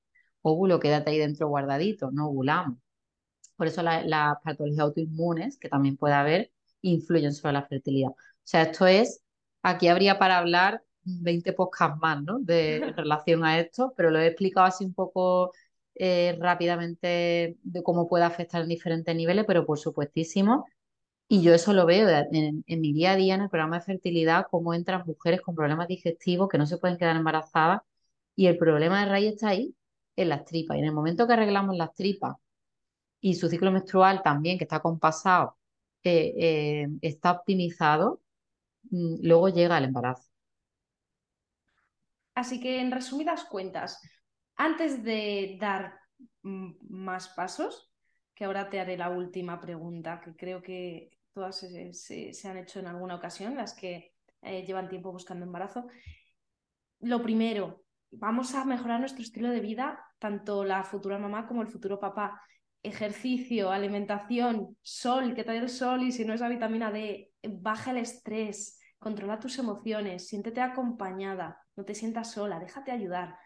óvulo, 0.42 0.80
quédate 0.80 1.12
ahí 1.12 1.18
dentro 1.20 1.48
guardadito, 1.48 2.12
no 2.12 2.28
ovulamos. 2.30 2.78
Por 3.56 3.68
eso 3.68 3.84
las 3.84 4.38
patologías 4.44 4.80
autoinmunes, 4.80 5.58
que 5.58 5.70
también 5.70 5.98
puede 5.98 6.14
haber, 6.16 6.52
influyen 6.82 7.34
sobre 7.34 7.54
la 7.54 7.68
fertilidad. 7.68 8.12
O 8.12 8.16
sea, 8.44 8.64
esto 8.64 8.88
es, 8.88 9.22
aquí 9.64 9.88
habría 9.88 10.20
para 10.20 10.38
hablar 10.38 10.84
20 11.22 11.54
podcasts 11.54 12.00
más, 12.02 12.22
¿no? 12.24 12.40
De, 12.40 12.78
en 12.78 12.94
relación 12.98 13.44
a 13.46 13.60
esto, 13.60 13.94
pero 13.96 14.12
lo 14.12 14.20
he 14.20 14.28
explicado 14.28 14.68
así 14.68 14.86
un 14.86 14.94
poco 14.94 15.52
eh, 15.96 16.38
rápidamente 16.40 17.58
de 17.64 17.84
cómo 17.84 18.08
puede 18.08 18.26
afectar 18.26 18.62
en 18.62 18.70
diferentes 18.70 19.16
niveles, 19.16 19.46
pero 19.48 19.66
por 19.66 19.80
supuestísimo. 19.80 20.66
Y 21.30 21.42
yo 21.42 21.54
eso 21.54 21.74
lo 21.74 21.86
veo 21.86 22.08
en, 22.10 22.64
en, 22.68 22.82
mi 22.82 22.94
día 22.94 23.12
a 23.14 23.16
día 23.18 23.36
en 23.36 23.42
el 23.42 23.50
programa 23.50 23.80
de 23.80 23.86
fertilidad, 23.86 24.48
cómo 24.50 24.74
entran 24.74 25.04
mujeres 25.06 25.42
con 25.42 25.56
problemas 25.56 25.88
digestivos 25.88 26.50
que 26.50 26.58
no 26.58 26.66
se 26.66 26.78
pueden 26.78 26.98
quedar 26.98 27.16
embarazadas 27.18 27.82
y 28.36 28.48
el 28.48 28.58
problema 28.58 29.02
de 29.02 29.10
raíz 29.12 29.34
está 29.34 29.50
ahí, 29.50 29.76
en 30.18 30.30
las 30.30 30.46
tripas. 30.46 30.78
Y 30.78 30.82
en 30.82 30.86
el 30.88 30.94
momento 30.94 31.28
que 31.28 31.34
arreglamos 31.34 31.76
las 31.78 31.94
tripas 31.96 32.38
y 33.22 33.36
su 33.36 33.50
ciclo 33.50 33.72
menstrual 33.72 34.22
también, 34.24 34.58
que 34.58 34.66
está 34.66 34.82
compasado, 34.82 35.58
eh, 36.04 36.34
eh, 36.38 36.88
está 37.02 37.32
optimizado, 37.34 38.22
mm, 38.92 39.18
luego 39.24 39.50
llega 39.50 39.78
el 39.78 39.86
embarazo. 39.86 40.30
Así 42.38 42.60
que, 42.60 42.80
en 42.82 42.92
resumidas 42.92 43.46
cuentas, 43.46 44.00
antes 44.58 45.04
de 45.04 45.58
dar 45.60 46.00
mm, 46.44 46.74
más 46.88 47.30
pasos, 47.30 47.92
que 48.36 48.46
ahora 48.46 48.70
te 48.70 48.80
haré 48.80 48.96
la 48.96 49.10
última 49.10 49.60
pregunta, 49.60 50.22
que 50.24 50.36
creo 50.36 50.62
que 50.62 51.18
todas 51.34 51.66
se, 51.94 52.48
han 52.48 52.58
hecho 52.58 52.80
en 52.80 52.86
alguna 52.86 53.16
ocasión, 53.16 53.56
las 53.56 53.74
que 53.74 54.14
eh, 54.44 54.64
llevan 54.68 54.88
tiempo 54.88 55.12
buscando 55.12 55.46
embarazo. 55.46 55.88
Lo 57.00 57.24
primero, 57.24 57.82
vamos 58.12 58.54
a 58.54 58.66
mejorar 58.66 59.00
nuestro 59.00 59.24
estilo 59.24 59.50
de 59.50 59.60
vida, 59.60 60.00
tanto 60.20 60.64
la 60.64 60.84
futura 60.84 61.18
mamá 61.18 61.48
como 61.48 61.64
el 61.64 61.70
futuro 61.70 62.00
papá. 62.00 62.40
Ejercicio, 62.84 63.72
alimentación, 63.72 64.78
sol, 64.84 65.34
que 65.34 65.44
trae 65.44 65.58
el 65.58 65.70
sol 65.70 66.04
y 66.04 66.12
si 66.12 66.24
no 66.24 66.36
es 66.36 66.42
la 66.42 66.50
vitamina 66.50 66.92
D, 66.92 67.32
baja 67.42 67.90
el 67.90 67.98
estrés, 67.98 68.80
controla 69.00 69.40
tus 69.40 69.58
emociones, 69.58 70.28
siéntete 70.28 70.62
acompañada, 70.62 71.64
no 71.78 71.86
te 71.86 71.96
sientas 71.96 72.32
sola, 72.32 72.60
déjate 72.60 72.92
ayudar. 72.92 73.38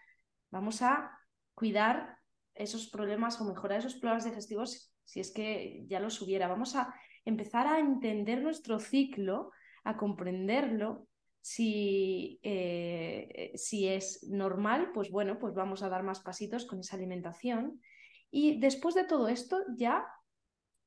Vamos 0.50 0.82
a 0.82 1.12
cuidar 1.54 2.18
esos 2.56 2.90
problemas 2.90 3.40
o 3.40 3.46
mejorar 3.46 3.80
esos 3.80 3.96
problemas 3.96 4.24
digestivos 4.24 4.94
si 5.04 5.20
es 5.20 5.32
que 5.32 5.86
ya 5.88 6.00
los 6.00 6.22
hubiera. 6.22 6.48
Vamos 6.48 6.76
a 6.76 6.96
empezar 7.26 7.68
a 7.68 7.80
entender 7.80 8.42
nuestro 8.42 8.80
ciclo, 8.80 9.52
a 9.84 9.98
comprenderlo. 9.98 11.08
Si, 11.42 12.40
eh, 12.44 13.52
si 13.56 13.88
es 13.88 14.24
normal, 14.30 14.92
pues 14.94 15.12
bueno, 15.12 15.38
pues 15.40 15.54
vamos 15.54 15.84
a 15.84 15.90
dar 15.90 16.04
más 16.04 16.22
pasitos 16.22 16.66
con 16.66 16.80
esa 16.80 16.96
alimentación. 16.96 17.82
Y 18.30 18.60
después 18.60 18.96
de 18.96 19.04
todo 19.04 19.28
esto, 19.28 19.60
ya 19.76 20.06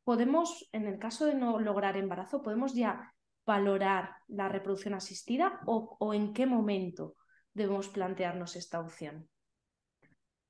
podemos, 0.05 0.69
en 0.73 0.87
el 0.87 0.99
caso 0.99 1.27
de 1.27 1.35
no 1.35 1.59
lograr 1.59 1.97
embarazo, 1.97 2.41
podemos 2.41 2.75
ya 2.75 3.13
valorar 3.45 4.17
la 4.29 4.49
reproducción 4.49 4.95
asistida 4.95 5.61
o, 5.67 5.97
o 5.99 6.15
en 6.15 6.33
qué 6.33 6.47
momento 6.47 7.17
debemos 7.55 7.89
plantearnos 7.89 8.57
esta 8.57 8.81
opción. 8.81 9.29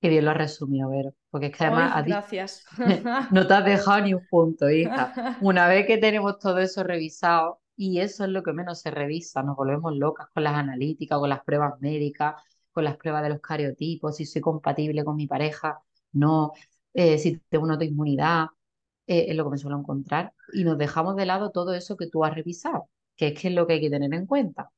Qué 0.01 0.09
bien 0.09 0.25
lo 0.25 0.33
has 0.33 0.37
resumido, 0.37 0.91
Vero, 0.91 1.15
porque 1.31 1.47
es 1.47 1.57
que 1.57 1.65
además 1.65 2.05
gracias. 2.05 2.65
no 3.31 3.47
te 3.47 3.55
has 3.55 3.65
dejado 3.65 4.03
ni 4.03 4.15
un 4.15 4.27
punto, 4.29 4.69
hija. 4.69 5.15
Una 5.41 5.67
vez 5.69 5.87
que 5.87 5.97
tenemos 5.97 6.39
todo 6.39 6.59
eso 6.59 6.83
revisado, 6.83 7.61
y 7.77 8.01
eso 8.01 8.25
es 8.25 8.31
lo 8.31 8.43
que 8.43 8.53
menos 8.53 8.81
se 8.81 8.91
revisa, 8.91 9.43
nos 9.43 9.57
volvemos 9.57 9.97
locas 9.97 10.29
con 10.33 10.45
las 10.45 10.55
analíticas, 10.55 11.19
con 11.19 11.29
las 11.29 11.43
pruebas 11.43 11.81
médicas, 11.81 12.35
con 12.73 12.85
las 12.85 12.97
pruebas 12.97 13.23
de 13.23 13.31
los 13.31 13.41
cariotipos, 13.41 14.17
si 14.17 14.27
soy 14.27 14.41
compatible 14.43 15.05
con 15.05 15.17
mi 15.17 15.27
pareja, 15.27 15.81
no, 16.13 16.53
eh, 16.93 17.19
si 17.19 17.39
tengo 17.49 17.65
una 17.65 17.75
autoinmunidad, 17.75 18.47
eh, 19.07 19.27
es 19.29 19.37
lo 19.37 19.45
que 19.45 19.51
me 19.51 19.59
suelo 19.59 19.79
encontrar. 19.79 20.33
Y 20.53 20.65
nos 20.65 20.79
dejamos 20.79 21.17
de 21.17 21.27
lado 21.27 21.51
todo 21.51 21.75
eso 21.75 21.97
que 21.97 22.09
tú 22.09 22.25
has 22.25 22.35
revisado, 22.35 22.89
que 23.17 23.29
es 23.29 23.41
que 23.41 23.49
es 23.49 23.55
lo 23.55 23.67
que 23.67 23.75
hay 23.75 23.81
que 23.81 23.91
tener 23.91 24.13
en 24.15 24.27
cuenta. 24.27 24.71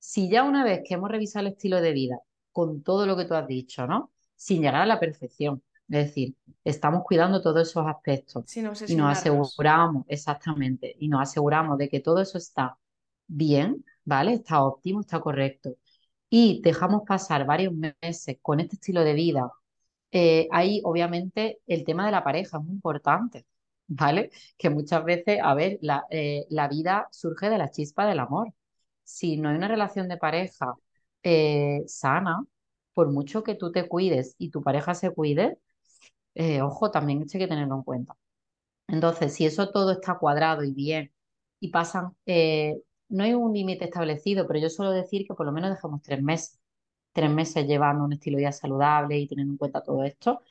Si 0.00 0.28
ya 0.28 0.42
una 0.42 0.64
vez 0.64 0.80
que 0.84 0.94
hemos 0.94 1.10
revisado 1.10 1.46
el 1.46 1.52
estilo 1.52 1.80
de 1.80 1.92
vida, 1.92 2.18
con 2.50 2.82
todo 2.82 3.06
lo 3.06 3.16
que 3.16 3.26
tú 3.26 3.34
has 3.34 3.46
dicho, 3.46 3.86
¿no? 3.86 4.10
sin 4.40 4.62
llegar 4.62 4.76
a 4.76 4.86
la 4.86 4.98
perfección. 4.98 5.62
Es 5.90 6.06
decir, 6.06 6.34
estamos 6.64 7.02
cuidando 7.04 7.42
todos 7.42 7.68
esos 7.68 7.86
aspectos 7.86 8.56
y 8.56 8.96
nos 8.96 9.18
aseguramos, 9.18 10.06
exactamente, 10.08 10.96
y 10.98 11.08
nos 11.08 11.20
aseguramos 11.20 11.76
de 11.76 11.90
que 11.90 12.00
todo 12.00 12.22
eso 12.22 12.38
está 12.38 12.78
bien, 13.26 13.84
¿vale? 14.04 14.32
Está 14.32 14.64
óptimo, 14.64 15.00
está 15.00 15.20
correcto. 15.20 15.76
Y 16.30 16.62
dejamos 16.62 17.02
pasar 17.06 17.44
varios 17.44 17.74
meses 17.74 18.38
con 18.40 18.60
este 18.60 18.76
estilo 18.76 19.04
de 19.04 19.12
vida. 19.12 19.52
Eh, 20.10 20.48
ahí, 20.52 20.80
obviamente, 20.84 21.60
el 21.66 21.84
tema 21.84 22.06
de 22.06 22.12
la 22.12 22.24
pareja 22.24 22.56
es 22.58 22.64
muy 22.64 22.72
importante, 22.74 23.44
¿vale? 23.88 24.30
Que 24.56 24.70
muchas 24.70 25.04
veces, 25.04 25.40
a 25.42 25.52
ver, 25.54 25.78
la, 25.82 26.04
eh, 26.10 26.46
la 26.48 26.66
vida 26.68 27.08
surge 27.10 27.50
de 27.50 27.58
la 27.58 27.70
chispa 27.70 28.06
del 28.06 28.20
amor. 28.20 28.54
Si 29.10 29.36
no 29.36 29.48
hay 29.50 29.56
una 29.56 29.68
relación 29.68 30.08
de 30.08 30.16
pareja 30.18 30.74
eh, 31.22 31.82
sana, 31.86 32.44
por 32.94 33.10
mucho 33.10 33.42
que 33.44 33.54
tú 33.54 33.72
te 33.72 33.88
cuides 33.88 34.34
y 34.38 34.50
tu 34.50 34.62
pareja 34.62 34.94
se 34.94 35.10
cuide, 35.12 35.58
eh, 36.34 36.62
ojo, 36.62 36.90
también 36.90 37.20
hay 37.22 37.26
que 37.40 37.48
tenerlo 37.48 37.76
en 37.76 37.82
cuenta. 37.82 38.16
Entonces, 38.88 39.34
si 39.34 39.46
eso 39.46 39.70
todo 39.70 39.92
está 39.92 40.18
cuadrado 40.18 40.64
y 40.64 40.72
bien 40.72 41.12
y 41.60 41.70
pasan, 41.70 42.16
eh, 42.26 42.76
no 43.08 43.24
hay 43.24 43.34
un 43.34 43.52
límite 43.54 43.84
establecido, 43.86 44.46
pero 44.46 44.58
yo 44.60 44.70
suelo 44.70 44.92
decir 44.92 45.26
que 45.26 45.34
por 45.34 45.46
lo 45.46 45.52
menos 45.52 45.70
dejamos 45.70 46.02
tres 46.02 46.22
meses, 46.22 46.60
tres 47.12 47.30
meses 47.30 47.66
llevando 47.66 48.04
un 48.04 48.12
estilo 48.14 48.36
de 48.36 48.42
vida 48.44 48.52
saludable 48.52 49.18
y 49.18 49.28
teniendo 49.28 49.52
en 49.54 49.58
cuenta 49.58 49.82
todo 49.82 50.04
esto, 50.04 50.42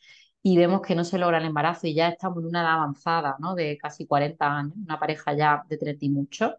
y 0.41 0.57
vemos 0.57 0.81
que 0.81 0.95
no 0.95 1.03
se 1.03 1.17
logra 1.17 1.37
el 1.39 1.45
embarazo 1.45 1.87
y 1.87 1.93
ya 1.95 2.09
estamos 2.09 2.39
en 2.39 2.47
una 2.49 2.61
edad 2.61 2.73
avanzada, 2.75 3.35
¿no? 3.39 3.55
De 3.55 3.77
casi 3.77 4.05
40 4.07 4.47
años, 4.57 4.73
una 4.77 4.99
pareja 4.99 5.33
ya 5.35 5.65
de 5.69 5.77
30 5.77 6.05
y 6.05 6.09
mucho, 6.09 6.57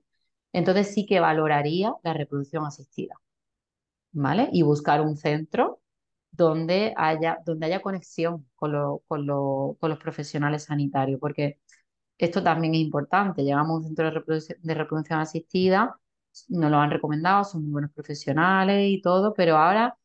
entonces 0.52 0.92
sí 0.94 1.06
que 1.06 1.20
valoraría 1.20 1.94
la 2.02 2.14
reproducción 2.14 2.64
asistida. 2.66 3.14
¿vale? 4.12 4.48
Y 4.52 4.62
buscar 4.62 5.00
un 5.00 5.16
centro 5.16 5.80
donde 6.30 6.94
haya, 6.96 7.38
donde 7.44 7.66
haya 7.66 7.82
conexión 7.82 8.48
con, 8.56 8.72
con, 9.08 9.26
los 9.26 9.98
profesionales 9.98 10.64
sanitarios, 10.64 11.20
porque 11.20 11.58
esto 12.18 12.42
también 12.42 12.74
es 12.74 12.80
importante. 12.80 13.44
Llegamos 13.44 13.70
a 13.70 13.76
un 13.78 13.84
centro 13.84 14.04
de 14.06 14.74
reproducción, 14.74 15.20
asistida, 15.20 15.98
nos 16.48 16.70
lo 16.70 16.78
han 16.78 16.90
recomendado, 16.90 17.44
son 17.44 17.64
muy 17.64 17.72
buenos 17.72 17.92
profesionales 17.92 18.88
y 18.90 19.00
todo, 19.02 19.34
pero 19.34 19.56
ahora, 19.56 19.96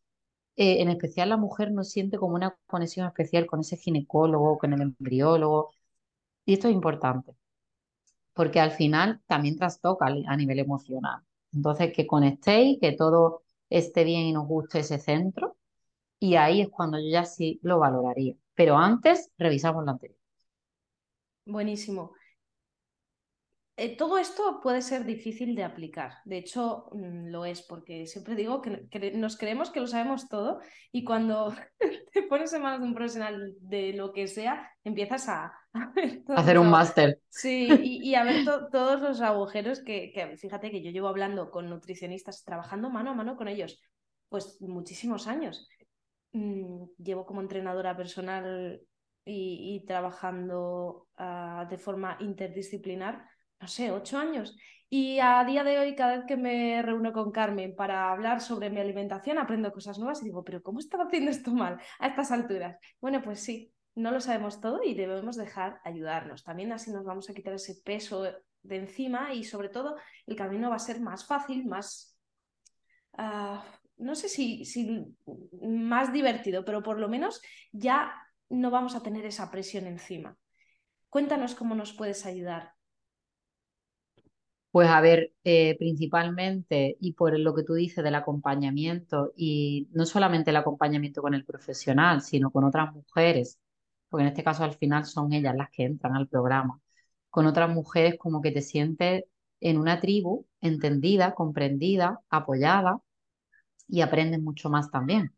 eh, 0.56 0.82
en 0.82 0.90
especial 0.90 1.30
la 1.30 1.38
mujer 1.38 1.72
no 1.72 1.84
siente 1.84 2.18
como 2.18 2.36
una 2.36 2.58
conexión 2.68 3.08
especial 3.08 3.48
con 3.48 3.62
ese 3.62 3.78
ginecólogo, 3.78 4.58
con 4.58 4.74
el 4.74 4.82
embriólogo, 4.82 5.72
y 6.46 6.54
esto 6.54 6.68
es 6.70 6.74
importante, 6.76 7.36
porque 8.36 8.62
al 8.62 8.72
final 8.72 9.22
también 9.28 9.58
trastoca 9.58 10.08
a 10.08 10.38
nivel 10.38 10.60
emocional. 10.60 11.24
Entonces, 11.54 11.94
que 11.94 12.08
conectéis, 12.08 12.80
que 12.82 12.94
todo 12.94 13.44
esté 13.72 14.06
bien 14.06 14.24
y 14.24 14.34
nos 14.34 14.48
guste 14.48 14.82
ese 14.82 15.00
centro. 15.00 15.58
Y 16.20 16.36
ahí 16.36 16.62
es 16.62 16.70
cuando 16.70 17.00
yo 17.00 17.10
ya 17.10 17.26
sí 17.26 17.60
lo 17.64 17.80
valoraría. 17.80 18.36
Pero 18.56 18.78
antes 18.78 19.32
revisamos 19.38 19.86
lo 19.86 19.92
anterior. 19.92 20.20
Buenísimo. 21.46 22.14
Eh, 23.78 23.98
todo 23.98 24.18
esto 24.18 24.62
puede 24.64 24.82
ser 24.82 25.04
difícil 25.04 25.54
de 25.54 25.66
aplicar. 25.66 26.14
De 26.24 26.38
hecho, 26.38 26.88
mm, 26.94 27.28
lo 27.28 27.44
es, 27.44 27.62
porque 27.62 28.06
siempre 28.06 28.36
digo 28.36 28.62
que, 28.62 29.12
nos 29.14 29.38
creemos 29.38 29.70
que 29.70 29.82
lo 29.82 29.88
sabemos 29.88 30.30
todo 30.30 30.62
y 30.94 31.04
cuando 31.04 31.54
te 32.14 32.24
pones 32.24 32.54
en 32.54 32.62
manos 32.62 32.80
de 32.80 32.88
un 32.88 32.96
profesional 32.96 33.54
de 33.60 33.92
lo 33.92 34.14
que 34.14 34.28
sea, 34.28 34.72
empiezas 34.86 35.28
a, 35.28 35.54
hacer 36.30 36.58
un 36.58 36.70
máster. 36.70 37.20
Sí, 37.28 37.68
y, 37.84 38.16
a 38.16 38.24
ver 38.24 38.46
todos 38.72 39.02
los 39.02 39.20
agujeros 39.20 39.82
que, 39.84 40.14
que, 40.14 40.38
fíjate 40.38 40.72
que 40.72 40.82
yo 40.82 40.92
llevo 40.92 41.10
hablando 41.10 41.52
con 41.52 41.70
nutricionistas, 41.70 42.46
trabajando 42.46 42.90
mano 42.90 43.12
a 43.12 43.14
mano 43.14 43.36
con 43.36 43.50
ellos, 43.50 43.82
pues 44.30 44.58
muchísimos 44.62 45.28
años. 45.28 45.68
Mm, 46.32 46.86
llevo 46.98 47.26
como 47.26 47.42
entrenadora 47.42 47.96
personal 47.96 48.82
y, 49.26 49.84
trabajando 49.88 51.08
ah, 51.18 51.66
de 51.70 51.78
forma 51.78 52.18
interdisciplinar 52.20 53.26
no 53.60 53.68
sé, 53.68 53.92
ocho 53.92 54.18
años. 54.18 54.56
Y 54.90 55.20
a 55.20 55.44
día 55.44 55.64
de 55.64 55.80
hoy, 55.80 55.96
cada 55.96 56.18
vez 56.18 56.26
que 56.28 56.38
me 56.38 56.82
reúno 56.82 57.12
con 57.12 57.32
Carmen 57.32 57.76
para 57.76 58.12
hablar 58.12 58.40
sobre 58.40 58.70
mi 58.70 58.80
alimentación, 58.80 59.38
aprendo 59.38 59.72
cosas 59.72 59.98
nuevas 59.98 60.22
y 60.22 60.26
digo, 60.26 60.44
pero 60.44 60.62
¿cómo 60.62 60.80
estaba 60.80 61.06
haciendo 61.06 61.32
esto 61.32 61.52
mal 61.52 61.80
a 62.00 62.08
estas 62.08 62.32
alturas? 62.32 62.78
Bueno, 63.02 63.22
pues 63.24 63.40
sí, 63.40 63.74
no 63.96 64.12
lo 64.12 64.20
sabemos 64.20 64.62
todo 64.62 64.84
y 64.84 64.94
debemos 64.94 65.38
dejar 65.38 65.80
ayudarnos. 65.84 66.44
También 66.44 66.72
así 66.72 66.92
nos 66.92 67.04
vamos 67.04 67.30
a 67.30 67.34
quitar 67.34 67.54
ese 67.54 67.82
peso 67.84 68.24
de 68.24 68.76
encima 68.76 69.34
y 69.34 69.44
sobre 69.44 69.70
todo 69.70 69.98
el 70.28 70.36
camino 70.36 70.70
va 70.70 70.76
a 70.76 70.80
ser 70.80 71.00
más 71.00 71.26
fácil, 71.26 71.66
más... 71.66 72.18
Ah, 73.18 73.66
no 73.98 74.14
sé 74.14 74.28
si, 74.28 74.66
si 74.66 75.06
más 75.62 76.12
divertido, 76.12 76.66
pero 76.66 76.84
por 76.84 77.00
lo 77.00 77.08
menos 77.08 77.42
ya 77.72 78.14
no 78.50 78.70
vamos 78.70 78.96
a 78.96 79.02
tener 79.02 79.26
esa 79.26 79.50
presión 79.50 79.88
encima. 79.88 80.38
Cuéntanos 81.10 81.56
cómo 81.56 81.76
nos 81.76 81.94
puedes 81.94 82.26
ayudar. 82.26 82.75
Pues 84.76 84.90
a 84.90 85.00
ver, 85.00 85.32
eh, 85.46 85.78
principalmente, 85.80 86.98
y 87.00 87.14
por 87.14 87.40
lo 87.40 87.56
que 87.56 87.64
tú 87.64 87.76
dices 87.76 88.04
del 88.04 88.16
acompañamiento, 88.16 89.32
y 89.38 89.88
no 89.94 90.06
solamente 90.06 90.50
el 90.50 90.58
acompañamiento 90.58 91.22
con 91.22 91.34
el 91.34 91.46
profesional, 91.46 92.22
sino 92.22 92.52
con 92.52 92.66
otras 92.66 92.94
mujeres, 92.94 93.58
porque 94.10 94.24
en 94.24 94.28
este 94.30 94.44
caso 94.44 94.66
al 94.66 94.74
final 94.76 95.06
son 95.06 95.32
ellas 95.32 95.56
las 95.56 95.70
que 95.72 95.86
entran 95.86 96.16
al 96.18 96.28
programa, 96.28 96.82
con 97.30 97.46
otras 97.48 97.70
mujeres 97.74 98.16
como 98.20 98.42
que 98.42 98.52
te 98.52 98.62
sientes 98.62 99.24
en 99.62 99.78
una 99.78 100.02
tribu 100.02 100.46
entendida, 100.60 101.36
comprendida, 101.36 102.20
apoyada 102.30 103.00
y 103.88 104.02
aprendes 104.02 104.42
mucho 104.42 104.70
más 104.70 104.92
también. 104.92 105.34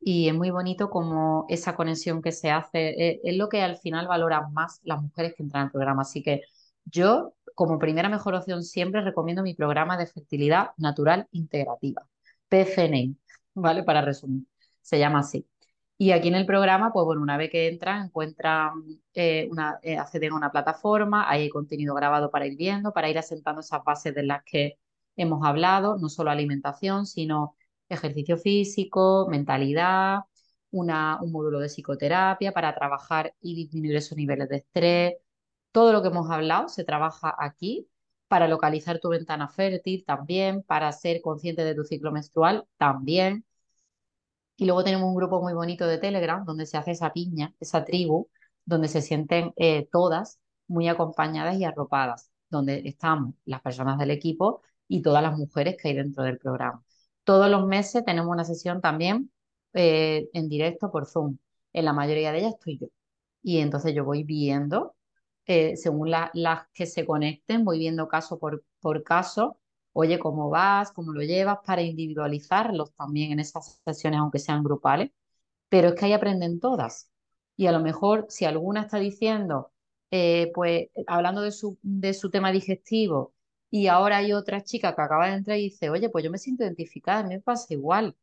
Y 0.00 0.28
es 0.28 0.34
muy 0.34 0.50
bonito 0.50 0.90
como 0.90 1.46
esa 1.48 1.74
conexión 1.76 2.22
que 2.22 2.32
se 2.32 2.50
hace, 2.50 2.90
eh, 2.90 3.20
es 3.24 3.36
lo 3.36 3.48
que 3.48 3.62
al 3.62 3.78
final 3.78 4.06
valoran 4.08 4.52
más 4.52 4.80
las 4.84 5.02
mujeres 5.02 5.34
que 5.36 5.42
entran 5.42 5.64
al 5.64 5.72
programa. 5.72 6.02
Así 6.02 6.22
que 6.22 6.42
yo 6.84 7.34
como 7.56 7.78
primera 7.80 8.08
mejor 8.10 8.34
opción 8.36 8.62
siempre 8.64 9.02
recomiendo 9.02 9.42
mi 9.42 9.54
programa 9.54 9.96
de 9.98 10.06
fertilidad 10.06 10.70
natural 10.78 11.28
integrativa, 11.32 12.08
PFNI, 12.48 13.16
¿vale? 13.54 13.82
Para 13.84 14.02
resumir, 14.02 14.44
se 14.82 14.98
llama 15.00 15.20
así. 15.20 15.48
Y 15.98 16.10
aquí 16.12 16.28
en 16.28 16.34
el 16.34 16.46
programa, 16.46 16.92
pues 16.92 17.06
bueno, 17.06 17.22
una 17.22 17.38
vez 17.38 17.50
que 17.50 17.68
entran, 17.68 18.06
encuentran, 18.06 18.72
eh, 19.14 19.48
una, 19.50 19.78
eh, 19.82 19.96
acceden 19.98 20.32
a 20.32 20.36
una 20.36 20.52
plataforma, 20.52 21.28
hay 21.30 21.48
contenido 21.48 21.94
grabado 21.94 22.30
para 22.30 22.46
ir 22.46 22.56
viendo, 22.56 22.92
para 22.92 23.08
ir 23.08 23.18
asentando 23.18 23.62
esas 23.62 23.82
bases 23.84 24.14
de 24.14 24.22
las 24.24 24.42
que 24.44 24.78
hemos 25.16 25.44
hablado, 25.46 25.96
no 25.98 26.08
solo 26.10 26.30
alimentación, 26.30 27.06
sino 27.06 27.56
ejercicio 27.88 28.36
físico, 28.36 29.26
mentalidad, 29.30 30.20
una, 30.70 31.18
un 31.22 31.32
módulo 31.32 31.60
de 31.60 31.68
psicoterapia 31.68 32.52
para 32.52 32.74
trabajar 32.74 33.34
y 33.40 33.54
disminuir 33.54 33.96
esos 33.96 34.16
niveles 34.18 34.48
de 34.50 34.56
estrés. 34.56 35.14
Todo 35.72 35.92
lo 35.92 36.02
que 36.02 36.08
hemos 36.08 36.30
hablado 36.30 36.68
se 36.68 36.84
trabaja 36.84 37.34
aquí 37.38 37.88
para 38.28 38.48
localizar 38.48 38.98
tu 39.00 39.10
ventana 39.10 39.48
fértil 39.48 40.04
también, 40.04 40.62
para 40.62 40.92
ser 40.92 41.20
consciente 41.22 41.64
de 41.64 41.74
tu 41.74 41.84
ciclo 41.84 42.12
menstrual 42.12 42.66
también. 42.76 43.44
Y 44.56 44.64
luego 44.66 44.84
tenemos 44.84 45.08
un 45.08 45.14
grupo 45.14 45.40
muy 45.42 45.52
bonito 45.54 45.86
de 45.86 45.98
Telegram 45.98 46.44
donde 46.44 46.66
se 46.66 46.76
hace 46.78 46.92
esa 46.92 47.12
piña, 47.12 47.54
esa 47.60 47.84
tribu, 47.84 48.28
donde 48.64 48.88
se 48.88 49.02
sienten 49.02 49.52
eh, 49.56 49.88
todas 49.92 50.38
muy 50.66 50.88
acompañadas 50.88 51.56
y 51.58 51.64
arropadas, 51.64 52.30
donde 52.50 52.82
estamos 52.86 53.34
las 53.44 53.60
personas 53.62 53.98
del 53.98 54.10
equipo 54.10 54.62
y 54.88 55.02
todas 55.02 55.22
las 55.22 55.36
mujeres 55.36 55.76
que 55.80 55.88
hay 55.88 55.94
dentro 55.94 56.24
del 56.24 56.38
programa. 56.38 56.82
Todos 57.24 57.50
los 57.50 57.66
meses 57.66 58.04
tenemos 58.04 58.30
una 58.30 58.44
sesión 58.44 58.80
también 58.80 59.30
eh, 59.74 60.28
en 60.32 60.48
directo 60.48 60.90
por 60.90 61.06
Zoom. 61.06 61.38
En 61.72 61.84
la 61.84 61.92
mayoría 61.92 62.32
de 62.32 62.38
ellas 62.38 62.54
estoy 62.54 62.78
yo. 62.78 62.88
Y 63.42 63.58
entonces 63.58 63.94
yo 63.94 64.04
voy 64.04 64.24
viendo, 64.24 64.95
eh, 65.46 65.76
según 65.76 66.10
las 66.10 66.66
que 66.74 66.86
se 66.86 67.06
conecten, 67.06 67.64
voy 67.64 67.78
viendo 67.78 68.08
caso 68.08 68.38
por, 68.38 68.64
por 68.80 69.02
caso, 69.04 69.58
oye, 69.92 70.18
cómo 70.18 70.50
vas, 70.50 70.92
cómo 70.92 71.12
lo 71.12 71.22
llevas, 71.22 71.58
para 71.64 71.82
individualizarlos 71.82 72.92
también 72.94 73.32
en 73.32 73.40
esas 73.40 73.80
sesiones, 73.84 74.20
aunque 74.20 74.38
sean 74.40 74.62
grupales. 74.64 75.10
Pero 75.68 75.88
es 75.88 75.94
que 75.94 76.06
ahí 76.06 76.12
aprenden 76.12 76.60
todas. 76.60 77.10
Y 77.56 77.66
a 77.66 77.72
lo 77.72 77.80
mejor, 77.80 78.26
si 78.28 78.44
alguna 78.44 78.82
está 78.82 78.98
diciendo, 78.98 79.72
eh, 80.10 80.52
pues 80.54 80.88
hablando 81.06 81.42
de 81.42 81.52
su, 81.52 81.78
de 81.82 82.14
su 82.14 82.30
tema 82.30 82.52
digestivo, 82.52 83.34
y 83.70 83.88
ahora 83.88 84.18
hay 84.18 84.32
otra 84.32 84.62
chica 84.62 84.94
que 84.94 85.02
acaba 85.02 85.28
de 85.28 85.34
entrar 85.36 85.58
y 85.58 85.64
dice, 85.64 85.90
oye, 85.90 86.08
pues 86.10 86.24
yo 86.24 86.30
me 86.30 86.38
siento 86.38 86.64
identificada, 86.64 87.20
a 87.20 87.22
mí 87.24 87.30
me 87.34 87.40
pasa 87.40 87.74
igual. 87.74 88.16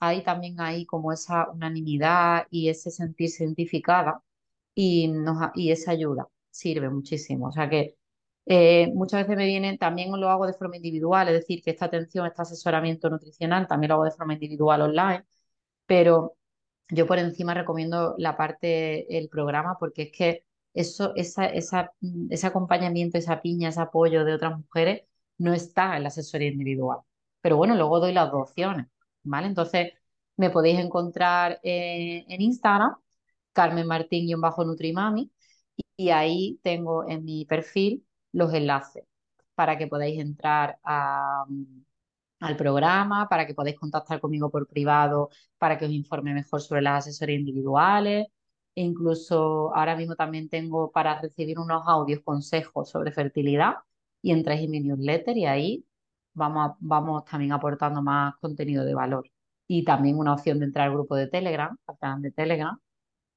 Hay 0.00 0.22
también 0.24 0.60
ahí 0.60 0.86
como 0.86 1.12
esa 1.12 1.50
unanimidad 1.50 2.46
y 2.50 2.68
ese 2.70 2.90
sentirse 2.90 3.44
identificada 3.44 4.22
y, 4.74 5.08
nos, 5.08 5.50
y 5.54 5.72
esa 5.72 5.92
ayuda 5.92 6.28
sirve 6.56 6.90
muchísimo. 6.90 7.48
O 7.48 7.52
sea 7.52 7.68
que 7.68 7.96
eh, 8.46 8.90
muchas 8.94 9.22
veces 9.22 9.36
me 9.36 9.46
vienen, 9.46 9.78
también 9.78 10.10
lo 10.20 10.28
hago 10.30 10.46
de 10.46 10.54
forma 10.54 10.76
individual, 10.76 11.28
es 11.28 11.34
decir, 11.34 11.62
que 11.62 11.70
esta 11.72 11.86
atención, 11.86 12.26
este 12.26 12.42
asesoramiento 12.42 13.10
nutricional 13.10 13.66
también 13.66 13.88
lo 13.90 13.94
hago 13.96 14.04
de 14.04 14.12
forma 14.12 14.34
individual 14.34 14.82
online, 14.82 15.24
pero 15.86 16.36
yo 16.90 17.06
por 17.06 17.18
encima 17.18 17.54
recomiendo 17.54 18.14
la 18.18 18.36
parte, 18.36 19.18
el 19.18 19.28
programa, 19.28 19.76
porque 19.78 20.02
es 20.04 20.12
que 20.12 20.46
eso, 20.74 21.12
esa, 21.16 21.46
esa, 21.46 21.92
mm, 22.00 22.28
ese 22.32 22.46
acompañamiento, 22.46 23.18
esa 23.18 23.40
piña, 23.42 23.70
ese 23.70 23.80
apoyo 23.80 24.24
de 24.24 24.34
otras 24.34 24.58
mujeres 24.58 25.02
no 25.38 25.52
está 25.54 25.96
en 25.96 26.04
la 26.04 26.08
asesoría 26.08 26.48
individual. 26.50 27.00
Pero 27.40 27.56
bueno, 27.56 27.74
luego 27.76 28.00
doy 28.00 28.12
las 28.12 28.30
dos 28.30 28.50
opciones, 28.50 28.86
¿vale? 29.22 29.46
Entonces, 29.48 29.92
me 30.36 30.50
podéis 30.50 30.78
encontrar 30.78 31.60
eh, 31.62 32.24
en 32.28 32.40
Instagram, 32.42 32.96
Carmen 33.52 33.86
Martín-Nutrimami, 33.86 35.30
y 35.96 36.10
ahí 36.10 36.60
tengo 36.62 37.08
en 37.08 37.24
mi 37.24 37.44
perfil 37.44 38.06
los 38.32 38.52
enlaces 38.54 39.04
para 39.54 39.78
que 39.78 39.86
podáis 39.88 40.20
entrar 40.20 40.78
al 42.40 42.56
programa, 42.56 43.28
para 43.28 43.46
que 43.46 43.54
podáis 43.54 43.78
contactar 43.78 44.20
conmigo 44.20 44.50
por 44.50 44.66
privado, 44.68 45.30
para 45.58 45.78
que 45.78 45.86
os 45.86 45.90
informe 45.92 46.34
mejor 46.34 46.60
sobre 46.60 46.82
las 46.82 47.06
asesorías 47.06 47.40
individuales. 47.40 48.26
E 48.74 48.82
incluso 48.82 49.74
ahora 49.74 49.96
mismo 49.96 50.14
también 50.16 50.48
tengo 50.48 50.92
para 50.92 51.20
recibir 51.20 51.58
unos 51.58 51.82
audios 51.86 52.20
consejos 52.22 52.90
sobre 52.90 53.10
fertilidad 53.12 53.76
y 54.20 54.32
entráis 54.32 54.62
en 54.62 54.70
mi 54.70 54.80
newsletter 54.80 55.36
y 55.36 55.46
ahí 55.46 55.86
vamos, 56.34 56.72
vamos 56.80 57.24
también 57.24 57.52
aportando 57.52 58.02
más 58.02 58.34
contenido 58.40 58.84
de 58.84 58.94
valor. 58.94 59.30
Y 59.68 59.84
también 59.84 60.18
una 60.18 60.34
opción 60.34 60.58
de 60.60 60.66
entrar 60.66 60.88
al 60.88 60.94
grupo 60.94 61.16
de 61.16 61.28
Telegram, 61.28 61.76
al 61.86 61.98
canal 61.98 62.22
de 62.22 62.32
Telegram, 62.32 62.78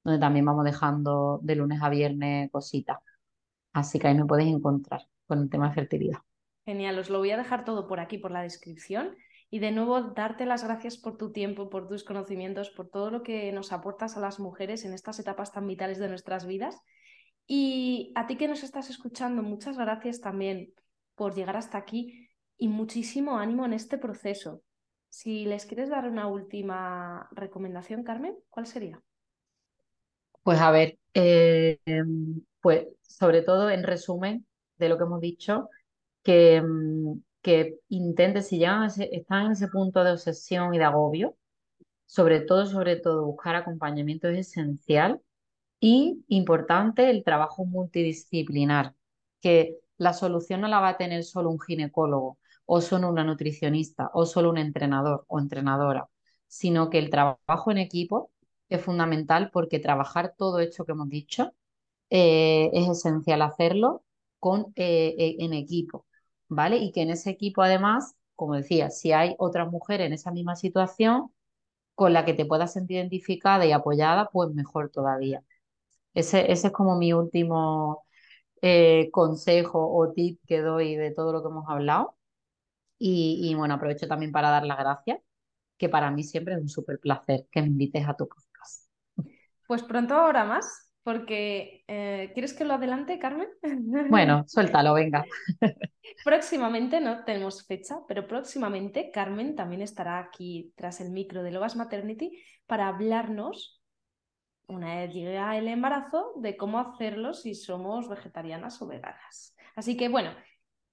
donde 0.04 0.18
también 0.18 0.44
vamos 0.44 0.64
dejando 0.64 1.40
de 1.42 1.56
lunes 1.56 1.80
a 1.82 1.88
viernes 1.88 2.50
cositas. 2.50 2.98
Así 3.72 3.98
que 3.98 4.08
ahí 4.08 4.14
me 4.14 4.26
podéis 4.26 4.54
encontrar 4.54 5.02
con 5.26 5.40
el 5.40 5.50
tema 5.50 5.68
de 5.68 5.74
fertilidad. 5.74 6.18
Genial, 6.64 6.98
os 6.98 7.10
lo 7.10 7.18
voy 7.18 7.30
a 7.30 7.36
dejar 7.36 7.64
todo 7.64 7.86
por 7.86 8.00
aquí, 8.00 8.18
por 8.18 8.30
la 8.30 8.42
descripción. 8.42 9.16
Y 9.50 9.58
de 9.58 9.72
nuevo, 9.72 10.00
darte 10.00 10.46
las 10.46 10.62
gracias 10.62 10.96
por 10.96 11.16
tu 11.16 11.32
tiempo, 11.32 11.70
por 11.70 11.88
tus 11.88 12.04
conocimientos, 12.04 12.70
por 12.70 12.88
todo 12.88 13.10
lo 13.10 13.22
que 13.22 13.50
nos 13.52 13.72
aportas 13.72 14.16
a 14.16 14.20
las 14.20 14.38
mujeres 14.38 14.84
en 14.84 14.92
estas 14.92 15.18
etapas 15.18 15.52
tan 15.52 15.66
vitales 15.66 15.98
de 15.98 16.08
nuestras 16.08 16.46
vidas. 16.46 16.80
Y 17.46 18.12
a 18.14 18.28
ti 18.28 18.36
que 18.36 18.46
nos 18.46 18.62
estás 18.62 18.90
escuchando, 18.90 19.42
muchas 19.42 19.76
gracias 19.76 20.20
también 20.20 20.72
por 21.16 21.34
llegar 21.34 21.56
hasta 21.56 21.78
aquí 21.78 22.28
y 22.56 22.68
muchísimo 22.68 23.38
ánimo 23.38 23.64
en 23.64 23.72
este 23.72 23.98
proceso. 23.98 24.62
Si 25.08 25.44
les 25.46 25.66
quieres 25.66 25.90
dar 25.90 26.08
una 26.08 26.28
última 26.28 27.28
recomendación, 27.32 28.04
Carmen, 28.04 28.36
¿cuál 28.50 28.66
sería? 28.66 29.02
Pues 30.42 30.60
a 30.60 30.70
ver, 30.70 30.98
eh, 31.14 31.78
pues 32.60 32.86
sobre 33.02 33.42
todo 33.42 33.70
en 33.70 33.82
resumen 33.84 34.46
de 34.78 34.88
lo 34.88 34.96
que 34.98 35.04
hemos 35.04 35.20
dicho, 35.20 35.68
que, 36.22 36.62
mm, 36.62 37.20
que 37.42 37.78
si 38.42 38.58
llegan 38.58 38.88
están 39.12 39.46
en 39.46 39.52
ese 39.52 39.68
punto 39.68 40.04
de 40.04 40.12
obsesión 40.12 40.74
y 40.74 40.78
de 40.78 40.84
agobio, 40.84 41.36
sobre 42.06 42.40
todo, 42.42 42.66
sobre 42.66 42.96
todo, 42.96 43.26
buscar 43.26 43.56
acompañamiento 43.56 44.28
es 44.28 44.48
esencial 44.50 45.20
y 45.80 46.24
importante 46.28 47.10
el 47.10 47.24
trabajo 47.24 47.64
multidisciplinar, 47.66 48.94
que 49.40 49.78
la 49.98 50.12
solución 50.14 50.62
no 50.62 50.68
la 50.68 50.80
va 50.80 50.90
a 50.90 50.96
tener 50.98 51.24
solo 51.24 51.50
un 51.50 51.60
ginecólogo 51.60 52.38
o 52.66 52.80
solo 52.80 53.10
una 53.10 53.24
nutricionista 53.24 54.10
o 54.14 54.26
solo 54.26 54.50
un 54.50 54.58
entrenador 54.58 55.24
o 55.28 55.38
entrenadora, 55.40 56.08
sino 56.48 56.90
que 56.90 56.98
el 56.98 57.10
trabajo 57.10 57.70
en 57.70 57.78
equipo 57.78 58.30
es 58.70 58.82
fundamental 58.82 59.50
porque 59.52 59.80
trabajar 59.80 60.34
todo 60.38 60.60
esto 60.60 60.84
que 60.86 60.92
hemos 60.92 61.08
dicho 61.10 61.54
eh, 62.10 62.70
es 62.74 62.88
esencial 62.88 63.42
hacerlo 63.42 64.04
con, 64.40 64.72
eh, 64.76 65.14
eh, 65.18 65.36
en 65.40 65.52
equipo, 65.54 66.06
¿vale? 66.48 66.78
Y 66.78 66.92
que 66.92 67.02
en 67.02 67.10
ese 67.10 67.30
equipo 67.30 67.62
además, 67.62 68.14
como 68.36 68.54
decía, 68.56 68.90
si 68.90 69.12
hay 69.12 69.34
otras 69.38 69.70
mujeres 69.70 70.06
en 70.08 70.14
esa 70.14 70.32
misma 70.32 70.56
situación 70.56 71.32
con 71.94 72.12
la 72.14 72.24
que 72.24 72.34
te 72.34 72.46
puedas 72.46 72.72
sentir 72.72 72.98
identificada 72.98 73.66
y 73.66 73.72
apoyada, 73.72 74.30
pues 74.32 74.50
mejor 74.54 74.90
todavía. 74.90 75.44
Ese, 76.14 76.52
ese 76.52 76.68
es 76.68 76.72
como 76.72 76.96
mi 76.98 77.12
último 77.12 78.04
consejo 79.12 79.80
o 79.96 80.12
tip 80.12 80.40
que 80.46 80.60
doy 80.60 80.96
de 80.96 81.10
todo 81.12 81.32
lo 81.32 81.42
que 81.42 81.48
hemos 81.48 81.68
hablado. 81.68 82.16
Y, 82.98 83.40
y 83.50 83.54
bueno, 83.56 83.74
aprovecho 83.74 84.08
también 84.08 84.32
para 84.32 84.50
dar 84.50 84.64
las 84.66 84.78
gracias, 84.78 85.20
que 85.78 85.88
para 85.90 86.10
mí 86.12 86.24
siempre 86.24 86.54
es 86.54 86.60
un 86.62 86.68
súper 86.70 87.00
placer 87.00 87.46
que 87.52 87.62
me 87.62 87.68
invites 87.68 88.08
a 88.08 88.16
tu 88.16 88.28
podcast. 88.28 88.49
Pues 89.70 89.84
pronto 89.84 90.14
ahora 90.14 90.44
más 90.44 90.90
porque 91.04 91.84
eh, 91.86 92.32
¿quieres 92.34 92.54
que 92.54 92.64
lo 92.64 92.74
adelante, 92.74 93.20
Carmen? 93.20 93.46
Bueno, 94.10 94.42
suéltalo, 94.48 94.94
venga. 94.94 95.24
próximamente, 96.24 97.00
no 97.00 97.22
tenemos 97.22 97.64
fecha, 97.68 98.00
pero 98.08 98.26
próximamente 98.26 99.12
Carmen 99.12 99.54
también 99.54 99.80
estará 99.80 100.18
aquí 100.18 100.72
tras 100.74 101.00
el 101.00 101.12
micro 101.12 101.44
de 101.44 101.52
Lovas 101.52 101.76
Maternity 101.76 102.36
para 102.66 102.88
hablarnos, 102.88 103.80
una 104.66 104.96
vez 104.96 105.14
llegue 105.14 105.38
el 105.38 105.68
embarazo, 105.68 106.32
de 106.38 106.56
cómo 106.56 106.80
hacerlo 106.80 107.32
si 107.32 107.54
somos 107.54 108.08
vegetarianas 108.08 108.82
o 108.82 108.88
veganas. 108.88 109.54
Así 109.76 109.96
que 109.96 110.08
bueno, 110.08 110.32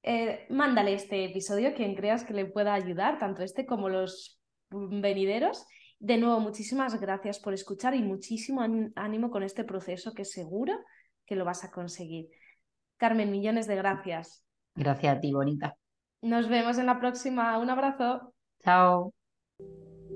eh, 0.03 0.45
mándale 0.51 0.93
este 0.93 1.25
episodio 1.25 1.69
a 1.69 1.73
quien 1.73 1.95
creas 1.95 2.23
que 2.23 2.35
le 2.35 2.45
pueda 2.45 2.75
ayudar, 2.75 3.17
tanto 3.17 3.41
este 3.41 3.65
como 3.65 3.89
los 3.89 4.39
venideros. 4.69 5.65
De 5.99 6.17
nuevo, 6.17 6.39
muchísimas 6.39 6.99
gracias 6.99 7.39
por 7.39 7.53
escuchar 7.53 7.95
y 7.95 8.03
muchísimo 8.03 8.61
ánimo 8.95 9.31
con 9.31 9.43
este 9.43 9.63
proceso 9.63 10.13
que 10.13 10.25
seguro 10.25 10.73
que 11.25 11.35
lo 11.35 11.43
vas 11.43 11.63
a 11.63 11.71
conseguir. 11.71 12.29
Carmen, 12.97 13.31
millones 13.31 13.67
de 13.67 13.75
gracias. 13.75 14.43
Gracias 14.75 15.17
a 15.17 15.19
ti, 15.19 15.33
bonita. 15.33 15.75
Nos 16.21 16.49
vemos 16.49 16.77
en 16.77 16.85
la 16.85 16.99
próxima. 16.99 17.57
Un 17.57 17.69
abrazo. 17.69 18.33
Chao. 18.63 19.13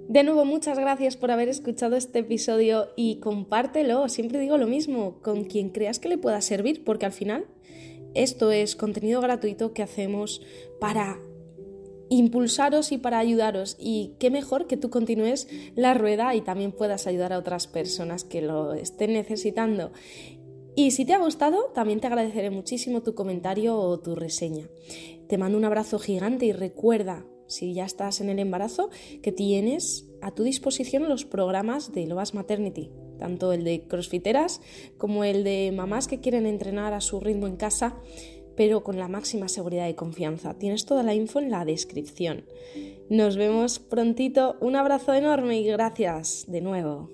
De 0.07 0.23
nuevo, 0.23 0.45
muchas 0.45 0.77
gracias 0.77 1.17
por 1.17 1.31
haber 1.31 1.49
escuchado 1.49 1.95
este 1.95 2.19
episodio 2.19 2.89
y 2.95 3.19
compártelo, 3.19 4.07
siempre 4.09 4.39
digo 4.39 4.57
lo 4.57 4.67
mismo, 4.67 5.21
con 5.21 5.45
quien 5.45 5.69
creas 5.69 5.99
que 5.99 6.09
le 6.09 6.17
pueda 6.17 6.41
servir, 6.41 6.83
porque 6.83 7.05
al 7.05 7.11
final 7.11 7.45
esto 8.13 8.51
es 8.51 8.75
contenido 8.75 9.21
gratuito 9.21 9.73
que 9.73 9.83
hacemos 9.83 10.41
para 10.79 11.17
impulsaros 12.11 12.91
y 12.91 12.97
para 12.97 13.19
ayudaros. 13.19 13.77
Y 13.79 14.15
qué 14.19 14.29
mejor 14.29 14.67
que 14.67 14.77
tú 14.77 14.89
continúes 14.89 15.47
la 15.75 15.93
rueda 15.93 16.35
y 16.35 16.41
también 16.41 16.73
puedas 16.73 17.07
ayudar 17.07 17.31
a 17.33 17.39
otras 17.39 17.67
personas 17.67 18.25
que 18.25 18.41
lo 18.41 18.73
estén 18.73 19.13
necesitando. 19.13 19.91
Y 20.75 20.91
si 20.91 21.05
te 21.05 21.13
ha 21.13 21.19
gustado, 21.19 21.71
también 21.73 22.01
te 22.01 22.07
agradeceré 22.07 22.49
muchísimo 22.49 23.01
tu 23.01 23.15
comentario 23.15 23.77
o 23.77 23.99
tu 23.99 24.15
reseña. 24.15 24.67
Te 25.27 25.37
mando 25.37 25.57
un 25.57 25.65
abrazo 25.65 25.99
gigante 25.99 26.45
y 26.45 26.51
recuerda, 26.51 27.25
si 27.47 27.73
ya 27.73 27.85
estás 27.85 28.19
en 28.19 28.29
el 28.29 28.39
embarazo, 28.39 28.89
que 29.21 29.31
tienes 29.31 30.07
a 30.21 30.31
tu 30.31 30.43
disposición 30.43 31.07
los 31.07 31.25
programas 31.25 31.93
de 31.93 32.07
Lovas 32.07 32.33
Maternity, 32.33 32.91
tanto 33.19 33.53
el 33.53 33.63
de 33.63 33.87
crossfiteras 33.87 34.61
como 34.97 35.23
el 35.23 35.43
de 35.43 35.71
mamás 35.73 36.07
que 36.07 36.19
quieren 36.19 36.45
entrenar 36.45 36.93
a 36.93 37.01
su 37.01 37.19
ritmo 37.19 37.47
en 37.47 37.55
casa 37.55 37.97
pero 38.61 38.83
con 38.83 38.99
la 38.99 39.07
máxima 39.07 39.49
seguridad 39.49 39.87
y 39.87 39.95
confianza. 39.95 40.53
Tienes 40.53 40.85
toda 40.85 41.01
la 41.01 41.15
info 41.15 41.39
en 41.39 41.49
la 41.49 41.65
descripción. 41.65 42.43
Nos 43.09 43.35
vemos 43.35 43.79
prontito, 43.79 44.55
un 44.59 44.75
abrazo 44.75 45.15
enorme 45.15 45.59
y 45.59 45.65
gracias 45.65 46.45
de 46.47 46.61
nuevo. 46.61 47.09